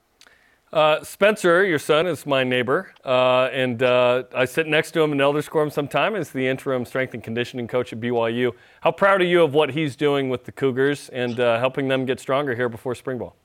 Uh, 0.72 1.04
Spencer, 1.04 1.64
your 1.64 1.78
son, 1.78 2.08
is 2.08 2.26
my 2.26 2.42
neighbor, 2.42 2.92
uh, 3.04 3.44
and 3.52 3.80
I 3.80 4.44
sit 4.44 4.66
next 4.66 4.90
to 4.92 5.02
him 5.02 5.12
in 5.12 5.20
Elder 5.20 5.40
Quorum 5.42 5.70
sometime 5.70 6.16
as 6.16 6.30
the 6.30 6.48
interim 6.48 6.84
strength 6.84 7.14
and 7.14 7.22
conditioning 7.22 7.68
coach 7.68 7.92
at 7.92 8.00
BYU. 8.00 8.52
How 8.80 8.90
proud 8.90 9.20
are 9.20 9.24
you 9.24 9.44
of 9.44 9.54
what 9.54 9.70
he's 9.70 9.94
doing 9.94 10.30
with 10.30 10.46
the 10.46 10.52
Cougars 10.52 11.10
and 11.10 11.38
helping 11.38 11.86
them 11.86 12.06
get 12.06 12.18
stronger 12.18 12.56
here 12.56 12.68
before 12.68 12.96
spring 12.96 13.18
ball? 13.18 13.36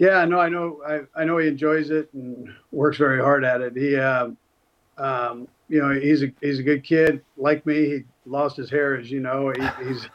Yeah, 0.00 0.24
no, 0.24 0.40
I 0.40 0.48
know, 0.48 0.80
I, 0.88 1.20
I 1.20 1.24
know 1.26 1.36
he 1.36 1.46
enjoys 1.46 1.90
it 1.90 2.08
and 2.14 2.48
works 2.72 2.96
very 2.96 3.20
hard 3.20 3.44
at 3.44 3.60
it. 3.60 3.76
He, 3.76 3.96
uh, 3.96 4.30
um, 4.96 5.46
you 5.68 5.78
know, 5.78 5.90
he's 5.90 6.22
a 6.22 6.32
he's 6.40 6.58
a 6.58 6.62
good 6.62 6.82
kid, 6.82 7.20
like 7.36 7.66
me. 7.66 7.84
He 7.84 8.00
lost 8.24 8.56
his 8.56 8.70
hair, 8.70 8.96
as 8.96 9.10
you 9.10 9.20
know. 9.20 9.52
He, 9.54 9.84
he's 9.86 10.08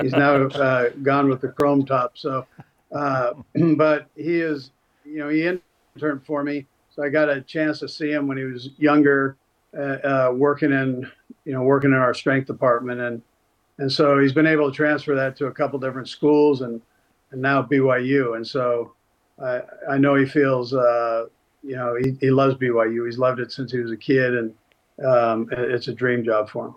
he's 0.00 0.12
now 0.12 0.46
uh, 0.46 0.90
gone 1.02 1.28
with 1.28 1.40
the 1.40 1.48
chrome 1.48 1.84
top. 1.84 2.16
So, 2.16 2.46
uh, 2.94 3.32
but 3.76 4.06
he 4.14 4.40
is, 4.40 4.70
you 5.04 5.18
know, 5.18 5.28
he 5.28 5.44
interned 5.96 6.24
for 6.24 6.44
me, 6.44 6.64
so 6.94 7.02
I 7.02 7.08
got 7.08 7.28
a 7.28 7.40
chance 7.40 7.80
to 7.80 7.88
see 7.88 8.12
him 8.12 8.28
when 8.28 8.38
he 8.38 8.44
was 8.44 8.70
younger, 8.78 9.36
uh, 9.76 9.82
uh, 9.82 10.32
working 10.32 10.70
in, 10.70 11.10
you 11.44 11.52
know, 11.52 11.62
working 11.62 11.90
in 11.90 11.96
our 11.96 12.14
strength 12.14 12.46
department, 12.46 13.00
and 13.00 13.20
and 13.78 13.90
so 13.90 14.20
he's 14.20 14.32
been 14.32 14.46
able 14.46 14.70
to 14.70 14.76
transfer 14.76 15.16
that 15.16 15.36
to 15.38 15.46
a 15.46 15.52
couple 15.52 15.80
different 15.80 16.08
schools 16.08 16.60
and 16.60 16.80
and 17.32 17.42
now 17.42 17.60
BYU, 17.60 18.36
and 18.36 18.46
so 18.46 18.94
I 19.42 19.98
know 19.98 20.14
he 20.14 20.26
feels, 20.26 20.72
uh, 20.72 21.26
you 21.62 21.76
know, 21.76 21.96
he 21.96 22.16
he 22.20 22.30
loves 22.30 22.54
BYU. 22.56 23.06
He's 23.06 23.18
loved 23.18 23.40
it 23.40 23.52
since 23.52 23.72
he 23.72 23.78
was 23.78 23.90
a 23.90 23.96
kid, 23.96 24.34
and 24.34 24.54
um, 25.04 25.48
it's 25.50 25.88
a 25.88 25.92
dream 25.92 26.24
job 26.24 26.48
for 26.48 26.66
him. 26.66 26.74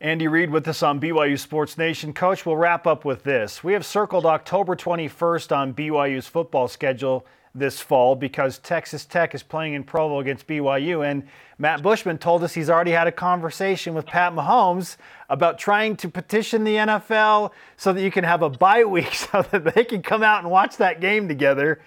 Andy 0.00 0.26
Reid 0.26 0.50
with 0.50 0.66
us 0.66 0.82
on 0.82 1.00
BYU 1.00 1.38
Sports 1.38 1.78
Nation. 1.78 2.12
Coach, 2.12 2.44
we'll 2.44 2.56
wrap 2.56 2.88
up 2.88 3.04
with 3.04 3.22
this. 3.22 3.62
We 3.62 3.72
have 3.74 3.86
circled 3.86 4.26
October 4.26 4.74
21st 4.74 5.56
on 5.56 5.74
BYU's 5.74 6.26
football 6.26 6.66
schedule 6.66 7.24
this 7.54 7.80
fall 7.80 8.16
because 8.16 8.58
Texas 8.58 9.04
Tech 9.04 9.34
is 9.34 9.42
playing 9.42 9.74
in 9.74 9.84
Provo 9.84 10.20
against 10.20 10.46
BYU. 10.46 11.06
And 11.06 11.24
Matt 11.58 11.82
Bushman 11.82 12.18
told 12.18 12.42
us 12.42 12.54
he's 12.54 12.70
already 12.70 12.92
had 12.92 13.06
a 13.06 13.12
conversation 13.12 13.94
with 13.94 14.06
Pat 14.06 14.32
Mahomes 14.32 14.96
about 15.28 15.58
trying 15.58 15.96
to 15.96 16.08
petition 16.08 16.64
the 16.64 16.76
NFL 16.76 17.50
so 17.76 17.92
that 17.92 18.02
you 18.02 18.10
can 18.10 18.24
have 18.24 18.42
a 18.42 18.48
bye 18.48 18.84
week 18.84 19.14
so 19.14 19.42
that 19.42 19.74
they 19.74 19.84
can 19.84 20.02
come 20.02 20.22
out 20.22 20.42
and 20.42 20.50
watch 20.50 20.76
that 20.78 21.00
game 21.00 21.28
together. 21.28 21.80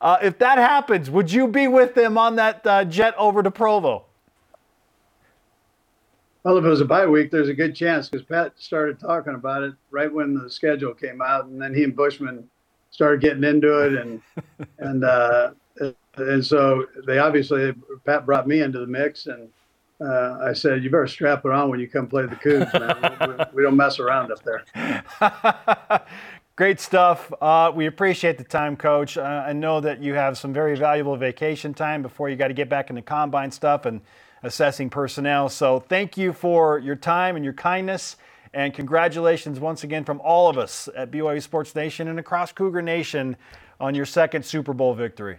Uh, 0.00 0.18
if 0.20 0.38
that 0.38 0.58
happens, 0.58 1.08
would 1.08 1.30
you 1.30 1.46
be 1.46 1.68
with 1.68 1.94
them 1.94 2.18
on 2.18 2.34
that 2.36 2.66
uh, 2.66 2.84
jet 2.84 3.14
over 3.16 3.42
to 3.42 3.50
Provo? 3.50 4.04
Well, 6.42 6.58
if 6.58 6.64
it 6.64 6.68
was 6.68 6.80
a 6.80 6.84
bye 6.84 7.06
week, 7.06 7.30
there's 7.30 7.48
a 7.48 7.54
good 7.54 7.76
chance 7.76 8.08
because 8.08 8.26
Pat 8.26 8.54
started 8.56 8.98
talking 8.98 9.34
about 9.34 9.62
it 9.62 9.74
right 9.92 10.12
when 10.12 10.34
the 10.34 10.50
schedule 10.50 10.92
came 10.92 11.22
out, 11.22 11.44
and 11.44 11.62
then 11.62 11.72
he 11.72 11.84
and 11.84 11.94
Bushman 11.94 12.48
started 12.92 13.20
getting 13.20 13.42
into 13.42 13.80
it, 13.80 13.94
and 13.94 14.22
and 14.78 15.04
uh, 15.04 15.50
and 16.16 16.44
so 16.44 16.86
they 17.06 17.18
obviously 17.18 17.74
Pat 18.06 18.24
brought 18.24 18.46
me 18.46 18.60
into 18.60 18.78
the 18.78 18.86
mix, 18.86 19.26
and 19.26 19.48
uh, 20.00 20.38
I 20.44 20.52
said, 20.52 20.84
"You 20.84 20.90
better 20.90 21.08
strap 21.08 21.44
it 21.44 21.50
on 21.50 21.68
when 21.68 21.80
you 21.80 21.88
come 21.88 22.06
play 22.06 22.26
the 22.26 22.36
Cougs, 22.36 22.72
man. 22.78 23.38
we, 23.52 23.56
we, 23.56 23.62
don't 23.62 23.76
mess 23.76 23.98
around 23.98 24.30
up 24.30 24.42
there." 24.44 24.62
Great 26.56 26.80
stuff. 26.80 27.32
Uh, 27.40 27.72
we 27.74 27.86
appreciate 27.86 28.36
the 28.36 28.44
time, 28.44 28.76
Coach. 28.76 29.16
Uh, 29.16 29.22
I 29.22 29.54
know 29.54 29.80
that 29.80 30.02
you 30.02 30.12
have 30.14 30.36
some 30.36 30.52
very 30.52 30.76
valuable 30.76 31.16
vacation 31.16 31.72
time 31.72 32.02
before 32.02 32.28
you 32.28 32.36
got 32.36 32.48
to 32.48 32.54
get 32.54 32.68
back 32.68 32.90
into 32.90 33.00
combine 33.00 33.50
stuff 33.50 33.86
and 33.86 34.02
assessing 34.42 34.90
personnel. 34.90 35.48
So 35.48 35.80
thank 35.80 36.18
you 36.18 36.34
for 36.34 36.78
your 36.78 36.96
time 36.96 37.36
and 37.36 37.44
your 37.44 37.54
kindness. 37.54 38.16
And 38.54 38.74
congratulations 38.74 39.58
once 39.58 39.82
again 39.82 40.04
from 40.04 40.20
all 40.20 40.48
of 40.48 40.58
us 40.58 40.88
at 40.94 41.10
BYU 41.10 41.40
Sports 41.42 41.74
Nation 41.74 42.08
and 42.08 42.18
across 42.18 42.52
Cougar 42.52 42.82
Nation 42.82 43.36
on 43.80 43.94
your 43.94 44.04
second 44.04 44.44
Super 44.44 44.74
Bowl 44.74 44.94
victory. 44.94 45.38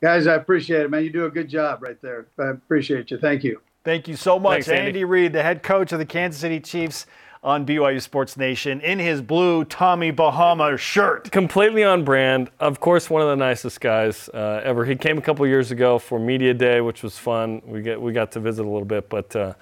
Guys, 0.00 0.26
I 0.26 0.34
appreciate 0.34 0.82
it, 0.82 0.90
man. 0.90 1.02
You 1.02 1.10
do 1.10 1.24
a 1.24 1.30
good 1.30 1.48
job 1.48 1.82
right 1.82 2.00
there. 2.02 2.26
I 2.38 2.50
appreciate 2.50 3.10
you. 3.10 3.18
Thank 3.18 3.42
you. 3.42 3.60
Thank 3.84 4.06
you 4.06 4.16
so 4.16 4.38
much, 4.38 4.52
Thanks, 4.52 4.68
Andy. 4.68 4.86
Andy 4.86 5.04
Reid, 5.04 5.32
the 5.32 5.42
head 5.42 5.62
coach 5.62 5.92
of 5.92 5.98
the 5.98 6.06
Kansas 6.06 6.40
City 6.40 6.60
Chiefs 6.60 7.06
on 7.42 7.66
BYU 7.66 8.00
Sports 8.00 8.36
Nation 8.38 8.80
in 8.80 8.98
his 8.98 9.20
blue 9.20 9.64
Tommy 9.64 10.10
Bahama 10.10 10.78
shirt. 10.78 11.30
Completely 11.30 11.84
on 11.84 12.02
brand. 12.02 12.50
Of 12.58 12.80
course, 12.80 13.10
one 13.10 13.20
of 13.20 13.28
the 13.28 13.36
nicest 13.36 13.82
guys 13.82 14.30
uh, 14.32 14.62
ever. 14.64 14.86
He 14.86 14.96
came 14.96 15.18
a 15.18 15.20
couple 15.20 15.46
years 15.46 15.70
ago 15.70 15.98
for 15.98 16.18
Media 16.18 16.54
Day, 16.54 16.80
which 16.80 17.02
was 17.02 17.18
fun. 17.18 17.60
We 17.66 17.82
get 17.82 18.00
we 18.00 18.12
got 18.12 18.32
to 18.32 18.40
visit 18.40 18.62
a 18.62 18.68
little 18.68 18.86
bit, 18.86 19.10
but 19.10 19.36
uh, 19.36 19.52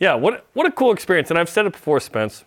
yeah, 0.00 0.14
what 0.14 0.46
what 0.54 0.66
a 0.66 0.72
cool 0.72 0.92
experience. 0.92 1.30
And 1.30 1.38
I've 1.38 1.48
said 1.48 1.66
it 1.66 1.72
before, 1.72 2.00
Spence. 2.00 2.44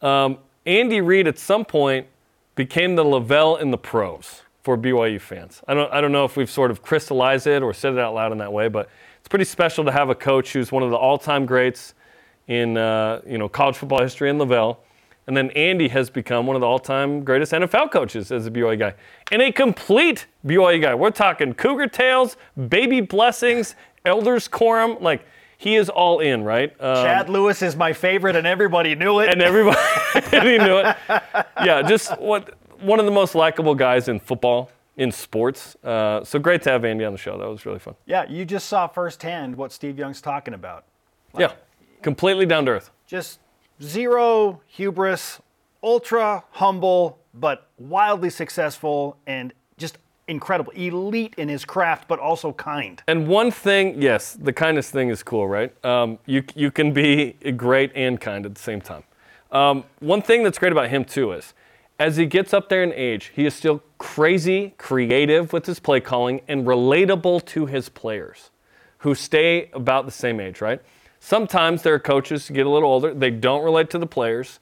Um, 0.00 0.38
Andy 0.64 1.00
Reid 1.00 1.26
at 1.26 1.38
some 1.38 1.64
point 1.64 2.06
became 2.54 2.96
the 2.96 3.04
LaVell 3.04 3.60
in 3.60 3.70
the 3.70 3.78
pros 3.78 4.42
for 4.62 4.78
BYU 4.78 5.20
fans. 5.20 5.60
I 5.68 5.74
don't 5.74 5.92
I 5.92 6.00
don't 6.00 6.12
know 6.12 6.24
if 6.24 6.36
we've 6.36 6.50
sort 6.50 6.70
of 6.70 6.82
crystallized 6.82 7.46
it 7.46 7.62
or 7.62 7.74
said 7.74 7.92
it 7.92 7.98
out 7.98 8.14
loud 8.14 8.32
in 8.32 8.38
that 8.38 8.52
way, 8.52 8.68
but 8.68 8.88
it's 9.18 9.28
pretty 9.28 9.44
special 9.44 9.84
to 9.84 9.92
have 9.92 10.08
a 10.08 10.14
coach 10.14 10.52
who's 10.52 10.70
one 10.70 10.84
of 10.84 10.90
the 10.90 10.96
all-time 10.96 11.46
greats 11.46 11.94
in 12.46 12.76
uh, 12.76 13.20
you 13.26 13.38
know 13.38 13.48
college 13.48 13.76
football 13.76 14.00
history 14.00 14.30
in 14.30 14.38
LaVell. 14.38 14.78
And 15.26 15.36
then 15.36 15.50
Andy 15.50 15.88
has 15.88 16.08
become 16.08 16.46
one 16.46 16.54
of 16.54 16.60
the 16.60 16.68
all-time 16.68 17.24
greatest 17.24 17.50
NFL 17.50 17.90
coaches 17.90 18.30
as 18.30 18.46
a 18.46 18.50
BYU 18.50 18.78
guy. 18.78 18.94
And 19.32 19.42
a 19.42 19.50
complete 19.50 20.26
BYU 20.46 20.80
guy. 20.80 20.94
We're 20.94 21.10
talking 21.10 21.52
Cougar 21.52 21.88
Tails, 21.88 22.36
Baby 22.68 23.00
Blessings, 23.00 23.74
Elders 24.04 24.46
Quorum. 24.46 24.98
Like, 25.00 25.26
he 25.58 25.76
is 25.76 25.88
all 25.88 26.20
in, 26.20 26.44
right? 26.44 26.70
Um, 26.80 26.96
Chad 26.96 27.28
Lewis 27.28 27.62
is 27.62 27.76
my 27.76 27.92
favorite, 27.92 28.36
and 28.36 28.46
everybody 28.46 28.94
knew 28.94 29.20
it. 29.20 29.30
And 29.30 29.42
everybody 29.42 29.78
knew 30.58 30.78
it. 30.78 30.96
Yeah, 31.64 31.82
just 31.82 32.18
what 32.20 32.54
one 32.80 32.98
of 32.98 33.06
the 33.06 33.12
most 33.12 33.34
likable 33.34 33.74
guys 33.74 34.08
in 34.08 34.20
football, 34.20 34.70
in 34.96 35.10
sports. 35.10 35.76
Uh, 35.82 36.22
so 36.24 36.38
great 36.38 36.62
to 36.62 36.70
have 36.70 36.84
Andy 36.84 37.04
on 37.04 37.12
the 37.12 37.18
show. 37.18 37.38
That 37.38 37.48
was 37.48 37.64
really 37.64 37.78
fun. 37.78 37.94
Yeah, 38.04 38.28
you 38.28 38.44
just 38.44 38.68
saw 38.68 38.86
firsthand 38.86 39.56
what 39.56 39.72
Steve 39.72 39.98
Young's 39.98 40.20
talking 40.20 40.54
about. 40.54 40.84
Like, 41.32 41.50
yeah 41.50 41.56
Completely 42.02 42.46
down 42.46 42.66
to 42.66 42.72
earth. 42.72 42.90
Just 43.06 43.40
zero 43.82 44.60
hubris, 44.66 45.40
ultra 45.82 46.44
humble, 46.52 47.18
but 47.34 47.68
wildly 47.78 48.30
successful 48.30 49.16
and 49.26 49.52
just 49.76 49.98
incredible. 50.28 50.72
Elite 50.72 51.34
in 51.36 51.48
his 51.48 51.64
craft, 51.64 52.08
but 52.08 52.18
also 52.18 52.52
kind. 52.52 53.02
And 53.06 53.28
one 53.28 53.50
thing, 53.50 54.00
yes, 54.00 54.34
the 54.34 54.52
kindness 54.52 54.90
thing 54.90 55.08
is 55.08 55.22
cool, 55.22 55.48
right? 55.48 55.72
Um, 55.84 56.18
you, 56.26 56.44
you 56.54 56.70
can 56.70 56.92
be 56.92 57.32
great 57.56 57.92
and 57.94 58.20
kind 58.20 58.44
at 58.46 58.54
the 58.54 58.60
same 58.60 58.80
time. 58.80 59.04
Um, 59.52 59.84
one 60.00 60.22
thing 60.22 60.42
that's 60.42 60.58
great 60.58 60.72
about 60.72 60.88
him, 60.88 61.04
too, 61.04 61.32
is 61.32 61.54
as 61.98 62.16
he 62.16 62.26
gets 62.26 62.52
up 62.52 62.68
there 62.68 62.82
in 62.82 62.92
age, 62.92 63.32
he 63.34 63.46
is 63.46 63.54
still 63.54 63.82
crazy 63.98 64.74
creative 64.76 65.52
with 65.52 65.66
his 65.66 65.80
play 65.80 66.00
calling 66.00 66.42
and 66.48 66.66
relatable 66.66 67.44
to 67.46 67.66
his 67.66 67.88
players 67.88 68.50
who 68.98 69.14
stay 69.14 69.70
about 69.72 70.04
the 70.04 70.12
same 70.12 70.40
age, 70.40 70.60
right? 70.60 70.82
Sometimes 71.20 71.82
there 71.82 71.94
are 71.94 71.98
coaches 71.98 72.46
who 72.48 72.54
get 72.54 72.66
a 72.66 72.70
little 72.70 72.88
older, 72.88 73.14
they 73.14 73.30
don't 73.30 73.64
relate 73.64 73.88
to 73.90 73.98
the 73.98 74.06
players, 74.06 74.58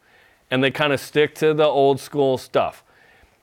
and 0.50 0.62
they 0.62 0.70
kind 0.70 0.92
of 0.92 1.00
stick 1.00 1.34
to 1.36 1.54
the 1.54 1.64
old 1.64 1.98
school 1.98 2.38
stuff. 2.38 2.83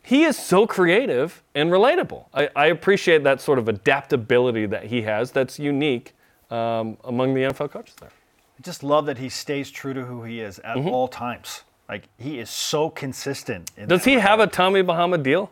He 0.03 0.23
is 0.23 0.37
so 0.37 0.65
creative 0.65 1.43
and 1.53 1.71
relatable. 1.71 2.25
I, 2.33 2.49
I 2.55 2.65
appreciate 2.67 3.23
that 3.23 3.39
sort 3.39 3.59
of 3.59 3.69
adaptability 3.69 4.65
that 4.65 4.85
he 4.85 5.03
has 5.03 5.31
that's 5.31 5.59
unique 5.59 6.13
um, 6.49 6.97
among 7.03 7.33
the 7.33 7.41
NFL 7.41 7.71
coaches 7.71 7.95
there. 7.99 8.09
I 8.09 8.61
just 8.61 8.83
love 8.83 9.05
that 9.05 9.17
he 9.17 9.29
stays 9.29 9.71
true 9.71 9.93
to 9.93 10.03
who 10.03 10.23
he 10.23 10.39
is 10.39 10.59
at 10.59 10.77
mm-hmm. 10.77 10.89
all 10.89 11.07
times. 11.07 11.61
Like 11.87 12.07
he 12.17 12.39
is 12.39 12.49
so 12.49 12.89
consistent. 12.89 13.71
Does 13.87 14.05
he 14.05 14.13
have 14.13 14.39
a 14.39 14.47
Tommy 14.47 14.81
Bahama 14.81 15.17
deal? 15.17 15.51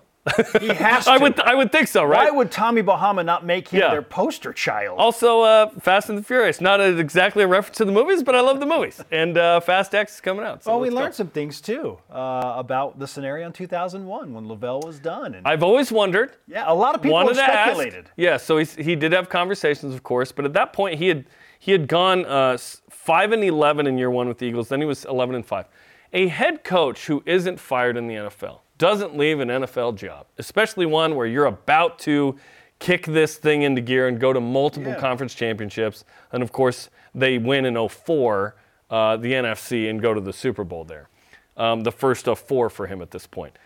He 0.59 0.67
has 0.74 1.05
to. 1.05 1.11
I 1.11 1.17
would, 1.17 1.39
I 1.39 1.55
would 1.55 1.72
think 1.72 1.88
so, 1.88 2.03
right? 2.03 2.32
Why 2.32 2.38
would 2.38 2.51
Tommy 2.51 2.82
Bahama 2.82 3.24
not 3.24 3.45
make 3.45 3.70
him 3.70 3.80
yeah. 3.80 3.91
their 3.91 4.01
poster 4.01 4.53
child? 4.53 4.99
Also, 4.99 5.41
uh, 5.41 5.70
Fast 5.80 6.09
and 6.09 6.17
the 6.17 6.24
Furious. 6.24 6.61
Not 6.61 6.80
a, 6.80 6.97
exactly 6.97 7.43
a 7.43 7.47
reference 7.47 7.78
to 7.78 7.86
the 7.86 7.91
movies, 7.91 8.24
but 8.24 8.36
I 8.36 8.41
love 8.41 8.59
the 8.59 8.65
movies. 8.65 9.01
And 9.11 9.38
uh, 9.38 9.59
Fast 9.59 9.95
X 9.95 10.15
is 10.15 10.22
coming 10.22 10.45
out. 10.45 10.63
So 10.63 10.72
well, 10.72 10.80
we 10.80 10.89
learned 10.89 11.13
go. 11.13 11.17
some 11.17 11.28
things 11.28 11.61
too 11.61 11.97
uh, 12.11 12.53
about 12.57 12.99
the 12.99 13.07
scenario 13.07 13.47
in 13.47 13.53
2001 13.53 14.34
when 14.34 14.45
LaVell 14.45 14.86
was 14.86 14.99
done. 14.99 15.36
And 15.36 15.47
I've 15.47 15.63
always 15.63 15.91
wondered. 15.91 16.34
Yeah, 16.47 16.65
a 16.67 16.74
lot 16.74 16.95
of 16.95 17.01
people 17.01 17.20
have 17.20 17.36
speculated. 17.36 18.05
Ask, 18.05 18.13
yeah, 18.17 18.38
so 18.38 18.57
he 18.57 18.95
did 18.95 19.13
have 19.13 19.30
conversations, 19.30 19.93
of 19.93 20.03
course, 20.03 20.32
but 20.32 20.45
at 20.45 20.53
that 20.53 20.74
point 20.74 20.97
he 20.99 21.07
had 21.07 21.26
he 21.61 21.74
had 21.74 21.88
gone 21.88 22.26
uh, 22.26 22.57
five 22.89 23.34
and 23.34 23.43
11 23.43 23.86
in 23.86 23.97
year 23.97 24.09
one 24.09 24.28
with 24.28 24.38
the 24.38 24.45
Eagles. 24.45 24.70
Then 24.70 24.80
he 24.80 24.86
was 24.86 25.05
11 25.05 25.36
and 25.36 25.45
five. 25.45 25.65
A 26.13 26.28
head 26.28 26.63
coach 26.63 27.05
who 27.05 27.22
isn't 27.26 27.59
fired 27.59 27.97
in 27.97 28.07
the 28.07 28.15
NFL 28.15 28.59
doesn't 28.80 29.16
leave 29.16 29.40
an 29.40 29.50
NFL 29.50 29.96
job, 29.96 30.26
especially 30.40 30.88
one 30.88 31.16
where 31.16 31.28
you're 31.28 31.46
about 31.46 32.00
to 32.00 32.36
kick 32.80 33.06
this 33.06 33.36
thing 33.36 33.62
into 33.62 33.82
gear 33.82 34.08
and 34.08 34.20
go 34.20 34.34
to 34.34 34.40
multiple 34.40 34.94
Yeah. 34.94 35.00
conference 35.00 35.36
championships. 35.36 36.04
And 36.32 36.42
of 36.42 36.52
course, 36.52 36.90
they 37.14 37.38
win 37.38 37.66
in 37.66 37.76
04, 37.76 38.56
uh, 38.90 39.18
the 39.18 39.34
NFC, 39.34 39.88
and 39.90 40.02
go 40.02 40.14
to 40.14 40.22
the 40.22 40.34
Super 40.34 40.64
Bowl 40.64 40.86
there. 40.86 41.10
Um, 41.58 41.82
the 41.82 41.92
first 41.92 42.28
of 42.28 42.40
four 42.40 42.70
for 42.70 42.88
him 42.88 43.02
at 43.02 43.12
this 43.12 43.28
point. 43.28 43.60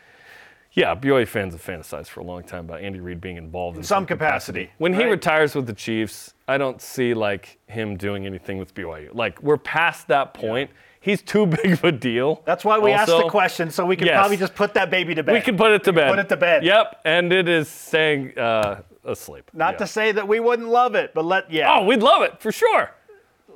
Yeah, 0.72 0.96
BYU 0.96 1.28
fans 1.28 1.54
have 1.54 1.62
fantasized 1.64 2.08
for 2.08 2.22
a 2.22 2.24
long 2.24 2.42
time 2.42 2.66
about 2.66 2.82
Andy 2.82 3.00
Reid 3.00 3.22
being 3.22 3.38
involved 3.38 3.78
in 3.78 3.84
Some 3.84 4.08
capacity, 4.08 4.72
When 4.80 4.94
he 4.96 5.04
retires 5.06 5.54
with 5.54 5.68
the 5.68 5.74
Chiefs, 5.74 6.34
I 6.48 6.58
don't 6.58 6.82
see 6.82 7.14
like 7.14 7.60
him 7.68 7.96
doing 7.96 8.26
anything 8.26 8.58
with 8.58 8.74
BYU. 8.74 9.12
Like 9.14 9.42
we're 9.44 9.58
past 9.58 10.08
that 10.08 10.34
point. 10.34 10.72
He's 11.04 11.22
too 11.22 11.46
big 11.46 11.74
of 11.74 11.84
a 11.84 11.92
deal. 11.92 12.42
That's 12.46 12.64
why 12.64 12.80
we 12.80 12.92
asked 12.92 13.08
the 13.12 13.28
question, 13.30 13.70
so 13.70 13.86
we 13.86 13.98
can 13.98 14.08
Yes. 14.08 14.18
probably 14.18 14.38
just 14.38 14.56
put 14.56 14.74
that 14.76 14.90
baby 14.90 15.14
to 15.16 15.22
bed. 15.24 15.34
We 15.34 15.42
can 15.42 15.58
put 15.58 15.72
it 15.72 15.84
to 15.84 15.92
bed. 15.94 16.10
Put 16.10 16.20
it 16.20 16.30
to 16.30 16.38
bed. 16.38 16.64
Yep, 16.64 17.02
and 17.04 17.34
it 17.34 17.50
is 17.50 17.68
staying 17.68 18.38
uh, 18.38 18.82
asleep. 19.04 19.52
Not 19.54 19.74
Yeah. 19.74 19.78
to 19.80 19.88
say 19.88 20.12
that 20.14 20.26
we 20.28 20.40
wouldn't 20.40 20.70
love 20.70 20.96
it, 20.96 21.14
but 21.14 21.26
let 21.26 21.52
yeah, 21.52 21.76
Oh, 21.78 21.84
we'd 21.86 22.02
love 22.02 22.22
it 22.22 22.40
for 22.40 22.54
sure. 22.54 22.92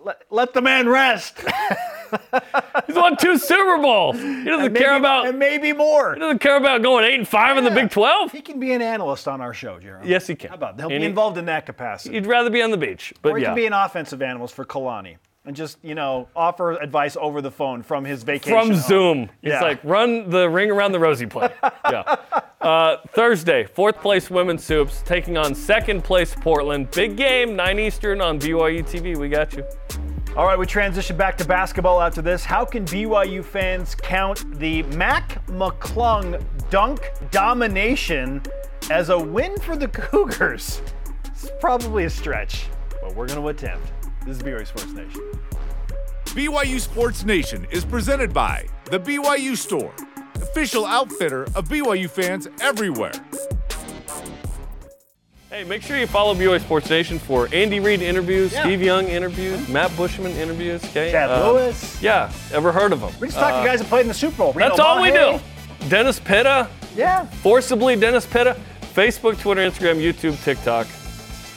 let, 0.04 0.22
let 0.30 0.54
the 0.54 0.62
man 0.62 0.90
rest. 0.90 1.38
He's 2.88 2.96
won 2.96 3.18
two 3.18 3.38
Super 3.38 3.78
Bowls. 3.82 4.18
He 4.18 4.44
doesn't 4.46 4.74
Maybe- 4.74 4.80
care 4.80 4.96
about. 4.98 5.28
and 5.28 5.38
maybe 5.40 5.74
more. 5.74 6.14
He 6.14 6.20
doesn't 6.20 6.40
care 6.40 6.58
about 6.58 6.82
going 6.82 7.04
eight 7.06 7.16
and 7.16 7.28
five 7.28 7.58
in 7.58 7.64
the 7.64 7.72
Big 7.72 7.90
Twelve. 7.92 8.32
He 8.32 8.42
can 8.42 8.60
be 8.60 8.72
an 8.74 8.82
analyst 8.82 9.28
on 9.28 9.42
our 9.42 9.54
show, 9.54 9.80
Jeremy. 9.80 10.08
Yes, 10.08 10.28
he 10.28 10.36
can. 10.36 10.50
How 10.50 10.56
about? 10.56 10.76
He'll 10.80 10.84
And 10.90 11.00
be 11.00 11.00
he- 11.00 11.06
involved 11.06 11.38
in 11.38 11.46
that 11.46 11.66
capacity. 11.66 12.16
He'd 12.16 12.26
rather 12.26 12.50
be 12.50 12.62
on 12.62 12.72
the 12.72 12.78
beach, 12.78 13.14
but 13.22 13.34
or 13.34 13.38
he 13.38 13.44
yeah. 13.44 13.50
can 13.50 13.56
be 13.56 13.66
an 13.66 13.74
offensive 13.74 14.22
analyst 14.22 14.54
for 14.56 14.64
Kalani 14.66 15.18
and 15.48 15.56
just, 15.56 15.78
you 15.82 15.96
know, 15.96 16.28
offer 16.36 16.74
advice 16.74 17.16
over 17.20 17.42
the 17.42 17.50
phone 17.50 17.82
from 17.82 18.04
his 18.04 18.24
vacation. 18.24 18.60
from 18.60 18.68
home. 18.72 18.82
Zoom. 18.82 19.30
Yeah. 19.42 19.62
like, 19.62 19.80
run 19.84 20.30
the 20.30 20.50
ring 20.50 20.70
around 20.70 20.92
the 20.92 21.00
rosy 21.00 21.26
play. 21.26 21.50
yeah. 21.90 22.18
Uh, 22.60 22.98
Thursday, 23.14 23.64
fourth 23.66 24.00
place 24.02 24.30
women's 24.30 24.64
soups 24.64 25.02
taking 25.06 25.38
on 25.38 25.56
second 25.56 26.04
place 26.04 26.36
Portland. 26.36 26.92
Big 26.92 27.16
game, 27.16 27.56
9 27.56 27.80
Eastern 27.80 28.20
on 28.20 28.38
BYU 28.40 28.84
TV. 28.84 29.18
We 29.18 29.30
got 29.30 29.54
you. 29.54 29.64
All 30.36 30.46
right, 30.46 30.60
we 30.60 30.66
transition 30.66 31.16
back 31.16 31.38
to 31.38 31.46
basketball 31.46 32.02
after 32.02 32.22
this. 32.22 32.44
How 32.44 32.66
can 32.66 32.86
BYU 32.86 33.44
fans 33.44 33.96
count 33.96 34.60
the 34.60 34.84
Mac 34.84 35.44
McClung 35.48 36.44
dunk 36.70 37.10
domination 37.32 38.44
as 38.92 39.10
a 39.10 39.18
win 39.18 39.58
for 39.60 39.78
the 39.78 39.88
Cougars? 39.88 40.82
It's 41.28 41.50
probably 41.62 42.04
a 42.04 42.10
stretch, 42.10 42.66
but 43.02 43.16
we're 43.16 43.28
going 43.28 43.42
to 43.42 43.48
attempt. 43.48 43.88
This 44.28 44.38
is 44.38 44.44
BYU 44.44 44.68
Sports 44.68 44.92
Nation. 44.94 45.22
BYU 46.26 46.80
Sports 46.82 47.24
Nation 47.24 47.66
is 47.72 47.86
presented 47.86 48.34
by 48.34 48.68
The 48.92 49.00
BYU 49.00 49.56
Store, 49.56 49.94
official 50.36 50.86
outfitter 50.86 51.44
of 51.56 51.70
BYU 51.70 52.10
fans 52.10 52.50
everywhere. 52.60 53.14
Hey, 55.50 55.64
make 55.64 55.82
sure 55.82 55.98
you 55.98 56.08
follow 56.08 56.36
BYU 56.36 56.60
Sports 56.60 56.90
Nation 56.90 57.20
for 57.20 57.48
Andy 57.54 57.80
Reid 57.80 58.02
interviews, 58.02 58.52
Yeah. 58.52 58.64
Steve 58.64 58.82
Young 58.82 59.08
interviews, 59.08 59.66
Matt 59.70 59.96
Bushman 59.96 60.34
interviews. 60.34 60.84
Okay. 60.84 61.10
Chad 61.10 61.30
Uh, 61.30 61.50
Lewis. 61.54 62.02
Yeah, 62.02 62.30
ever 62.52 62.74
heard 62.74 62.92
of 62.92 63.00
them? 63.00 63.14
We 63.22 63.28
just 63.30 63.40
talked 63.40 63.64
to 63.64 63.66
guys 63.66 63.80
that 63.80 63.88
played 63.88 64.02
in 64.02 64.08
the 64.10 64.14
Super 64.14 64.36
Bowl. 64.36 64.52
That's 64.52 64.78
all 64.78 65.02
we 65.02 65.10
do. 65.12 65.40
Dennis 65.88 66.20
Pitta, 66.20 66.68
Yeah. 66.98 67.28
forcibly 67.42 67.96
Dennis 67.96 68.26
Pitta, 68.26 68.58
Facebook, 68.94 69.40
Twitter, 69.40 69.62
Instagram, 69.62 70.02
YouTube, 70.02 70.44
TikTok. 70.44 70.86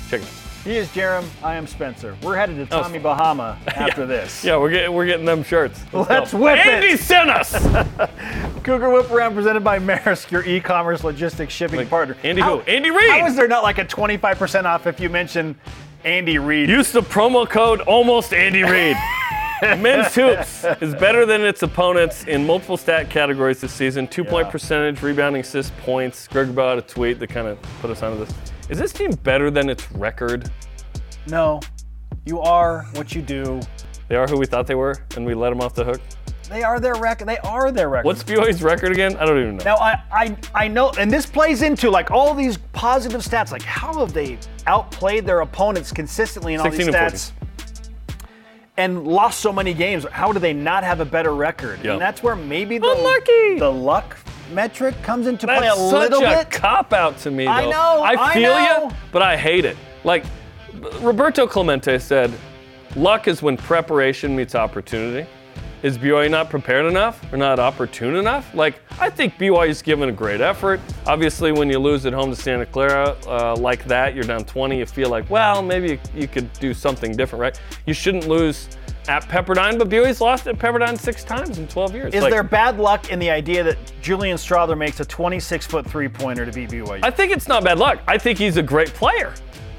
Check 0.08 0.20
it 0.20 0.26
out. 0.26 0.39
He 0.64 0.76
is 0.76 0.88
Jerem. 0.88 1.24
I 1.42 1.54
am 1.54 1.66
Spencer. 1.66 2.14
We're 2.22 2.36
headed 2.36 2.56
to 2.68 2.76
Oh. 2.76 2.82
Tommy 2.82 2.98
Bahama 2.98 3.58
after 3.68 4.04
this. 4.04 4.44
Yeah, 4.44 4.58
we're 4.58 4.70
getting 4.70 4.92
we're 4.92 5.06
getting 5.06 5.24
them 5.24 5.42
shirts. 5.42 5.80
Let's 5.92 6.32
go. 6.32 6.38
whip 6.38 6.58
it. 6.58 6.66
Andy 6.66 6.96
sent 6.98 7.30
us. 7.30 7.52
Cougar 8.62 8.90
Whip 8.90 9.10
Around 9.10 9.34
presented 9.34 9.64
by 9.64 9.78
Maersk, 9.78 10.30
your 10.30 10.44
e-commerce 10.44 11.02
logistics 11.02 11.54
shipping 11.54 11.86
partner. 11.88 12.14
Andy 12.22 12.42
How- 12.42 12.58
who? 12.58 12.70
Andy 12.70 12.90
Reid. 12.90 13.10
How 13.10 13.26
is 13.26 13.36
there 13.36 13.48
not 13.48 13.62
like 13.62 13.78
a 13.78 13.86
25% 13.86 14.64
off 14.64 14.86
if 14.86 15.00
you 15.00 15.08
mention 15.08 15.58
Andy 16.04 16.38
Reid? 16.38 16.68
Use 16.68 16.92
the 16.92 17.00
promo 17.00 17.48
code 17.48 17.80
almost 17.82 18.34
Andy 18.34 18.62
Reid. 18.62 18.96
Men's 19.62 20.14
hoops 20.14 20.64
is 20.82 20.94
better 20.94 21.24
than 21.24 21.40
its 21.42 21.62
opponents 21.62 22.24
in 22.24 22.46
multiple 22.46 22.76
stat 22.76 23.08
categories 23.08 23.62
this 23.62 23.72
season. 23.72 24.06
Two 24.06 24.24
point 24.24 24.46
Yeah. 24.48 24.52
percentage, 24.52 25.02
rebounding, 25.02 25.40
assist, 25.40 25.74
points. 25.78 26.28
Greg 26.28 26.48
had 26.54 26.78
a 26.78 26.82
tweet 26.82 27.18
that 27.18 27.28
kind 27.30 27.46
of 27.46 27.58
put 27.80 27.90
us 27.90 28.02
onto 28.02 28.22
this. 28.22 28.34
Is 28.70 28.78
this 28.78 28.92
team 28.92 29.10
better 29.24 29.50
than 29.50 29.68
its 29.68 29.90
record? 29.92 30.50
no, 31.28 31.60
you 32.24 32.40
are 32.40 32.84
what 32.94 33.14
you 33.14 33.22
do. 33.22 33.60
They 34.08 34.16
are 34.16 34.26
who 34.26 34.38
we 34.38 34.46
thought 34.46 34.66
they 34.66 34.74
were, 34.74 34.94
and 35.16 35.24
we 35.26 35.34
let 35.34 35.50
them 35.50 35.60
off 35.60 35.74
the 35.74 35.84
hook. 35.84 36.00
They 36.48 36.62
are 36.62 36.80
their 36.80 36.94
record. 36.96 37.28
They 37.28 37.38
are 37.38 37.70
their 37.70 37.88
record. 37.88 38.06
What's 38.06 38.22
BYU's 38.24 38.62
record 38.62 38.90
again? 38.92 39.16
I 39.16 39.24
don't 39.24 39.38
even 39.40 39.56
know. 39.56 39.64
now 39.64 39.76
I, 39.76 40.02
I 40.10 40.36
I 40.54 40.68
know, 40.68 40.90
and 40.98 41.10
this 41.10 41.26
plays 41.26 41.62
into 41.62 41.90
like 41.90 42.10
all 42.10 42.34
these 42.34 42.58
positive 42.72 43.20
stats. 43.22 43.52
Like 43.52 43.62
how 43.62 43.94
have 44.00 44.12
they 44.12 44.38
outplayed 44.66 45.26
their 45.26 45.40
opponents 45.40 45.92
consistently 45.92 46.54
in 46.54 46.60
all 46.60 46.70
these 46.70 46.84
16 46.84 46.94
and 46.94 47.12
stats? 47.14 47.32
And 48.76 49.06
lost 49.06 49.40
so 49.40 49.52
many 49.52 49.74
games. 49.74 50.06
How 50.10 50.32
do 50.32 50.38
they 50.38 50.52
not 50.52 50.84
have 50.84 51.00
a 51.00 51.04
better 51.04 51.34
record? 51.34 51.80
Yeah. 51.84 51.92
And 51.92 52.00
that's 52.00 52.22
where 52.22 52.34
maybe 52.36 52.78
the 52.78 52.90
Unlucky. 52.90 53.58
the 53.58 53.70
luck 53.70 54.16
metric 54.50 54.94
comes 55.02 55.26
into 55.26 55.46
play 55.46 55.66
a 55.68 55.72
such 55.74 55.92
little 56.10 56.24
a 56.24 56.36
bit. 56.38 56.50
cop 56.50 56.92
out 56.92 57.18
to 57.18 57.30
me. 57.30 57.44
Though. 57.44 57.50
I 57.50 57.70
know, 57.70 58.02
I 58.02 58.30
I 58.30 58.34
feel 58.34 58.54
know. 58.54 58.88
you, 58.88 58.96
but 59.12 59.22
I 59.22 59.36
hate 59.36 59.64
it. 59.64 59.76
Like 60.04 60.24
Roberto 61.00 61.46
Clemente 61.46 61.98
said, 61.98 62.32
luck 62.96 63.28
is 63.28 63.42
when 63.42 63.56
preparation 63.56 64.34
meets 64.36 64.54
opportunity. 64.54 65.28
Is 65.82 65.96
BYU 65.96 66.30
not 66.30 66.50
prepared 66.50 66.84
enough 66.84 67.24
or 67.32 67.38
not 67.38 67.58
opportune 67.58 68.16
enough? 68.16 68.52
Like 68.54 68.80
I 68.98 69.08
think 69.08 69.38
BYU's 69.38 69.80
given 69.80 70.10
a 70.10 70.12
great 70.12 70.42
effort. 70.42 70.78
Obviously, 71.06 71.52
when 71.52 71.70
you 71.70 71.78
lose 71.78 72.04
at 72.04 72.12
home 72.12 72.28
to 72.28 72.36
Santa 72.36 72.66
Clara 72.66 73.16
uh, 73.26 73.56
like 73.56 73.84
that, 73.86 74.14
you're 74.14 74.24
down 74.24 74.44
20. 74.44 74.78
You 74.78 74.84
feel 74.84 75.08
like, 75.08 75.30
well, 75.30 75.62
maybe 75.62 75.88
you, 75.92 75.98
you 76.14 76.28
could 76.28 76.52
do 76.54 76.74
something 76.74 77.12
different, 77.16 77.40
right? 77.40 77.60
You 77.86 77.94
shouldn't 77.94 78.28
lose 78.28 78.68
at 79.08 79.24
Pepperdine, 79.28 79.78
but 79.78 79.88
BYU's 79.88 80.20
lost 80.20 80.46
at 80.46 80.56
Pepperdine 80.56 80.98
six 80.98 81.24
times 81.24 81.58
in 81.58 81.66
12 81.68 81.94
years. 81.94 82.14
Is 82.14 82.22
Like, 82.22 82.32
there 82.32 82.42
bad 82.42 82.78
luck 82.78 83.10
in 83.10 83.18
the 83.18 83.30
idea 83.30 83.62
that 83.64 83.76
Julian 84.02 84.36
Strawther 84.36 84.76
makes 84.76 85.00
a 85.00 85.04
26 85.04 85.66
foot 85.66 85.86
three 85.86 86.08
pointer 86.08 86.44
to 86.46 86.52
beat 86.52 86.70
BYU? 86.70 87.00
I 87.02 87.10
think 87.10 87.32
it's 87.32 87.48
not 87.48 87.64
bad 87.64 87.78
luck. 87.78 88.00
I 88.06 88.18
think 88.18 88.38
he's 88.38 88.56
a 88.56 88.62
great 88.62 88.88
player. 88.88 89.32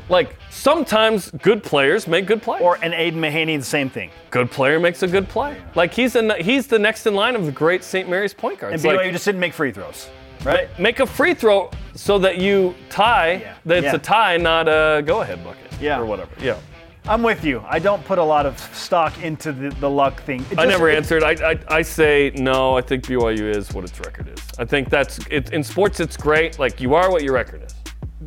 Like 0.09 0.35
sometimes 0.49 1.31
good 1.41 1.63
players 1.63 2.05
make 2.07 2.25
good 2.25 2.41
plays. 2.41 2.61
or 2.61 2.75
an 2.83 2.93
Aidan 2.93 3.21
Mahaney, 3.21 3.57
the 3.57 3.63
same 3.63 3.89
thing. 3.89 4.09
good 4.29 4.51
player 4.51 4.79
makes 4.79 5.03
a 5.03 5.07
good 5.07 5.29
play. 5.29 5.55
Like 5.75 5.93
he's 5.93 6.15
a, 6.15 6.35
he's 6.41 6.67
the 6.67 6.79
next 6.79 7.05
in 7.07 7.15
line 7.15 7.35
of 7.35 7.45
the 7.45 7.51
great 7.51 7.83
St. 7.83 8.09
Mary's 8.09 8.33
point 8.33 8.59
guard. 8.59 8.73
And 8.73 8.81
BYU 8.81 8.97
like, 8.97 9.11
just 9.13 9.23
didn't 9.25 9.39
make 9.39 9.53
free 9.53 9.71
throws, 9.71 10.09
right? 10.43 10.67
make 10.77 10.99
a 10.99 11.05
free 11.05 11.33
throw 11.33 11.71
so 11.95 12.19
that 12.19 12.37
you 12.39 12.75
tie. 12.89 13.33
Yeah. 13.33 13.53
That 13.65 13.77
it's 13.77 13.85
Yeah. 13.85 13.95
a 13.95 13.99
tie, 13.99 14.37
not 14.37 14.67
a 14.67 15.01
go-ahead 15.05 15.43
bucket. 15.45 15.71
Yeah. 15.79 15.99
Or 15.99 16.05
whatever. 16.05 16.31
Yeah. 16.41 16.57
I'm 17.07 17.23
with 17.23 17.43
you. 17.43 17.63
I 17.67 17.79
don't 17.79 18.03
put 18.05 18.19
a 18.19 18.23
lot 18.23 18.45
of 18.45 18.59
stock 18.75 19.23
into 19.23 19.51
the, 19.51 19.69
the 19.79 19.89
luck 19.89 20.21
thing. 20.23 20.45
It 20.51 20.59
I 20.59 20.65
never 20.65 20.87
answered. 20.89 21.23
I, 21.23 21.31
I, 21.51 21.59
I 21.67 21.81
say 21.81 22.31
no. 22.35 22.77
I 22.77 22.81
think 22.81 23.03
BYU 23.05 23.55
is 23.55 23.73
what 23.73 23.83
its 23.83 23.99
record 23.99 24.27
is. 24.29 24.39
I 24.59 24.65
think 24.65 24.89
that's 24.89 25.19
it, 25.31 25.51
in 25.51 25.63
sports. 25.63 25.99
It's 25.99 26.15
great. 26.15 26.59
Like 26.59 26.79
you 26.79 26.93
are 26.93 27.09
what 27.11 27.23
your 27.23 27.33
record 27.33 27.63
is. 27.63 27.73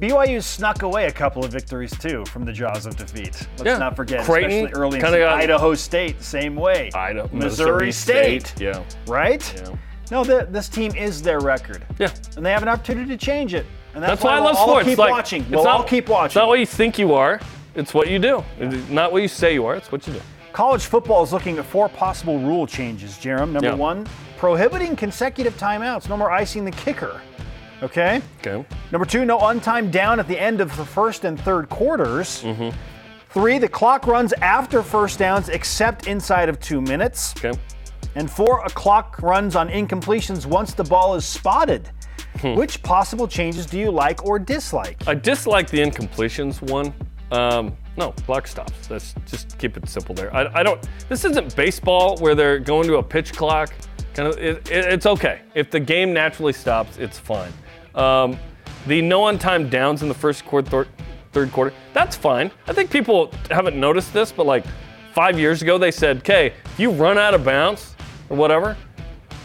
BYU 0.00 0.42
snuck 0.42 0.82
away 0.82 1.06
a 1.06 1.12
couple 1.12 1.44
of 1.44 1.52
victories 1.52 1.96
too 1.98 2.24
from 2.26 2.44
the 2.44 2.52
jaws 2.52 2.84
of 2.84 2.96
defeat. 2.96 3.46
Let's 3.58 3.64
Yeah. 3.64 3.78
not 3.78 3.94
forget, 3.94 4.24
Creighton 4.24 4.50
especially 4.66 4.80
early 4.80 4.96
in 4.98 5.02
got- 5.02 5.14
Idaho 5.40 5.74
State, 5.76 6.20
same 6.20 6.56
way. 6.56 6.90
Idaho, 6.94 7.28
Missouri, 7.32 7.92
State, 7.92 8.54
Yeah. 8.60 8.82
right? 9.06 9.54
Yeah. 9.56 9.76
No, 10.10 10.24
th- 10.24 10.46
this 10.50 10.68
team 10.68 10.92
is 10.96 11.22
their 11.22 11.38
record, 11.38 11.84
Yeah. 12.00 12.10
and 12.36 12.44
they 12.44 12.50
have 12.50 12.62
an 12.62 12.68
opportunity 12.68 13.08
to 13.10 13.16
change 13.16 13.54
it. 13.54 13.66
And 13.94 14.02
that's, 14.02 14.14
That's 14.20 14.24
why 14.24 14.32
I 14.32 14.34
we'll 14.40 14.44
love 14.46 14.56
all 14.56 14.66
sports. 14.68 14.88
keep 14.88 14.98
like, 14.98 15.10
watching. 15.12 15.42
it's 15.42 15.50
We'll 15.52 15.62
not- 15.64 15.76
all 15.76 15.84
keep 15.84 16.04
It's 16.04 16.10
watching. 16.10 16.40
not 16.40 16.48
what 16.48 16.58
you 16.58 16.66
think 16.66 16.98
you 16.98 17.14
are. 17.14 17.40
It's 17.74 17.92
what 17.94 18.08
you 18.08 18.18
do. 18.18 18.44
It's 18.58 18.88
not 18.88 19.12
what 19.12 19.22
you 19.22 19.28
say 19.28 19.54
you 19.54 19.66
are. 19.66 19.74
It's 19.74 19.90
what 19.90 20.06
you 20.06 20.12
do. 20.14 20.20
College 20.52 20.84
football 20.84 21.22
is 21.24 21.32
looking 21.32 21.58
at 21.58 21.64
four 21.64 21.88
possible 21.88 22.38
rule 22.38 22.66
changes, 22.66 23.14
Jerem. 23.14 23.50
Number 23.50 23.68
Yeah. 23.70 23.74
one, 23.74 24.06
prohibiting 24.38 24.94
consecutive 24.94 25.56
timeouts. 25.58 26.08
No 26.08 26.16
more 26.16 26.30
icing 26.30 26.64
the 26.64 26.70
kicker. 26.70 27.20
Okay? 27.82 28.22
Okay. 28.44 28.64
Number 28.92 29.04
two, 29.04 29.24
no 29.24 29.38
untimed 29.38 29.90
down 29.90 30.20
at 30.20 30.28
the 30.28 30.38
end 30.38 30.60
of 30.60 30.74
the 30.76 30.84
first 30.84 31.24
and 31.24 31.38
third 31.40 31.68
quarters. 31.68 32.42
Mm-hmm. 32.44 32.70
Three, 33.30 33.58
the 33.58 33.68
clock 33.68 34.06
runs 34.06 34.32
after 34.34 34.80
first 34.82 35.18
downs 35.18 35.48
except 35.48 36.06
inside 36.06 36.48
of 36.48 36.60
two 36.60 36.80
minutes. 36.80 37.34
Okay. 37.44 37.58
And 38.14 38.30
four, 38.30 38.64
a 38.64 38.70
clock 38.70 39.20
runs 39.20 39.56
on 39.56 39.68
incompletions 39.68 40.46
once 40.46 40.72
the 40.72 40.84
ball 40.84 41.16
is 41.16 41.24
spotted. 41.24 41.90
Hmm. 42.40 42.54
Which 42.54 42.80
possible 42.82 43.26
changes 43.26 43.66
do 43.66 43.76
you 43.78 43.90
like 43.90 44.24
or 44.24 44.38
dislike? 44.38 45.02
I 45.06 45.14
dislike 45.14 45.68
the 45.68 45.78
incompletions 45.78 46.62
one. 46.62 46.94
Um, 47.30 47.76
no, 47.96 48.12
clock 48.12 48.46
stops. 48.46 48.90
Let's 48.90 49.14
just 49.26 49.56
keep 49.58 49.76
it 49.76 49.88
simple 49.88 50.14
there. 50.14 50.34
I, 50.34 50.60
I 50.60 50.62
don't. 50.62 50.86
This 51.08 51.24
isn't 51.24 51.54
baseball 51.56 52.16
where 52.18 52.34
they're 52.34 52.58
going 52.58 52.86
to 52.88 52.96
a 52.96 53.02
pitch 53.02 53.32
clock. 53.32 53.72
Kind 54.14 54.28
of, 54.28 54.38
it, 54.38 54.70
it- 54.70 54.92
it's 54.92 55.06
okay 55.06 55.40
if 55.54 55.70
the 55.70 55.80
game 55.80 56.12
naturally 56.12 56.52
stops. 56.52 56.98
It's 56.98 57.18
fine. 57.18 57.52
Um, 57.94 58.38
the 58.86 59.00
no 59.00 59.22
on 59.24 59.38
time 59.38 59.68
downs 59.70 60.02
in 60.02 60.08
the 60.08 60.14
first 60.14 60.44
quarter, 60.44 60.68
thir- 60.68 60.88
third 61.32 61.50
quarter. 61.52 61.72
That's 61.92 62.16
fine. 62.16 62.50
I 62.66 62.72
think 62.72 62.90
people 62.90 63.32
haven't 63.50 63.76
noticed 63.78 64.12
this, 64.12 64.30
but 64.32 64.46
like 64.46 64.64
five 65.14 65.38
years 65.38 65.62
ago 65.62 65.78
they 65.78 65.90
said, 65.90 66.18
"Okay, 66.18 66.52
if 66.64 66.78
you 66.80 66.90
run 66.90 67.16
out 67.18 67.34
of 67.34 67.44
bounds 67.44 67.94
or 68.28 68.36
whatever, 68.36 68.76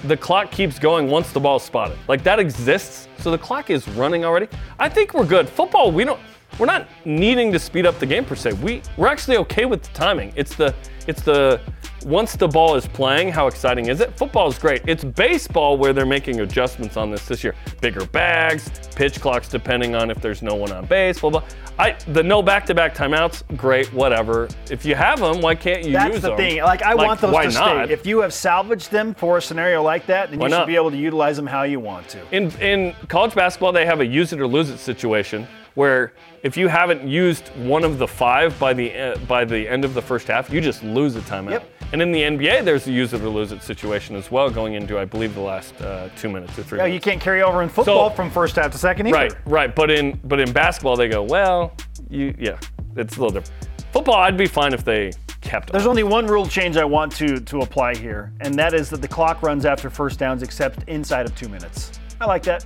the 0.05 0.17
clock 0.17 0.51
keeps 0.51 0.79
going 0.79 1.07
once 1.09 1.31
the 1.31 1.39
ball's 1.39 1.63
spotted. 1.63 1.97
Like 2.07 2.23
that 2.23 2.39
exists, 2.39 3.07
so 3.19 3.31
the 3.31 3.37
clock 3.37 3.69
is 3.69 3.87
running 3.89 4.25
already. 4.25 4.47
I 4.79 4.89
think 4.89 5.13
we're 5.13 5.25
good. 5.25 5.47
Football, 5.47 5.91
we 5.91 6.03
don't 6.03 6.19
we're 6.59 6.65
not 6.65 6.87
needing 7.05 7.51
to 7.53 7.59
speed 7.59 7.85
up 7.85 7.97
the 7.99 8.05
game 8.05 8.25
per 8.25 8.35
se. 8.35 8.53
We 8.53 8.81
we're 8.97 9.07
actually 9.07 9.37
okay 9.37 9.65
with 9.65 9.81
the 9.81 9.89
timing. 9.93 10.33
It's 10.35 10.55
the 10.55 10.75
it's 11.07 11.21
the 11.23 11.59
once 12.05 12.35
the 12.35 12.47
ball 12.47 12.75
is 12.75 12.87
playing, 12.87 13.29
how 13.31 13.47
exciting 13.47 13.87
is 13.87 13.99
it? 13.99 14.15
Football 14.17 14.47
is 14.47 14.57
great. 14.57 14.81
It's 14.87 15.03
baseball 15.03 15.77
where 15.77 15.91
they're 15.91 16.05
making 16.05 16.39
adjustments 16.41 16.95
on 16.97 17.11
this 17.11 17.25
this 17.27 17.43
year. 17.43 17.55
Bigger 17.81 18.05
bags, 18.05 18.69
pitch 18.95 19.19
clocks 19.19 19.49
depending 19.49 19.95
on 19.95 20.11
if 20.11 20.21
there's 20.21 20.41
no 20.41 20.55
one 20.55 20.71
on 20.71 20.85
base, 20.85 21.19
blah 21.19 21.29
blah. 21.29 21.43
I 21.77 21.97
the 22.09 22.21
no 22.23 22.41
back-to-back 22.41 22.93
timeouts, 22.93 23.43
great, 23.57 23.91
whatever. 23.93 24.47
If 24.69 24.85
you 24.85 24.95
have 24.95 25.19
them, 25.19 25.41
why 25.41 25.55
can't 25.55 25.83
you 25.83 25.93
That's 25.93 26.13
use 26.13 26.21
the 26.21 26.29
them? 26.29 26.37
thing. 26.37 26.57
Like 26.61 26.83
I 26.83 26.93
want 26.95 27.21
those 27.21 27.33
why 27.33 27.47
to 27.47 27.53
not? 27.53 27.85
stay. 27.85 27.93
If 27.93 28.05
you 28.05 28.19
have 28.19 28.33
salvaged 28.33 28.91
them 28.91 29.13
for 29.13 29.37
a 29.37 29.41
scenario 29.41 29.81
like 29.81 30.05
that, 30.07 30.29
then 30.29 30.39
Why 30.39 30.47
you 30.47 30.51
should 30.51 30.57
not? 30.59 30.67
be 30.67 30.75
able 30.75 30.91
to 30.91 30.97
utilize 30.97 31.37
them 31.37 31.47
how 31.47 31.63
you 31.63 31.79
want 31.79 32.07
to. 32.09 32.19
In 32.35 32.51
in 32.61 32.93
college 33.07 33.33
basketball, 33.33 33.71
they 33.71 33.85
have 33.85 34.01
a 34.01 34.05
use 34.05 34.33
it 34.33 34.39
or 34.39 34.47
lose 34.47 34.69
it 34.69 34.77
situation 34.77 35.47
where 35.79 36.11
if 36.43 36.57
you 36.57 36.67
haven't 36.67 37.07
used 37.07 37.47
one 37.55 37.85
of 37.85 37.99
the 37.99 38.07
five 38.07 38.59
by 38.59 38.73
the 38.73 38.93
uh, 38.93 39.17
by 39.19 39.45
the 39.45 39.65
end 39.65 39.85
of 39.85 39.93
the 39.93 40.01
first 40.01 40.27
half, 40.27 40.49
you 40.51 40.59
just 40.59 40.83
lose 40.83 41.15
a 41.15 41.21
timeout. 41.21 41.51
Yep. 41.51 41.71
And 41.93 42.01
in 42.01 42.11
the 42.11 42.21
NBA, 42.21 42.65
there's 42.65 42.85
a 42.85 42.91
use 42.91 43.13
it 43.13 43.21
or 43.21 43.29
lose 43.29 43.53
it 43.53 43.63
situation 43.63 44.17
as 44.17 44.29
well, 44.29 44.49
going 44.49 44.73
into 44.73 44.99
I 44.99 45.05
believe 45.05 45.33
the 45.33 45.39
last 45.39 45.73
uh, 45.81 46.09
two 46.17 46.27
minutes 46.29 46.59
or 46.59 46.63
three. 46.63 46.79
Yeah, 46.79 46.83
minutes. 46.83 47.05
you 47.05 47.11
can't 47.11 47.21
carry 47.21 47.41
over 47.41 47.63
in 47.63 47.69
football 47.69 48.09
So- 48.09 48.15
from 48.15 48.29
first 48.29 48.57
half 48.57 48.71
to 48.73 48.77
second 48.77 49.07
either. 49.07 49.17
Right, 49.17 49.33
right. 49.45 49.73
But 49.73 49.89
in 49.89 50.19
but 50.25 50.41
in 50.41 50.51
basketball, 50.51 50.97
they 50.97 51.07
go 51.07 51.23
well. 51.23 51.73
You 52.09 52.35
yeah, 52.37 52.59
it's 52.97 53.15
a 53.15 53.21
little 53.21 53.39
different. 53.39 53.69
Football, 53.93 54.15
I'd 54.15 54.37
be 54.37 54.47
fine 54.47 54.73
if 54.73 54.83
they 54.83 55.13
kept. 55.39 55.71
There's 55.71 55.85
all. 55.85 55.91
only 55.91 56.03
one 56.03 56.27
rule 56.27 56.45
change 56.45 56.75
I 56.75 56.83
want 56.83 57.13
to 57.13 57.39
to 57.39 57.59
apply 57.61 57.95
here, 57.95 58.33
and 58.41 58.53
that 58.55 58.73
is 58.73 58.89
that 58.89 59.01
the 59.01 59.07
clock 59.07 59.41
runs 59.41 59.65
after 59.65 59.89
first 59.89 60.19
downs 60.19 60.43
except 60.43 60.83
inside 60.89 61.25
of 61.25 61.33
two 61.37 61.47
minutes. 61.47 61.91
I 62.19 62.25
like 62.25 62.43
that. 62.43 62.65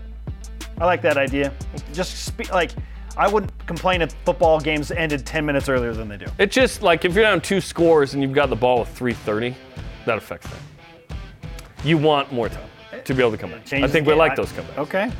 I 0.81 0.85
like 0.85 1.03
that 1.03 1.17
idea. 1.17 1.53
Just 1.93 2.25
spe- 2.25 2.51
like 2.51 2.71
I 3.17 3.27
wouldn't 3.27 3.51
complain 3.67 4.01
if 4.01 4.13
football 4.25 4.59
games 4.59 4.91
ended 4.91 5.25
10 5.25 5.45
minutes 5.45 5.69
earlier 5.69 5.93
than 5.93 6.07
they 6.07 6.17
do. 6.17 6.25
It's 6.39 6.53
just 6.53 6.81
like 6.81 7.05
if 7.05 7.13
you're 7.13 7.23
down 7.23 7.41
two 7.41 7.61
scores 7.61 8.13
and 8.13 8.23
you've 8.23 8.33
got 8.33 8.49
the 8.49 8.55
ball 8.55 8.79
with 8.79 8.97
3:30, 8.97 9.55
that 10.05 10.17
affects 10.17 10.47
that. 10.49 11.17
You 11.83 11.97
want 11.97 12.31
more 12.31 12.49
time 12.49 12.69
to 13.03 13.13
be 13.13 13.21
able 13.21 13.31
to 13.31 13.37
come 13.37 13.51
back. 13.51 13.71
I 13.73 13.87
think 13.87 14.07
we 14.07 14.13
like 14.13 14.35
those 14.35 14.51
comebacks. 14.51 14.77
Okay. 14.77 15.11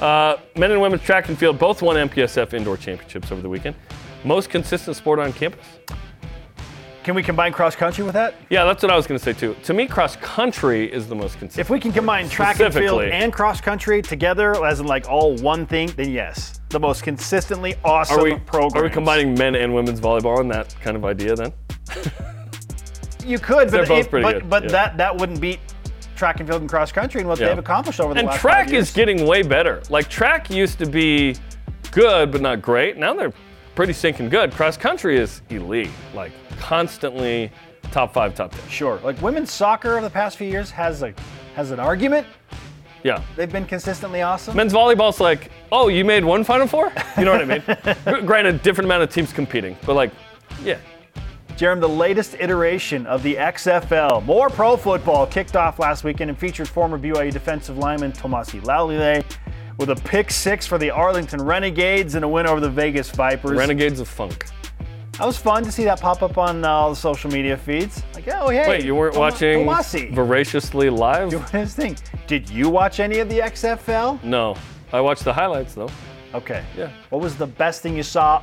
Uh, 0.00 0.36
men 0.56 0.70
and 0.70 0.80
women's 0.80 1.02
track 1.02 1.28
and 1.28 1.36
field 1.36 1.58
both 1.58 1.82
won 1.82 1.96
MPSF 1.96 2.54
indoor 2.54 2.76
championships 2.76 3.32
over 3.32 3.42
the 3.42 3.48
weekend. 3.48 3.74
Most 4.24 4.48
consistent 4.48 4.96
sport 4.96 5.18
on 5.18 5.32
campus. 5.32 5.66
Can 7.02 7.14
we 7.14 7.22
combine 7.22 7.52
cross 7.52 7.74
country 7.74 8.04
with 8.04 8.12
that? 8.14 8.34
Yeah, 8.50 8.64
that's 8.64 8.82
what 8.82 8.92
I 8.92 8.96
was 8.96 9.06
going 9.06 9.18
to 9.18 9.24
say 9.24 9.32
too. 9.32 9.56
To 9.64 9.72
me, 9.72 9.86
cross 9.86 10.16
country 10.16 10.92
is 10.92 11.08
the 11.08 11.14
most 11.14 11.38
consistent. 11.38 11.60
If 11.64 11.70
we 11.70 11.80
can 11.80 11.90
combine 11.90 12.28
track 12.28 12.60
and 12.60 12.72
field 12.72 13.02
and 13.02 13.32
cross 13.32 13.60
country 13.60 14.02
together 14.02 14.64
as 14.64 14.80
in 14.80 14.86
like 14.86 15.08
all 15.08 15.34
one 15.36 15.66
thing, 15.66 15.88
then 15.96 16.10
yes, 16.10 16.57
the 16.70 16.78
most 16.80 17.02
consistently 17.02 17.74
awesome 17.84 18.20
are 18.20 18.24
we 18.24 18.34
program. 18.40 18.80
are 18.82 18.84
we 18.86 18.90
combining 18.90 19.34
men 19.34 19.54
and 19.54 19.74
women's 19.74 20.00
volleyball 20.00 20.40
in 20.40 20.48
that 20.48 20.74
kind 20.80 20.96
of 20.96 21.04
idea 21.04 21.34
then? 21.34 21.52
You 23.24 23.38
could, 23.38 23.70
but 23.70 23.88
both 23.88 24.06
it- 24.06 24.10
but, 24.10 24.32
good, 24.40 24.50
but 24.50 24.62
yeah. 24.64 24.68
that 24.70 24.96
that 24.98 25.16
wouldn't 25.16 25.40
beat 25.40 25.60
track 26.16 26.40
and 26.40 26.48
field 26.48 26.60
and 26.62 26.68
cross 26.70 26.90
country 26.92 27.20
and 27.20 27.28
what 27.28 27.38
Yeah. 27.38 27.48
they've 27.48 27.58
accomplished 27.58 28.00
over 28.00 28.12
the 28.12 28.20
And 28.20 28.28
last 28.28 28.40
track 28.40 28.72
is 28.72 28.90
getting 28.92 29.26
way 29.26 29.42
better. 29.42 29.82
Like 29.88 30.08
track 30.08 30.50
used 30.50 30.78
to 30.80 30.86
be 30.86 31.36
good 31.92 32.30
but 32.32 32.40
not 32.40 32.60
great. 32.60 32.96
Now 32.96 33.14
they're 33.14 33.32
pretty 33.74 33.92
stinking 33.92 34.28
good. 34.28 34.52
Cross 34.52 34.78
country 34.78 35.16
is 35.18 35.42
elite. 35.50 35.90
Like 36.14 36.32
constantly 36.58 37.50
top 37.92 38.12
five, 38.12 38.34
top 38.34 38.50
ten. 38.52 38.68
Sure. 38.68 38.98
Like 39.04 39.20
women's 39.22 39.52
soccer 39.52 39.92
over 39.92 40.02
the 40.02 40.10
past 40.10 40.36
few 40.36 40.48
years 40.48 40.70
has 40.70 41.02
a 41.02 41.14
has 41.54 41.70
an 41.70 41.80
argument. 41.80 42.26
Yeah. 43.04 43.22
They've 43.36 43.50
been 43.50 43.64
consistently 43.66 44.22
awesome. 44.22 44.56
Men's 44.56 44.72
volleyball's 44.72 45.20
like, 45.20 45.50
oh, 45.70 45.88
you 45.88 46.04
made 46.04 46.24
one 46.24 46.42
Final 46.44 46.66
Four? 46.66 46.92
You 47.16 47.24
know 47.24 47.32
what 47.32 47.42
I 47.42 47.44
mean? 47.44 47.94
Gr- 48.04 48.20
Granted, 48.26 48.62
different 48.62 48.86
amount 48.86 49.02
of 49.04 49.10
teams 49.10 49.32
competing, 49.32 49.76
but 49.86 49.94
like, 49.94 50.10
yeah. 50.64 50.78
Jerem, 51.56 51.80
the 51.80 51.88
latest 51.88 52.34
iteration 52.38 53.04
of 53.06 53.22
the 53.24 53.34
XFL, 53.34 54.24
more 54.24 54.48
pro 54.48 54.76
football, 54.76 55.26
kicked 55.26 55.56
off 55.56 55.78
last 55.80 56.04
weekend 56.04 56.30
and 56.30 56.38
featured 56.38 56.68
former 56.68 56.96
BYU 56.98 57.32
defensive 57.32 57.76
lineman 57.78 58.12
Tomasi 58.12 58.60
Laulile 58.64 59.24
with 59.76 59.90
a 59.90 59.96
pick 59.96 60.30
six 60.30 60.66
for 60.66 60.78
the 60.78 60.90
Arlington 60.90 61.42
Renegades 61.42 62.14
and 62.14 62.24
a 62.24 62.28
win 62.28 62.46
over 62.46 62.60
the 62.60 62.70
Vegas 62.70 63.10
Vipers. 63.10 63.56
Renegades 63.58 63.98
of 63.98 64.06
Funk. 64.08 64.46
that 65.18 65.26
was 65.26 65.36
fun 65.36 65.64
to 65.64 65.72
see 65.72 65.82
that 65.84 66.00
pop 66.00 66.22
up 66.22 66.38
on 66.38 66.64
uh, 66.64 66.68
all 66.68 66.90
the 66.90 66.96
social 66.96 67.28
media 67.30 67.56
feeds. 67.56 68.04
Like, 68.14 68.28
oh, 68.28 68.48
hey. 68.50 68.68
Wait, 68.68 68.84
you 68.84 68.94
weren't 68.94 69.14
Toma- 69.14 69.26
watching 69.30 69.64
Tomasi 69.66 70.14
voraciously 70.14 70.90
live? 70.90 71.30
doing 71.30 71.42
his 71.46 71.74
thing. 71.74 71.96
Did 72.28 72.50
you 72.50 72.68
watch 72.68 73.00
any 73.00 73.20
of 73.20 73.30
the 73.30 73.38
XFL? 73.38 74.22
No. 74.22 74.54
I 74.92 75.00
watched 75.00 75.24
the 75.24 75.32
highlights 75.32 75.72
though. 75.72 75.88
Okay. 76.34 76.62
Yeah. 76.76 76.90
What 77.08 77.22
was 77.22 77.36
the 77.36 77.46
best 77.46 77.80
thing 77.80 77.96
you 77.96 78.02
saw 78.02 78.42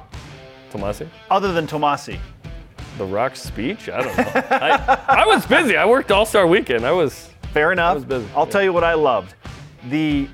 Tomasi? 0.71 1.07
other 1.29 1.53
than 1.53 1.67
Tomasi? 1.67 2.17
The 2.97 3.05
Rock's 3.05 3.41
speech? 3.43 3.87
I 3.87 4.01
don't 4.01 4.17
know. 4.17 4.41
I, 4.49 5.21
I 5.21 5.25
was 5.27 5.45
busy. 5.45 5.77
I 5.77 5.85
worked 5.85 6.11
All 6.11 6.25
Star 6.25 6.47
Weekend. 6.47 6.83
I 6.83 6.91
was. 6.91 7.29
Fair 7.53 7.71
enough. 7.71 7.91
I 7.91 7.93
was 7.93 8.05
busy, 8.05 8.27
I'll 8.35 8.45
yeah. 8.45 8.51
tell 8.51 8.63
you 8.63 8.73
what 8.73 8.83
I 8.83 8.95
loved. 8.95 9.35
The 9.91 10.27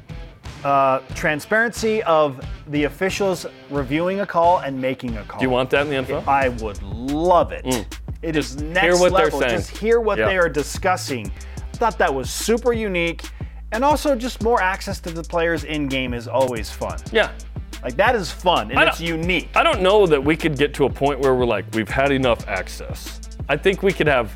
uh, 0.63 0.99
transparency 1.13 2.01
of 2.03 2.39
the 2.67 2.85
officials 2.85 3.45
reviewing 3.69 4.21
a 4.21 4.25
call 4.25 4.59
and 4.59 4.79
making 4.79 5.17
a 5.17 5.23
call. 5.25 5.39
Do 5.39 5.45
you 5.45 5.49
want 5.49 5.69
that 5.71 5.87
in 5.87 6.05
the 6.05 6.13
NFL? 6.13 6.25
I 6.25 6.47
would 6.49 6.81
love 6.81 7.51
it. 7.51 7.85
It 8.21 8.37
is 8.37 8.61
next 8.61 8.81
hear 8.85 8.97
what 8.97 9.11
they're 9.13 9.25
level. 9.25 9.41
saying. 9.41 9.51
Just 9.57 9.77
hear 9.77 9.99
what 9.99 10.17
Yeah. 10.17 10.27
they 10.27 10.37
are 10.37 10.47
discussing. 10.49 11.29
I 11.57 11.77
thought 11.77 11.97
that 11.97 12.13
was 12.13 12.29
super 12.29 12.71
unique. 12.71 13.23
And 13.71 13.83
also 13.83 14.15
just 14.15 14.43
more 14.43 14.61
access 14.61 14.99
to 15.01 15.11
the 15.11 15.23
players 15.23 15.63
in 15.63 15.87
game 15.87 16.13
is 16.13 16.27
always 16.27 16.69
fun. 16.69 16.99
Yeah. 17.11 17.31
Like 17.83 17.95
that 17.95 18.15
is 18.15 18.29
fun 18.31 18.69
and 18.69 18.79
I 18.79 18.87
it's 18.87 19.01
unique. 19.01 19.49
I 19.55 19.63
don't 19.63 19.81
know 19.81 20.05
that 20.05 20.23
we 20.23 20.35
could 20.37 20.57
get 20.57 20.73
to 20.75 20.85
a 20.85 20.89
point 20.89 21.19
where 21.19 21.33
we're 21.35 21.45
like, 21.45 21.65
we've 21.73 21.89
had 21.89 22.11
enough 22.11 22.47
access. 22.47 23.19
I 23.49 23.57
think 23.57 23.81
we 23.81 23.91
could 23.91 24.07
have, 24.07 24.35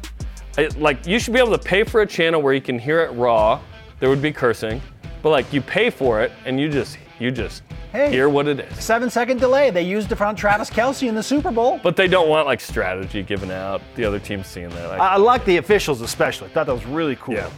like, 0.77 1.05
you 1.05 1.19
should 1.19 1.33
be 1.33 1.39
able 1.39 1.51
to 1.51 1.59
pay 1.63 1.83
for 1.83 2.01
a 2.01 2.07
channel 2.07 2.41
where 2.41 2.53
you 2.53 2.61
can 2.61 2.79
hear 2.79 3.01
it 3.01 3.11
raw. 3.11 3.59
There 3.99 4.09
would 4.09 4.21
be 4.21 4.31
cursing, 4.31 4.81
but 5.21 5.29
like, 5.29 5.51
you 5.53 5.61
pay 5.61 5.89
for 5.89 6.21
it 6.21 6.31
and 6.45 6.59
you 6.59 6.69
just, 6.69 6.97
you 7.19 7.29
just 7.31 7.61
Hey. 7.91 8.11
hear 8.11 8.27
what 8.27 8.47
it 8.47 8.59
is. 8.59 8.83
Seven 8.83 9.09
second 9.09 9.39
delay. 9.39 9.69
They 9.69 9.83
used 9.83 10.11
it 10.11 10.19
on 10.21 10.35
Travis 10.35 10.69
Kelce 10.69 11.07
in 11.07 11.15
the 11.15 11.23
Super 11.23 11.49
Bowl. 11.49 11.79
But 11.81 11.95
they 11.95 12.07
don't 12.09 12.27
want 12.27 12.45
like 12.45 12.59
strategy 12.59 13.23
given 13.23 13.51
out. 13.51 13.81
The 13.95 14.03
other 14.03 14.19
team's 14.19 14.47
seeing 14.47 14.67
that. 14.69 14.89
Like, 14.89 14.99
I 14.99 15.13
I 15.13 15.15
like 15.17 15.45
the 15.45 15.55
officials 15.57 16.01
especially. 16.01 16.47
I 16.49 16.51
thought 16.51 16.65
that 16.65 16.73
was 16.75 16.85
really 16.85 17.15
cool. 17.15 17.35
Yeah. 17.35 17.49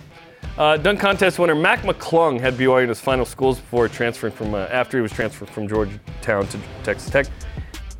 Uh, 0.57 0.75
dunk 0.75 0.99
contest 0.99 1.37
winner 1.37 1.53
Mac 1.53 1.81
McClung 1.83 2.39
had 2.39 2.55
BYU 2.55 2.81
in 2.81 2.89
his 2.89 2.99
final 2.99 3.25
schools 3.25 3.59
before 3.59 3.87
transferring 3.87 4.33
from 4.33 4.55
uh, 4.55 4.65
after 4.71 4.97
he 4.97 5.03
was 5.03 5.11
transferred 5.11 5.49
from 5.49 5.67
Georgetown 5.67 6.47
to 6.47 6.59
Texas 6.83 7.11
Tech. 7.11 7.27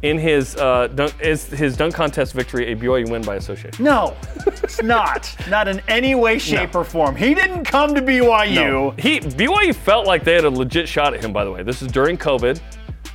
In 0.02 0.18
his 0.18 0.56
uh, 0.56 0.88
dunk, 0.88 1.14
is 1.22 1.46
his 1.46 1.78
dunk 1.78 1.94
contest 1.94 2.34
victory 2.34 2.72
a 2.72 2.76
BYU 2.76 3.10
win 3.10 3.22
by 3.22 3.36
association? 3.36 3.84
No, 3.84 4.16
it's 4.48 4.82
not. 4.82 5.36
Not 5.50 5.68
in 5.68 5.82
any 5.88 6.16
way, 6.16 6.40
shape, 6.40 6.76
or 6.76 6.84
form. 6.84 7.16
He 7.16 7.36
didn't 7.36 7.64
come 7.64 7.94
to 7.94 8.02
BYU. 8.02 9.00
He 9.00 9.20
BYU 9.20 9.76
felt 9.76 10.08
like 10.08 10.24
they 10.24 10.34
had 10.34 10.46
a 10.46 10.50
legit 10.50 10.88
shot 10.88 11.14
at 11.14 11.24
him. 11.24 11.32
By 11.32 11.46
the 11.46 11.52
way, 11.52 11.62
this 11.62 11.84
is 11.84 11.92
during 11.92 12.18
COVID. 12.18 12.60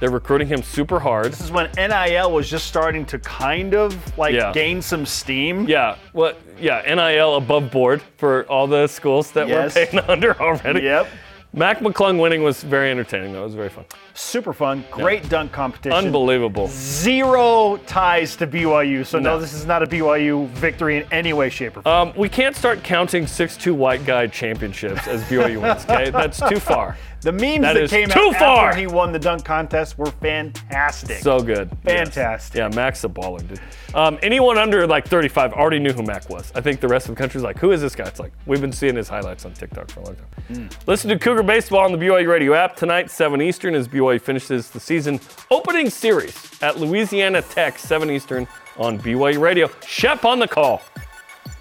They're 0.02 0.10
recruiting 0.10 0.48
him 0.48 0.64
super 0.64 0.98
hard. 0.98 1.26
This 1.26 1.40
is 1.40 1.52
when 1.52 1.70
NIL 1.76 2.32
was 2.32 2.50
just 2.50 2.66
starting 2.66 3.04
to 3.06 3.20
kind 3.20 3.72
of 3.72 4.18
like 4.18 4.34
Yeah. 4.34 4.50
gain 4.52 4.82
some 4.82 5.06
steam. 5.06 5.64
Yeah, 5.68 5.94
what? 6.12 6.40
Yeah, 6.58 6.82
NIL 6.92 7.36
above 7.36 7.70
board 7.70 8.02
for 8.16 8.42
all 8.48 8.66
the 8.66 8.88
schools 8.88 9.30
that 9.30 9.46
Yes. 9.46 9.76
were 9.76 9.86
paying 9.86 10.02
under 10.08 10.42
already. 10.42 10.80
Yep. 10.82 11.06
Mac 11.54 11.78
McClung 11.78 12.18
winning 12.18 12.42
was 12.42 12.64
very 12.64 12.90
entertaining. 12.90 13.32
though. 13.32 13.42
It 13.42 13.44
was 13.44 13.54
very 13.54 13.68
fun. 13.68 13.84
Super 14.14 14.52
fun. 14.52 14.84
Great 14.90 15.28
dunk 15.28 15.52
competition. 15.52 15.96
Unbelievable. 15.96 16.66
Zero 16.68 17.76
ties 17.86 18.34
to 18.36 18.46
BYU. 18.48 19.04
So 19.06 19.20
no. 19.20 19.34
No. 19.34 19.38
this 19.38 19.52
is 19.52 19.66
not 19.66 19.84
a 19.84 19.86
BYU 19.86 20.48
victory 20.48 20.96
in 20.96 21.04
any 21.12 21.32
way, 21.32 21.48
shape, 21.48 21.76
or 21.76 21.82
form. 21.82 22.08
Um, 22.08 22.12
we 22.16 22.28
can't 22.28 22.56
start 22.56 22.82
counting 22.82 23.24
6'2 23.26 23.72
white 23.72 24.04
guy 24.04 24.26
championships 24.26 25.06
as 25.06 25.22
BYU 25.24 25.60
wins, 25.62 25.84
okay? 25.88 26.10
That's 26.22 26.40
too 26.40 26.58
far. 26.58 26.96
The 27.22 27.32
memes 27.32 27.60
that 27.62 27.74
that, 27.74 27.90
came 27.90 28.08
too 28.08 28.20
out 28.20 28.36
far. 28.36 28.68
after 28.68 28.80
he 28.80 28.86
won 28.86 29.12
the 29.12 29.18
dunk 29.18 29.44
contest 29.44 29.96
were 29.96 30.06
fantastic. 30.06 31.18
So 31.18 31.40
good. 31.40 31.70
Fantastic. 31.84 32.56
Yes. 32.56 32.72
Yeah, 32.72 32.76
Mac's 32.76 33.04
a 33.04 33.08
baller, 33.08 33.46
dude. 33.46 33.60
Um, 33.94 34.18
anyone 34.22 34.58
under 34.58 34.86
like 34.86 35.06
35 35.06 35.52
already 35.52 35.78
knew 35.78 35.92
who 35.92 36.02
Mac 36.02 36.28
was. 36.28 36.50
I 36.54 36.60
think 36.60 36.80
the 36.80 36.88
rest 36.88 37.08
of 37.08 37.14
the 37.14 37.18
country's 37.20 37.44
like, 37.44 37.58
who 37.58 37.72
is 37.72 37.80
this 37.80 37.94
guy? 37.94 38.06
It's 38.06 38.18
like, 38.18 38.32
we've 38.46 38.60
been 38.60 38.72
seeing 38.72 38.96
his 38.96 39.08
highlights 39.08 39.44
on 39.44 39.52
TikTok 39.52 39.90
for 39.90 40.00
a 40.00 40.04
long 40.04 40.16
time. 40.16 40.68
Listen 40.86 41.10
to 41.10 41.18
Cougar 41.18 41.42
Baseball 41.44 41.80
on 41.80 41.92
the 41.92 41.98
BYU 41.98 42.28
Radio 42.28 42.54
app 42.54 42.74
tonight, 42.76 43.10
7 43.10 43.40
Eastern, 43.40 43.74
as 43.74 43.86
BYU 43.86 44.20
finishes 44.20 44.70
the 44.70 44.80
season 44.80 45.20
opening 45.50 45.90
series 45.90 46.34
at 46.62 46.78
Louisiana 46.78 47.42
Tech, 47.42 47.78
7 47.78 48.10
Eastern 48.10 48.46
on 48.78 48.98
BYU 48.98 49.40
Radio. 49.40 49.70
Shep 49.86 50.24
on 50.24 50.38
the 50.38 50.48
call. 50.48 50.82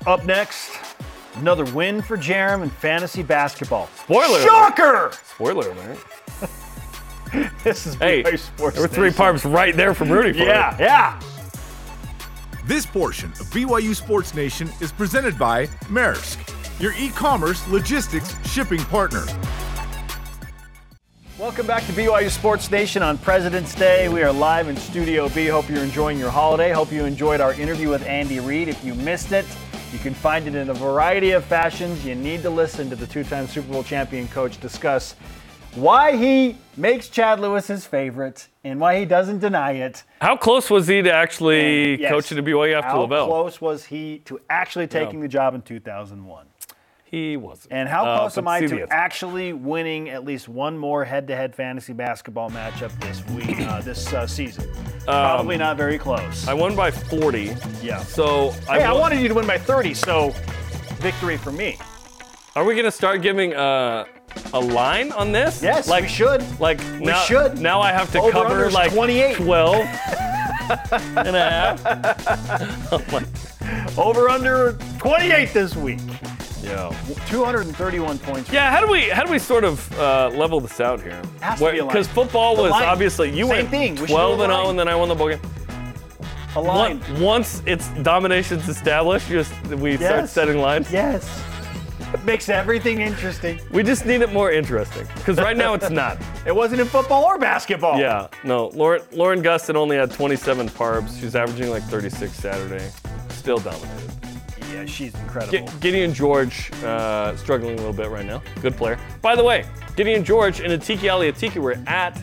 Up 0.07 0.25
next, 0.25 0.71
another 1.35 1.65
win 1.73 2.01
for 2.01 2.17
Jerem 2.17 2.63
in 2.63 2.69
fantasy 2.69 3.23
basketball. 3.23 3.87
Spoiler 3.95 4.37
alert. 4.39 4.43
Shocker! 4.43 5.11
Spoiler 5.33 5.69
alert. 5.71 5.97
This 7.63 7.87
is 7.87 7.95
Hey, 7.95 8.23
BYU 8.23 8.37
Sports 8.39 8.75
there 8.75 8.81
were 8.83 8.87
three 8.89 9.03
Nation. 9.05 9.17
parps 9.17 9.45
right 9.45 9.73
there 9.73 9.93
from 9.93 10.11
Rudy 10.11 10.33
for 10.33 10.39
Yeah, 10.43 10.73
it. 10.75 10.81
yeah. 10.81 11.17
This 12.65 12.85
portion 12.85 13.29
of 13.31 13.47
BYU 13.51 13.95
Sports 13.95 14.33
Nation 14.35 14.69
is 14.81 14.91
presented 14.91 15.39
by 15.39 15.67
Maersk. 15.87 16.37
your 16.81 16.91
e 16.97 17.07
commerce 17.09 17.65
logistics 17.69 18.35
shipping 18.49 18.81
partner. 18.85 19.23
Welcome 21.39 21.65
back 21.65 21.85
to 21.85 21.93
BYU 21.93 22.29
Sports 22.29 22.69
Nation 22.69 23.01
on 23.01 23.17
President's 23.17 23.73
Day. 23.75 24.09
We 24.09 24.21
are 24.23 24.31
live 24.33 24.67
in 24.67 24.75
Studio 24.75 25.29
B. 25.29 25.47
Hope 25.47 25.69
you're 25.69 25.83
enjoying 25.83 26.19
your 26.19 26.29
holiday. 26.31 26.71
Hope 26.71 26.91
you 26.91 27.05
enjoyed 27.05 27.39
our 27.39 27.53
interview 27.53 27.87
with 27.89 28.05
Andy 28.05 28.41
Reid. 28.41 28.67
If 28.67 28.83
you 28.83 28.93
missed 28.93 29.31
it, 29.31 29.45
you 29.91 29.99
can 29.99 30.13
find 30.13 30.47
it 30.47 30.55
in 30.55 30.69
a 30.69 30.73
variety 30.73 31.31
of 31.31 31.43
fashions. 31.45 32.05
You 32.05 32.15
need 32.15 32.41
to 32.43 32.49
listen 32.49 32.89
to 32.89 32.95
the 32.95 33.07
two 33.07 33.23
time 33.23 33.47
Super 33.47 33.71
Bowl 33.71 33.83
champion 33.83 34.27
coach 34.29 34.59
discuss 34.59 35.15
why 35.75 36.15
he 36.17 36.57
makes 36.75 37.07
Chad 37.09 37.39
Lewis 37.39 37.67
his 37.67 37.85
favorite 37.85 38.47
and 38.63 38.79
why 38.79 38.99
he 38.99 39.05
doesn't 39.05 39.39
deny 39.39 39.71
it. 39.73 40.03
How 40.21 40.35
close 40.35 40.69
was 40.69 40.87
he 40.87 41.01
to 41.01 41.13
actually 41.13 42.01
Yes. 42.01 42.11
coaching 42.11 42.35
the 42.37 42.43
BYU 42.51 42.73
after 42.77 42.89
How 42.89 43.05
LaVell? 43.05 43.25
close 43.27 43.61
was 43.61 43.85
he 43.85 44.19
to 44.25 44.39
actually 44.49 44.87
taking 44.87 45.21
the 45.21 45.27
job 45.29 45.55
in 45.55 45.61
2001? 45.61 46.45
He 47.11 47.35
wasn't. 47.35 47.73
And 47.73 47.89
how 47.89 48.05
Uh, 48.05 48.19
close 48.19 48.35
but 48.35 48.41
am 48.43 48.47
I 48.47 48.61
to 48.61 48.87
actually 48.89 49.51
winning 49.51 50.09
at 50.09 50.23
least 50.23 50.47
one 50.47 50.77
more 50.77 51.03
head-to-head 51.03 51.53
fantasy 51.53 51.91
basketball 51.91 52.49
matchup 52.49 52.91
this 53.01 53.21
week, 53.35 53.59
uh, 53.67 53.81
this 53.89 54.13
uh, 54.13 54.25
season? 54.25 54.65
Probably 55.05 55.57
not 55.57 55.75
very 55.75 55.97
close. 55.97 56.47
Um, 56.47 56.49
I 56.51 56.53
won 56.53 56.73
by 56.73 56.89
40. 56.89 57.53
yeah. 57.83 57.99
So 57.99 58.51
Hey, 58.69 58.83
I 58.83 58.91
won- 58.93 59.01
wanted 59.01 59.19
you 59.19 59.27
to 59.27 59.33
win 59.33 59.45
by 59.45 59.57
30, 59.57 59.93
so 59.93 60.33
victory 61.01 61.35
for 61.35 61.51
me. 61.51 61.77
Are 62.55 62.63
we 62.63 62.75
gonna 62.75 62.89
start 62.91 63.21
giving 63.21 63.53
uh, 63.55 64.05
a 64.53 64.59
line 64.59 65.11
on 65.11 65.33
this? 65.33 65.61
Yes, 65.61 65.89
like 65.89 66.03
we 66.03 66.07
should. 66.09 66.59
Like 66.61 66.81
now, 66.99 67.21
should. 67.23 67.59
Now 67.59 67.81
I 67.81 67.91
have 67.91 68.09
to 68.13 68.19
Over 68.19 68.31
cover 68.31 68.71
like 68.71 68.93
28. 68.93 69.35
12 69.35 69.75
and 71.17 71.35
a 71.35 71.49
half. 71.49 71.81
Oh. 73.97 74.09
Over 74.09 74.29
under 74.29 74.73
28 74.99 75.53
this 75.53 75.75
week. 75.75 75.99
Yeah. 76.63 76.93
231 77.27 78.19
points. 78.19 78.51
Yeah. 78.51 78.69
How 78.71 78.85
do 78.85 78.91
we 78.91 79.09
how 79.09 79.23
do 79.23 79.31
we 79.31 79.39
sort 79.39 79.63
of 79.63 79.91
uh, 79.99 80.29
level 80.33 80.59
this 80.59 80.79
out 80.79 81.01
here? 81.01 81.21
Has 81.41 81.59
to 81.59 81.71
be 81.71 81.77
a 81.79 81.85
line. 81.85 81.87
Because 81.93 82.07
football 82.07 82.55
The 82.55 82.63
was 82.63 82.71
line. 82.71 82.83
obviously 82.83 83.29
you 83.29 83.45
Same 83.45 83.49
went 83.49 83.69
thing. 83.69 83.91
We 83.93 83.97
should 83.99 84.07
do 84.07 84.13
12 84.13 84.39
and 84.41 84.51
0, 84.51 84.55
line. 84.61 84.69
and 84.71 84.79
then 84.79 84.87
I 84.87 84.95
won 84.95 85.09
the 85.09 85.15
bowl 85.15 85.29
game. 85.29 85.39
A 86.55 86.61
line. 86.61 86.99
Once, 86.99 87.19
once 87.19 87.63
it's 87.65 87.87
domination's 88.03 88.67
established, 88.67 89.27
just 89.29 89.53
we 89.67 89.95
start 89.97 90.21
Yes. 90.21 90.31
setting 90.33 90.59
lines. 90.59 90.91
Yes. 90.91 91.27
Makes 92.25 92.49
everything 92.49 92.99
interesting. 92.99 93.61
We 93.71 93.83
just 93.83 94.05
need 94.05 94.19
it 94.21 94.33
more 94.33 94.51
interesting 94.51 95.07
because 95.15 95.37
right 95.37 95.55
now 95.55 95.73
it's 95.73 95.89
not. 95.89 96.17
It 96.45 96.55
wasn't 96.55 96.81
in 96.81 96.87
football 96.87 97.23
or 97.23 97.37
basketball. 97.37 97.99
Yeah, 97.99 98.27
no. 98.43 98.69
Lauren, 98.73 99.03
Lauren 99.11 99.43
Gustin 99.43 99.75
only 99.75 99.95
had 99.95 100.11
27 100.11 100.67
parbs. 100.69 101.19
She's 101.21 101.35
averaging 101.35 101.69
like 101.69 101.83
36 101.83 102.33
Saturday. 102.33 102.89
Still 103.29 103.59
dominated. 103.59 104.09
Yeah, 104.71 104.85
she's 104.85 105.13
incredible. 105.15 105.67
G- 105.67 105.73
Gideon 105.79 106.13
George 106.13 106.71
uh, 106.83 107.35
struggling 107.37 107.73
a 107.73 107.77
little 107.77 107.93
bit 107.93 108.09
right 108.09 108.25
now. 108.25 108.41
Good 108.61 108.75
player. 108.77 108.97
By 109.21 109.35
the 109.35 109.43
way, 109.43 109.65
Gideon 109.95 110.23
George 110.23 110.59
and 110.61 110.71
Atiki 110.71 111.07
Ally 111.09 111.29
Atiki 111.31 111.57
were 111.61 111.77
at 111.87 112.19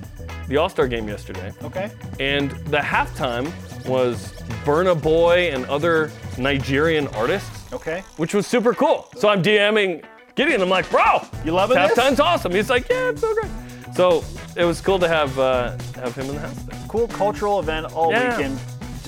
the 0.48 0.56
All 0.56 0.68
Star 0.68 0.88
game 0.88 1.06
yesterday, 1.08 1.52
okay. 1.62 1.90
and 2.20 2.50
the 2.66 2.78
halftime 2.78 3.52
was 3.86 4.32
Burna 4.64 5.00
Boy 5.00 5.50
and 5.52 5.66
other 5.66 6.10
Nigerian 6.38 7.06
artists, 7.08 7.70
Okay. 7.72 8.02
which 8.16 8.32
was 8.32 8.46
super 8.46 8.72
cool. 8.72 9.08
So 9.16 9.28
I'm 9.28 9.42
DMing 9.42 10.02
Gideon. 10.36 10.62
I'm 10.62 10.70
like, 10.70 10.88
bro, 10.90 11.20
You 11.44 11.52
loving 11.52 11.76
this? 11.76 11.92
halftime's 11.98 12.20
awesome. 12.20 12.52
He's 12.52 12.70
like, 12.70 12.88
yeah, 12.88 13.10
it's 13.10 13.20
so 13.20 13.34
great. 13.34 13.50
So 13.94 14.24
it 14.56 14.64
was 14.64 14.80
cool 14.80 14.98
to 15.00 15.08
have 15.08 15.38
uh, 15.38 15.76
have 15.96 16.14
him 16.14 16.28
in 16.30 16.34
the 16.36 16.40
house. 16.40 16.58
Cool 16.88 17.08
cultural 17.08 17.60
event 17.60 17.92
all 17.92 18.10
Yeah. 18.10 18.36
weekend 18.36 18.58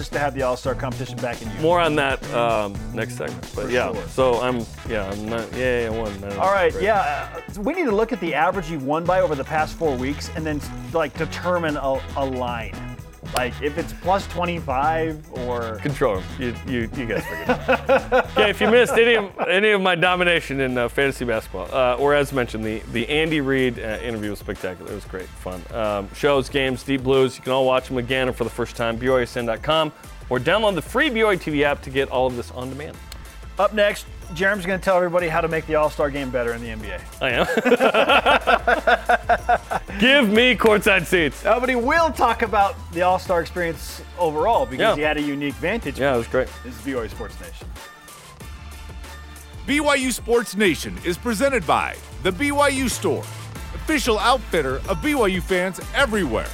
just 0.01 0.13
to 0.13 0.19
have 0.19 0.33
the 0.35 0.41
All 0.41 0.57
Star 0.57 0.75
competition 0.75 1.17
back 1.19 1.43
in 1.43 1.51
you. 1.51 1.59
More 1.61 1.79
on 1.79 1.95
that 1.97 2.19
um, 2.33 2.75
next 2.95 3.17
segment. 3.19 3.43
But 3.55 3.67
For 3.67 3.71
yeah, 3.71 3.93
sure. 3.93 4.09
so 4.09 4.41
I'm 4.41 4.65
yeah 4.89 5.11
I'm 5.11 5.29
not 5.29 5.53
yeah 5.55 5.91
I 5.93 5.97
won. 5.99 6.19
No, 6.23 6.29
All 6.39 6.51
right, 6.53 6.73
great. 6.73 6.85
yeah. 6.85 7.29
uh, 7.57 7.61
We 7.61 7.75
need 7.75 7.85
to 7.85 7.91
look 7.95 8.11
at 8.11 8.21
the 8.21 8.33
average 8.35 8.71
you've 8.71 8.85
won 8.87 9.05
by 9.05 9.21
over 9.21 9.35
the 9.35 9.45
past 9.45 9.75
four 9.77 9.95
weeks 9.95 10.31
and 10.37 10.47
then 10.47 10.59
like 10.95 11.13
determine 11.19 11.77
a, 11.77 12.01
a 12.17 12.25
line. 12.25 12.90
Like 13.35 13.55
if 13.63 13.79
it's 13.79 13.93
plus 13.93 14.27
25 14.29 15.33
or. 15.33 15.77
Control 15.77 16.19
him. 16.19 16.57
You, 16.67 16.73
you, 16.73 16.81
you 16.97 17.07
guys 17.07 17.25
figured 17.25 17.49
it 17.49 17.51
out. 17.51 18.31
Okay, 18.31 18.51
if 18.51 18.61
you 18.61 18.71
missed 18.71 18.95
any 18.95 19.15
of, 19.15 19.31
any 19.49 19.71
of 19.71 19.81
my 19.81 19.95
domination 19.95 20.61
in 20.61 20.77
uh, 20.77 20.89
fantasy 20.89 21.25
basketball, 21.25 21.69
uh, 21.73 21.97
or 21.97 22.15
as 22.15 22.33
mentioned, 22.33 22.65
the, 22.65 22.81
the 22.93 23.09
Andy 23.09 23.41
Reid 23.41 23.79
uh, 23.79 23.99
interview 24.03 24.31
was 24.31 24.39
spectacular. 24.39 24.91
It 24.91 24.95
was 24.95 25.05
great, 25.05 25.27
fun. 25.27 25.63
Um, 25.73 26.13
shows, 26.15 26.49
games, 26.49 26.83
Deep 26.83 27.03
Blues, 27.03 27.37
you 27.37 27.43
can 27.43 27.53
all 27.53 27.67
watch 27.67 27.89
them 27.89 27.99
again 27.99 28.29
or 28.29 28.33
for 28.33 28.45
the 28.45 28.51
first 28.51 28.77
time, 28.77 28.99
BYUSN.com, 28.99 29.93
or 30.29 30.39
download 30.39 30.75
the 30.75 30.83
free 30.83 31.11
BYU 31.11 31.37
TV 31.37 31.63
app 31.63 31.83
to 31.83 31.91
get 31.91 32.09
all 32.11 32.27
of 32.27 32.37
this 32.37 32.51
on 32.53 32.69
demand. 32.69 32.97
Up 33.61 33.75
next, 33.75 34.07
Jerem's 34.33 34.65
going 34.65 34.79
to 34.81 34.85
tell 34.85 34.97
everybody 34.97 35.29
how 35.29 35.43
to 35.43 35.49
make 35.49 35.67
the 35.67 35.75
All 35.75 35.91
Star 35.91 36.11
game 36.11 36.31
better 36.31 36.55
in 36.55 36.63
the 36.63 36.69
NBA. 36.69 36.99
I 37.21 37.31
am. 37.33 37.45
Give 40.01 40.31
me 40.31 40.57
courtside 40.57 41.05
seats. 41.05 41.45
Uh, 41.45 41.61
but 41.61 41.69
he 41.69 41.75
will 41.75 42.11
talk 42.11 42.41
about 42.41 42.75
the 42.93 43.03
All 43.03 43.19
Star 43.19 43.43
experience 43.43 44.01
overall 44.19 44.65
because 44.65 44.81
Yeah. 44.81 44.97
he 44.97 45.03
had 45.03 45.19
a 45.19 45.23
unique 45.23 45.53
vantage. 45.57 46.01
Yeah, 46.01 46.15
it 46.15 46.17
was 46.17 46.27
great. 46.27 46.49
This 46.65 46.75
is 46.75 46.81
BYU 46.81 47.11
Sports 47.11 47.39
Nation. 47.39 47.67
BYU 49.67 50.11
Sports 50.11 50.57
Nation 50.57 50.97
is 51.05 51.19
presented 51.19 51.67
by 51.67 51.97
The 52.23 52.31
BYU 52.33 52.89
Store, 52.89 53.23
official 53.75 54.19
outfitter 54.19 54.77
of 54.89 55.03
BYU 55.03 55.43
fans 55.43 55.83
everywhere. 55.95 56.49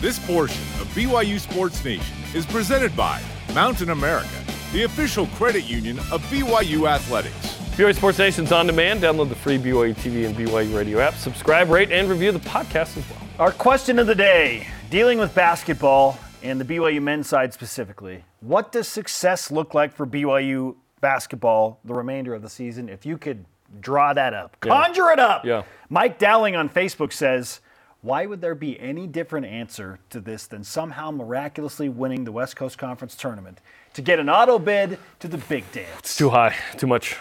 This 0.00 0.18
portion 0.26 0.62
of 0.80 0.88
BYU 0.96 1.38
Sports 1.38 1.84
Nation 1.84 2.16
is 2.34 2.44
presented 2.44 2.96
by 2.96 3.22
Mountain 3.54 3.90
America, 3.90 4.28
the 4.72 4.82
official 4.82 5.28
credit 5.28 5.62
union 5.62 5.96
of 6.10 6.20
BYU 6.22 6.88
Athletics. 6.90 7.54
BYU 7.76 7.94
Sports 7.94 8.18
Nation's 8.18 8.50
on 8.50 8.66
demand. 8.66 9.00
Download 9.00 9.28
the 9.28 9.36
free 9.36 9.58
BYU 9.58 9.94
TV 9.94 10.26
and 10.26 10.34
BYU 10.34 10.76
radio 10.76 10.98
app. 10.98 11.14
Subscribe, 11.14 11.70
rate, 11.70 11.92
and 11.92 12.08
review 12.10 12.32
the 12.32 12.40
podcast 12.40 12.96
as 12.96 13.08
well. 13.08 13.20
Our 13.38 13.52
question 13.52 14.00
of 14.00 14.08
the 14.08 14.14
day 14.14 14.66
dealing 14.90 15.18
with 15.18 15.32
basketball 15.36 16.18
and 16.42 16.60
the 16.60 16.64
BYU 16.64 17.00
men's 17.00 17.28
side 17.28 17.54
specifically, 17.54 18.24
what 18.40 18.72
does 18.72 18.88
success 18.88 19.52
look 19.52 19.72
like 19.72 19.94
for 19.94 20.04
BYU 20.04 20.74
basketball 21.00 21.78
the 21.84 21.94
remainder 21.94 22.34
of 22.34 22.42
the 22.42 22.50
season? 22.50 22.88
If 22.88 23.06
you 23.06 23.16
could 23.16 23.44
draw 23.80 24.12
that 24.14 24.34
up, 24.34 24.58
conjure 24.58 25.10
it 25.10 25.20
up. 25.20 25.44
Yeah. 25.44 25.62
Mike 25.88 26.18
Dowling 26.18 26.56
on 26.56 26.68
Facebook 26.68 27.12
says, 27.12 27.60
why 28.04 28.26
would 28.26 28.42
there 28.42 28.54
be 28.54 28.78
any 28.78 29.06
different 29.06 29.46
answer 29.46 29.98
to 30.10 30.20
this 30.20 30.46
than 30.46 30.62
somehow 30.62 31.10
miraculously 31.10 31.88
winning 31.88 32.24
the 32.24 32.32
West 32.32 32.54
Coast 32.54 32.76
Conference 32.76 33.16
tournament 33.16 33.62
to 33.94 34.02
get 34.02 34.18
an 34.18 34.28
auto 34.28 34.58
bid 34.58 34.98
to 35.20 35.26
the 35.26 35.38
big 35.38 35.64
dance? 35.72 36.00
It's 36.00 36.16
too 36.16 36.28
high, 36.28 36.54
too 36.76 36.86
much. 36.86 37.16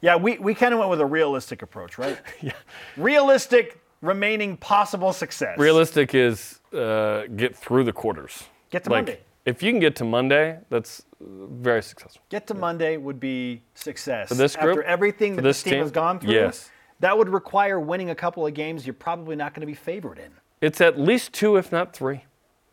Yeah, 0.00 0.16
we, 0.16 0.38
we 0.38 0.54
kind 0.54 0.74
of 0.74 0.80
went 0.80 0.90
with 0.90 1.00
a 1.00 1.06
realistic 1.06 1.62
approach, 1.62 1.98
right? 1.98 2.18
yeah. 2.40 2.52
Realistic 2.96 3.80
remaining 4.02 4.56
possible 4.56 5.12
success. 5.12 5.56
Realistic 5.56 6.16
is 6.16 6.58
uh, 6.72 7.22
get 7.36 7.56
through 7.56 7.84
the 7.84 7.92
quarters. 7.92 8.42
Get 8.70 8.82
to 8.84 8.90
like, 8.90 9.06
Monday. 9.06 9.20
If 9.44 9.62
you 9.62 9.70
can 9.70 9.78
get 9.78 9.94
to 9.96 10.04
Monday, 10.04 10.58
that's 10.68 11.04
very 11.20 11.82
successful. 11.84 12.22
Get 12.28 12.48
to 12.48 12.54
Monday 12.54 12.96
would 12.96 13.20
be 13.20 13.62
success. 13.74 14.30
For 14.30 14.34
this 14.34 14.56
group? 14.56 14.78
After 14.78 14.82
everything 14.82 15.36
that 15.36 15.42
this 15.42 15.62
team? 15.62 15.74
has 15.74 15.92
gone 15.92 16.18
through, 16.18 16.32
Yes. 16.32 16.70
That 17.00 17.16
would 17.16 17.28
require 17.28 17.78
winning 17.78 18.10
a 18.10 18.14
couple 18.14 18.46
of 18.46 18.54
games 18.54 18.86
you're 18.86 18.94
probably 18.94 19.36
not 19.36 19.54
going 19.54 19.60
to 19.60 19.66
be 19.66 19.74
favored 19.74 20.18
in. 20.18 20.30
It's 20.60 20.80
at 20.80 20.98
least 20.98 21.32
two, 21.32 21.56
if 21.56 21.70
not 21.70 21.92
three. 21.92 22.24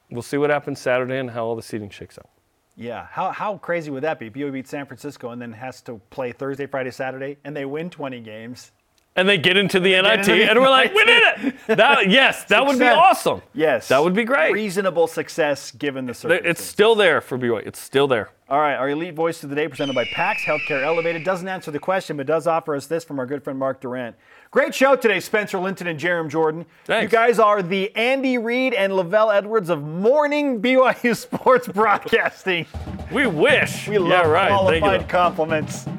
We'll 0.09 0.23
see 0.23 0.37
what 0.37 0.49
happens 0.49 0.79
Saturday 0.79 1.17
and 1.17 1.29
how 1.29 1.45
all 1.45 1.55
the 1.55 1.61
seating 1.61 1.89
shakes 1.89 2.17
out. 2.17 2.29
Yeah, 2.75 3.07
how, 3.09 3.31
how 3.31 3.57
crazy 3.57 3.89
would 3.89 4.03
that 4.03 4.19
be? 4.19 4.29
BYU 4.29 4.51
beats 4.51 4.69
San 4.69 4.85
Francisco 4.85 5.29
and 5.29 5.41
then 5.41 5.53
has 5.53 5.81
to 5.83 6.01
play 6.09 6.31
Thursday, 6.31 6.65
Friday, 6.65 6.91
Saturday, 6.91 7.37
and 7.43 7.55
they 7.55 7.65
win 7.65 7.89
20 7.89 8.19
games. 8.19 8.71
And 9.17 9.29
they 9.29 9.37
get 9.37 9.55
into 9.55 9.79
the 9.79 9.91
NIT, 9.91 10.19
into 10.19 10.31
the 10.33 10.49
and 10.49 10.59
we're 10.59 10.69
like, 10.69 10.93
we 10.93 11.05
did 11.05 11.23
it! 11.37 11.55
That, 11.67 12.09
yes, 12.09 12.43
that 12.45 12.65
would 12.65 12.77
be 12.77 12.85
awesome. 12.85 13.41
Yes. 13.53 13.87
That 13.87 14.03
would 14.03 14.13
be 14.13 14.25
great. 14.25 14.51
Reasonable 14.51 15.07
success 15.07 15.71
given 15.71 16.05
the 16.05 16.13
circumstances. 16.13 16.49
It's 16.59 16.69
still 16.69 16.95
there 16.95 17.21
for 17.21 17.37
BYU. 17.37 17.65
It's 17.65 17.79
still 17.79 18.07
there. 18.07 18.31
All 18.49 18.59
right, 18.59 18.75
our 18.75 18.89
elite 18.89 19.15
voice 19.15 19.43
of 19.43 19.49
the 19.49 19.55
day 19.55 19.67
presented 19.67 19.95
by 19.95 20.05
PAX 20.05 20.43
Healthcare 20.43 20.83
Elevated 20.83 21.23
doesn't 21.23 21.47
answer 21.47 21.71
the 21.71 21.79
question, 21.79 22.17
but 22.17 22.27
does 22.27 22.45
offer 22.45 22.75
us 22.75 22.85
this 22.87 23.03
from 23.03 23.17
our 23.17 23.25
good 23.25 23.43
friend 23.43 23.57
Mark 23.57 23.81
Durant. 23.81 24.15
Great 24.55 24.73
show 24.73 24.95
today, 24.95 25.19
Spencer 25.19 25.59
Linton 25.59 25.85
and 25.85 25.99
Jerem 25.99 26.29
Jordan. 26.29 26.65
Thanks. 26.85 27.11
You 27.11 27.17
guys 27.17 27.39
are 27.39 27.61
the 27.61 27.93
Andy 27.93 28.37
Reid 28.37 28.73
and 28.73 28.93
LaVell 28.93 29.35
Edwards 29.35 29.69
of 29.69 29.83
morning 29.83 30.61
BYU 30.61 31.13
sports 31.17 31.67
broadcasting. 31.67 32.65
We 33.11 33.27
wish. 33.27 33.89
We 33.89 33.97
love 33.97 34.11
yeah, 34.11 34.21
right. 34.21 34.47
Thank 34.47 34.81
qualified 34.81 35.01
you. 35.01 35.07
compliments. 35.07 35.85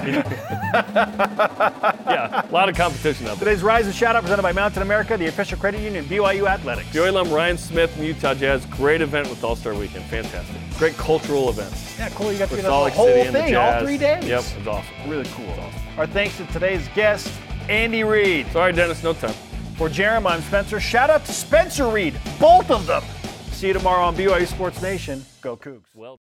Yeah, 2.07 2.49
a 2.49 2.53
lot 2.53 2.69
of 2.69 2.77
competition 2.77 3.27
out 3.27 3.39
there. 3.39 3.47
Today's 3.49 3.63
Rise 3.63 3.87
and 3.87 3.95
Shout 3.95 4.17
Out 4.17 4.23
presented 4.23 4.43
by 4.43 4.53
Mountain 4.53 4.83
America, 4.83 5.17
the 5.19 5.27
official 5.27 5.59
credit 5.59 5.81
union 5.83 6.05
BYU 6.07 6.47
Athletics. 6.49 6.89
BYU 6.89 7.09
alum 7.11 7.31
Ryan 7.31 7.59
Smith 7.59 7.95
and 7.97 8.07
Utah 8.07 8.35
Jazz. 8.35 8.65
Great 8.67 9.03
event 9.03 9.29
with 9.29 9.45
All 9.45 9.55
Star 9.57 9.75
Weekend. 9.75 10.05
Fantastic. 10.07 10.57
Great 10.79 10.97
cultural 10.97 11.51
events. 11.51 11.99
Yeah, 11.99 12.09
cool. 12.11 12.33
You 12.33 12.39
got 12.39 12.49
to 12.49 12.57
do 12.57 12.63
the 12.63 12.71
whole 12.71 12.89
City 12.91 13.31
thing, 13.31 13.55
all 13.57 13.81
three 13.81 13.99
days. 13.99 14.25
Yep, 14.25 14.45
it's 14.59 14.67
awesome. 14.67 15.11
Really 15.11 15.29
cool. 15.35 15.55
Our 15.99 16.07
thanks 16.07 16.37
to 16.39 16.47
today's 16.47 16.89
guest, 16.95 17.31
Andy 17.69 18.05
Reid. 18.05 18.47
Sorry, 18.53 18.73
Dennis, 18.73 19.03
no 19.03 19.13
time. 19.13 19.35
For 19.77 19.89
Jerem, 19.89 20.31
I'm 20.31 20.41
Spencer. 20.43 20.81
Shout 20.81 21.11
out 21.11 21.25
to 21.27 21.33
Spencer 21.33 21.89
Reid, 21.89 22.15
both 22.39 22.71
of 22.71 22.87
them. 22.87 23.03
See 23.51 23.69
you 23.69 23.73
tomorrow 23.73 24.05
on 24.05 24.15
BYU 24.15 24.47
Sports 24.47 24.81
Nation. 24.83 25.25
Go 25.41 25.57
Cougs. 25.57 25.95
Well. 25.95 26.15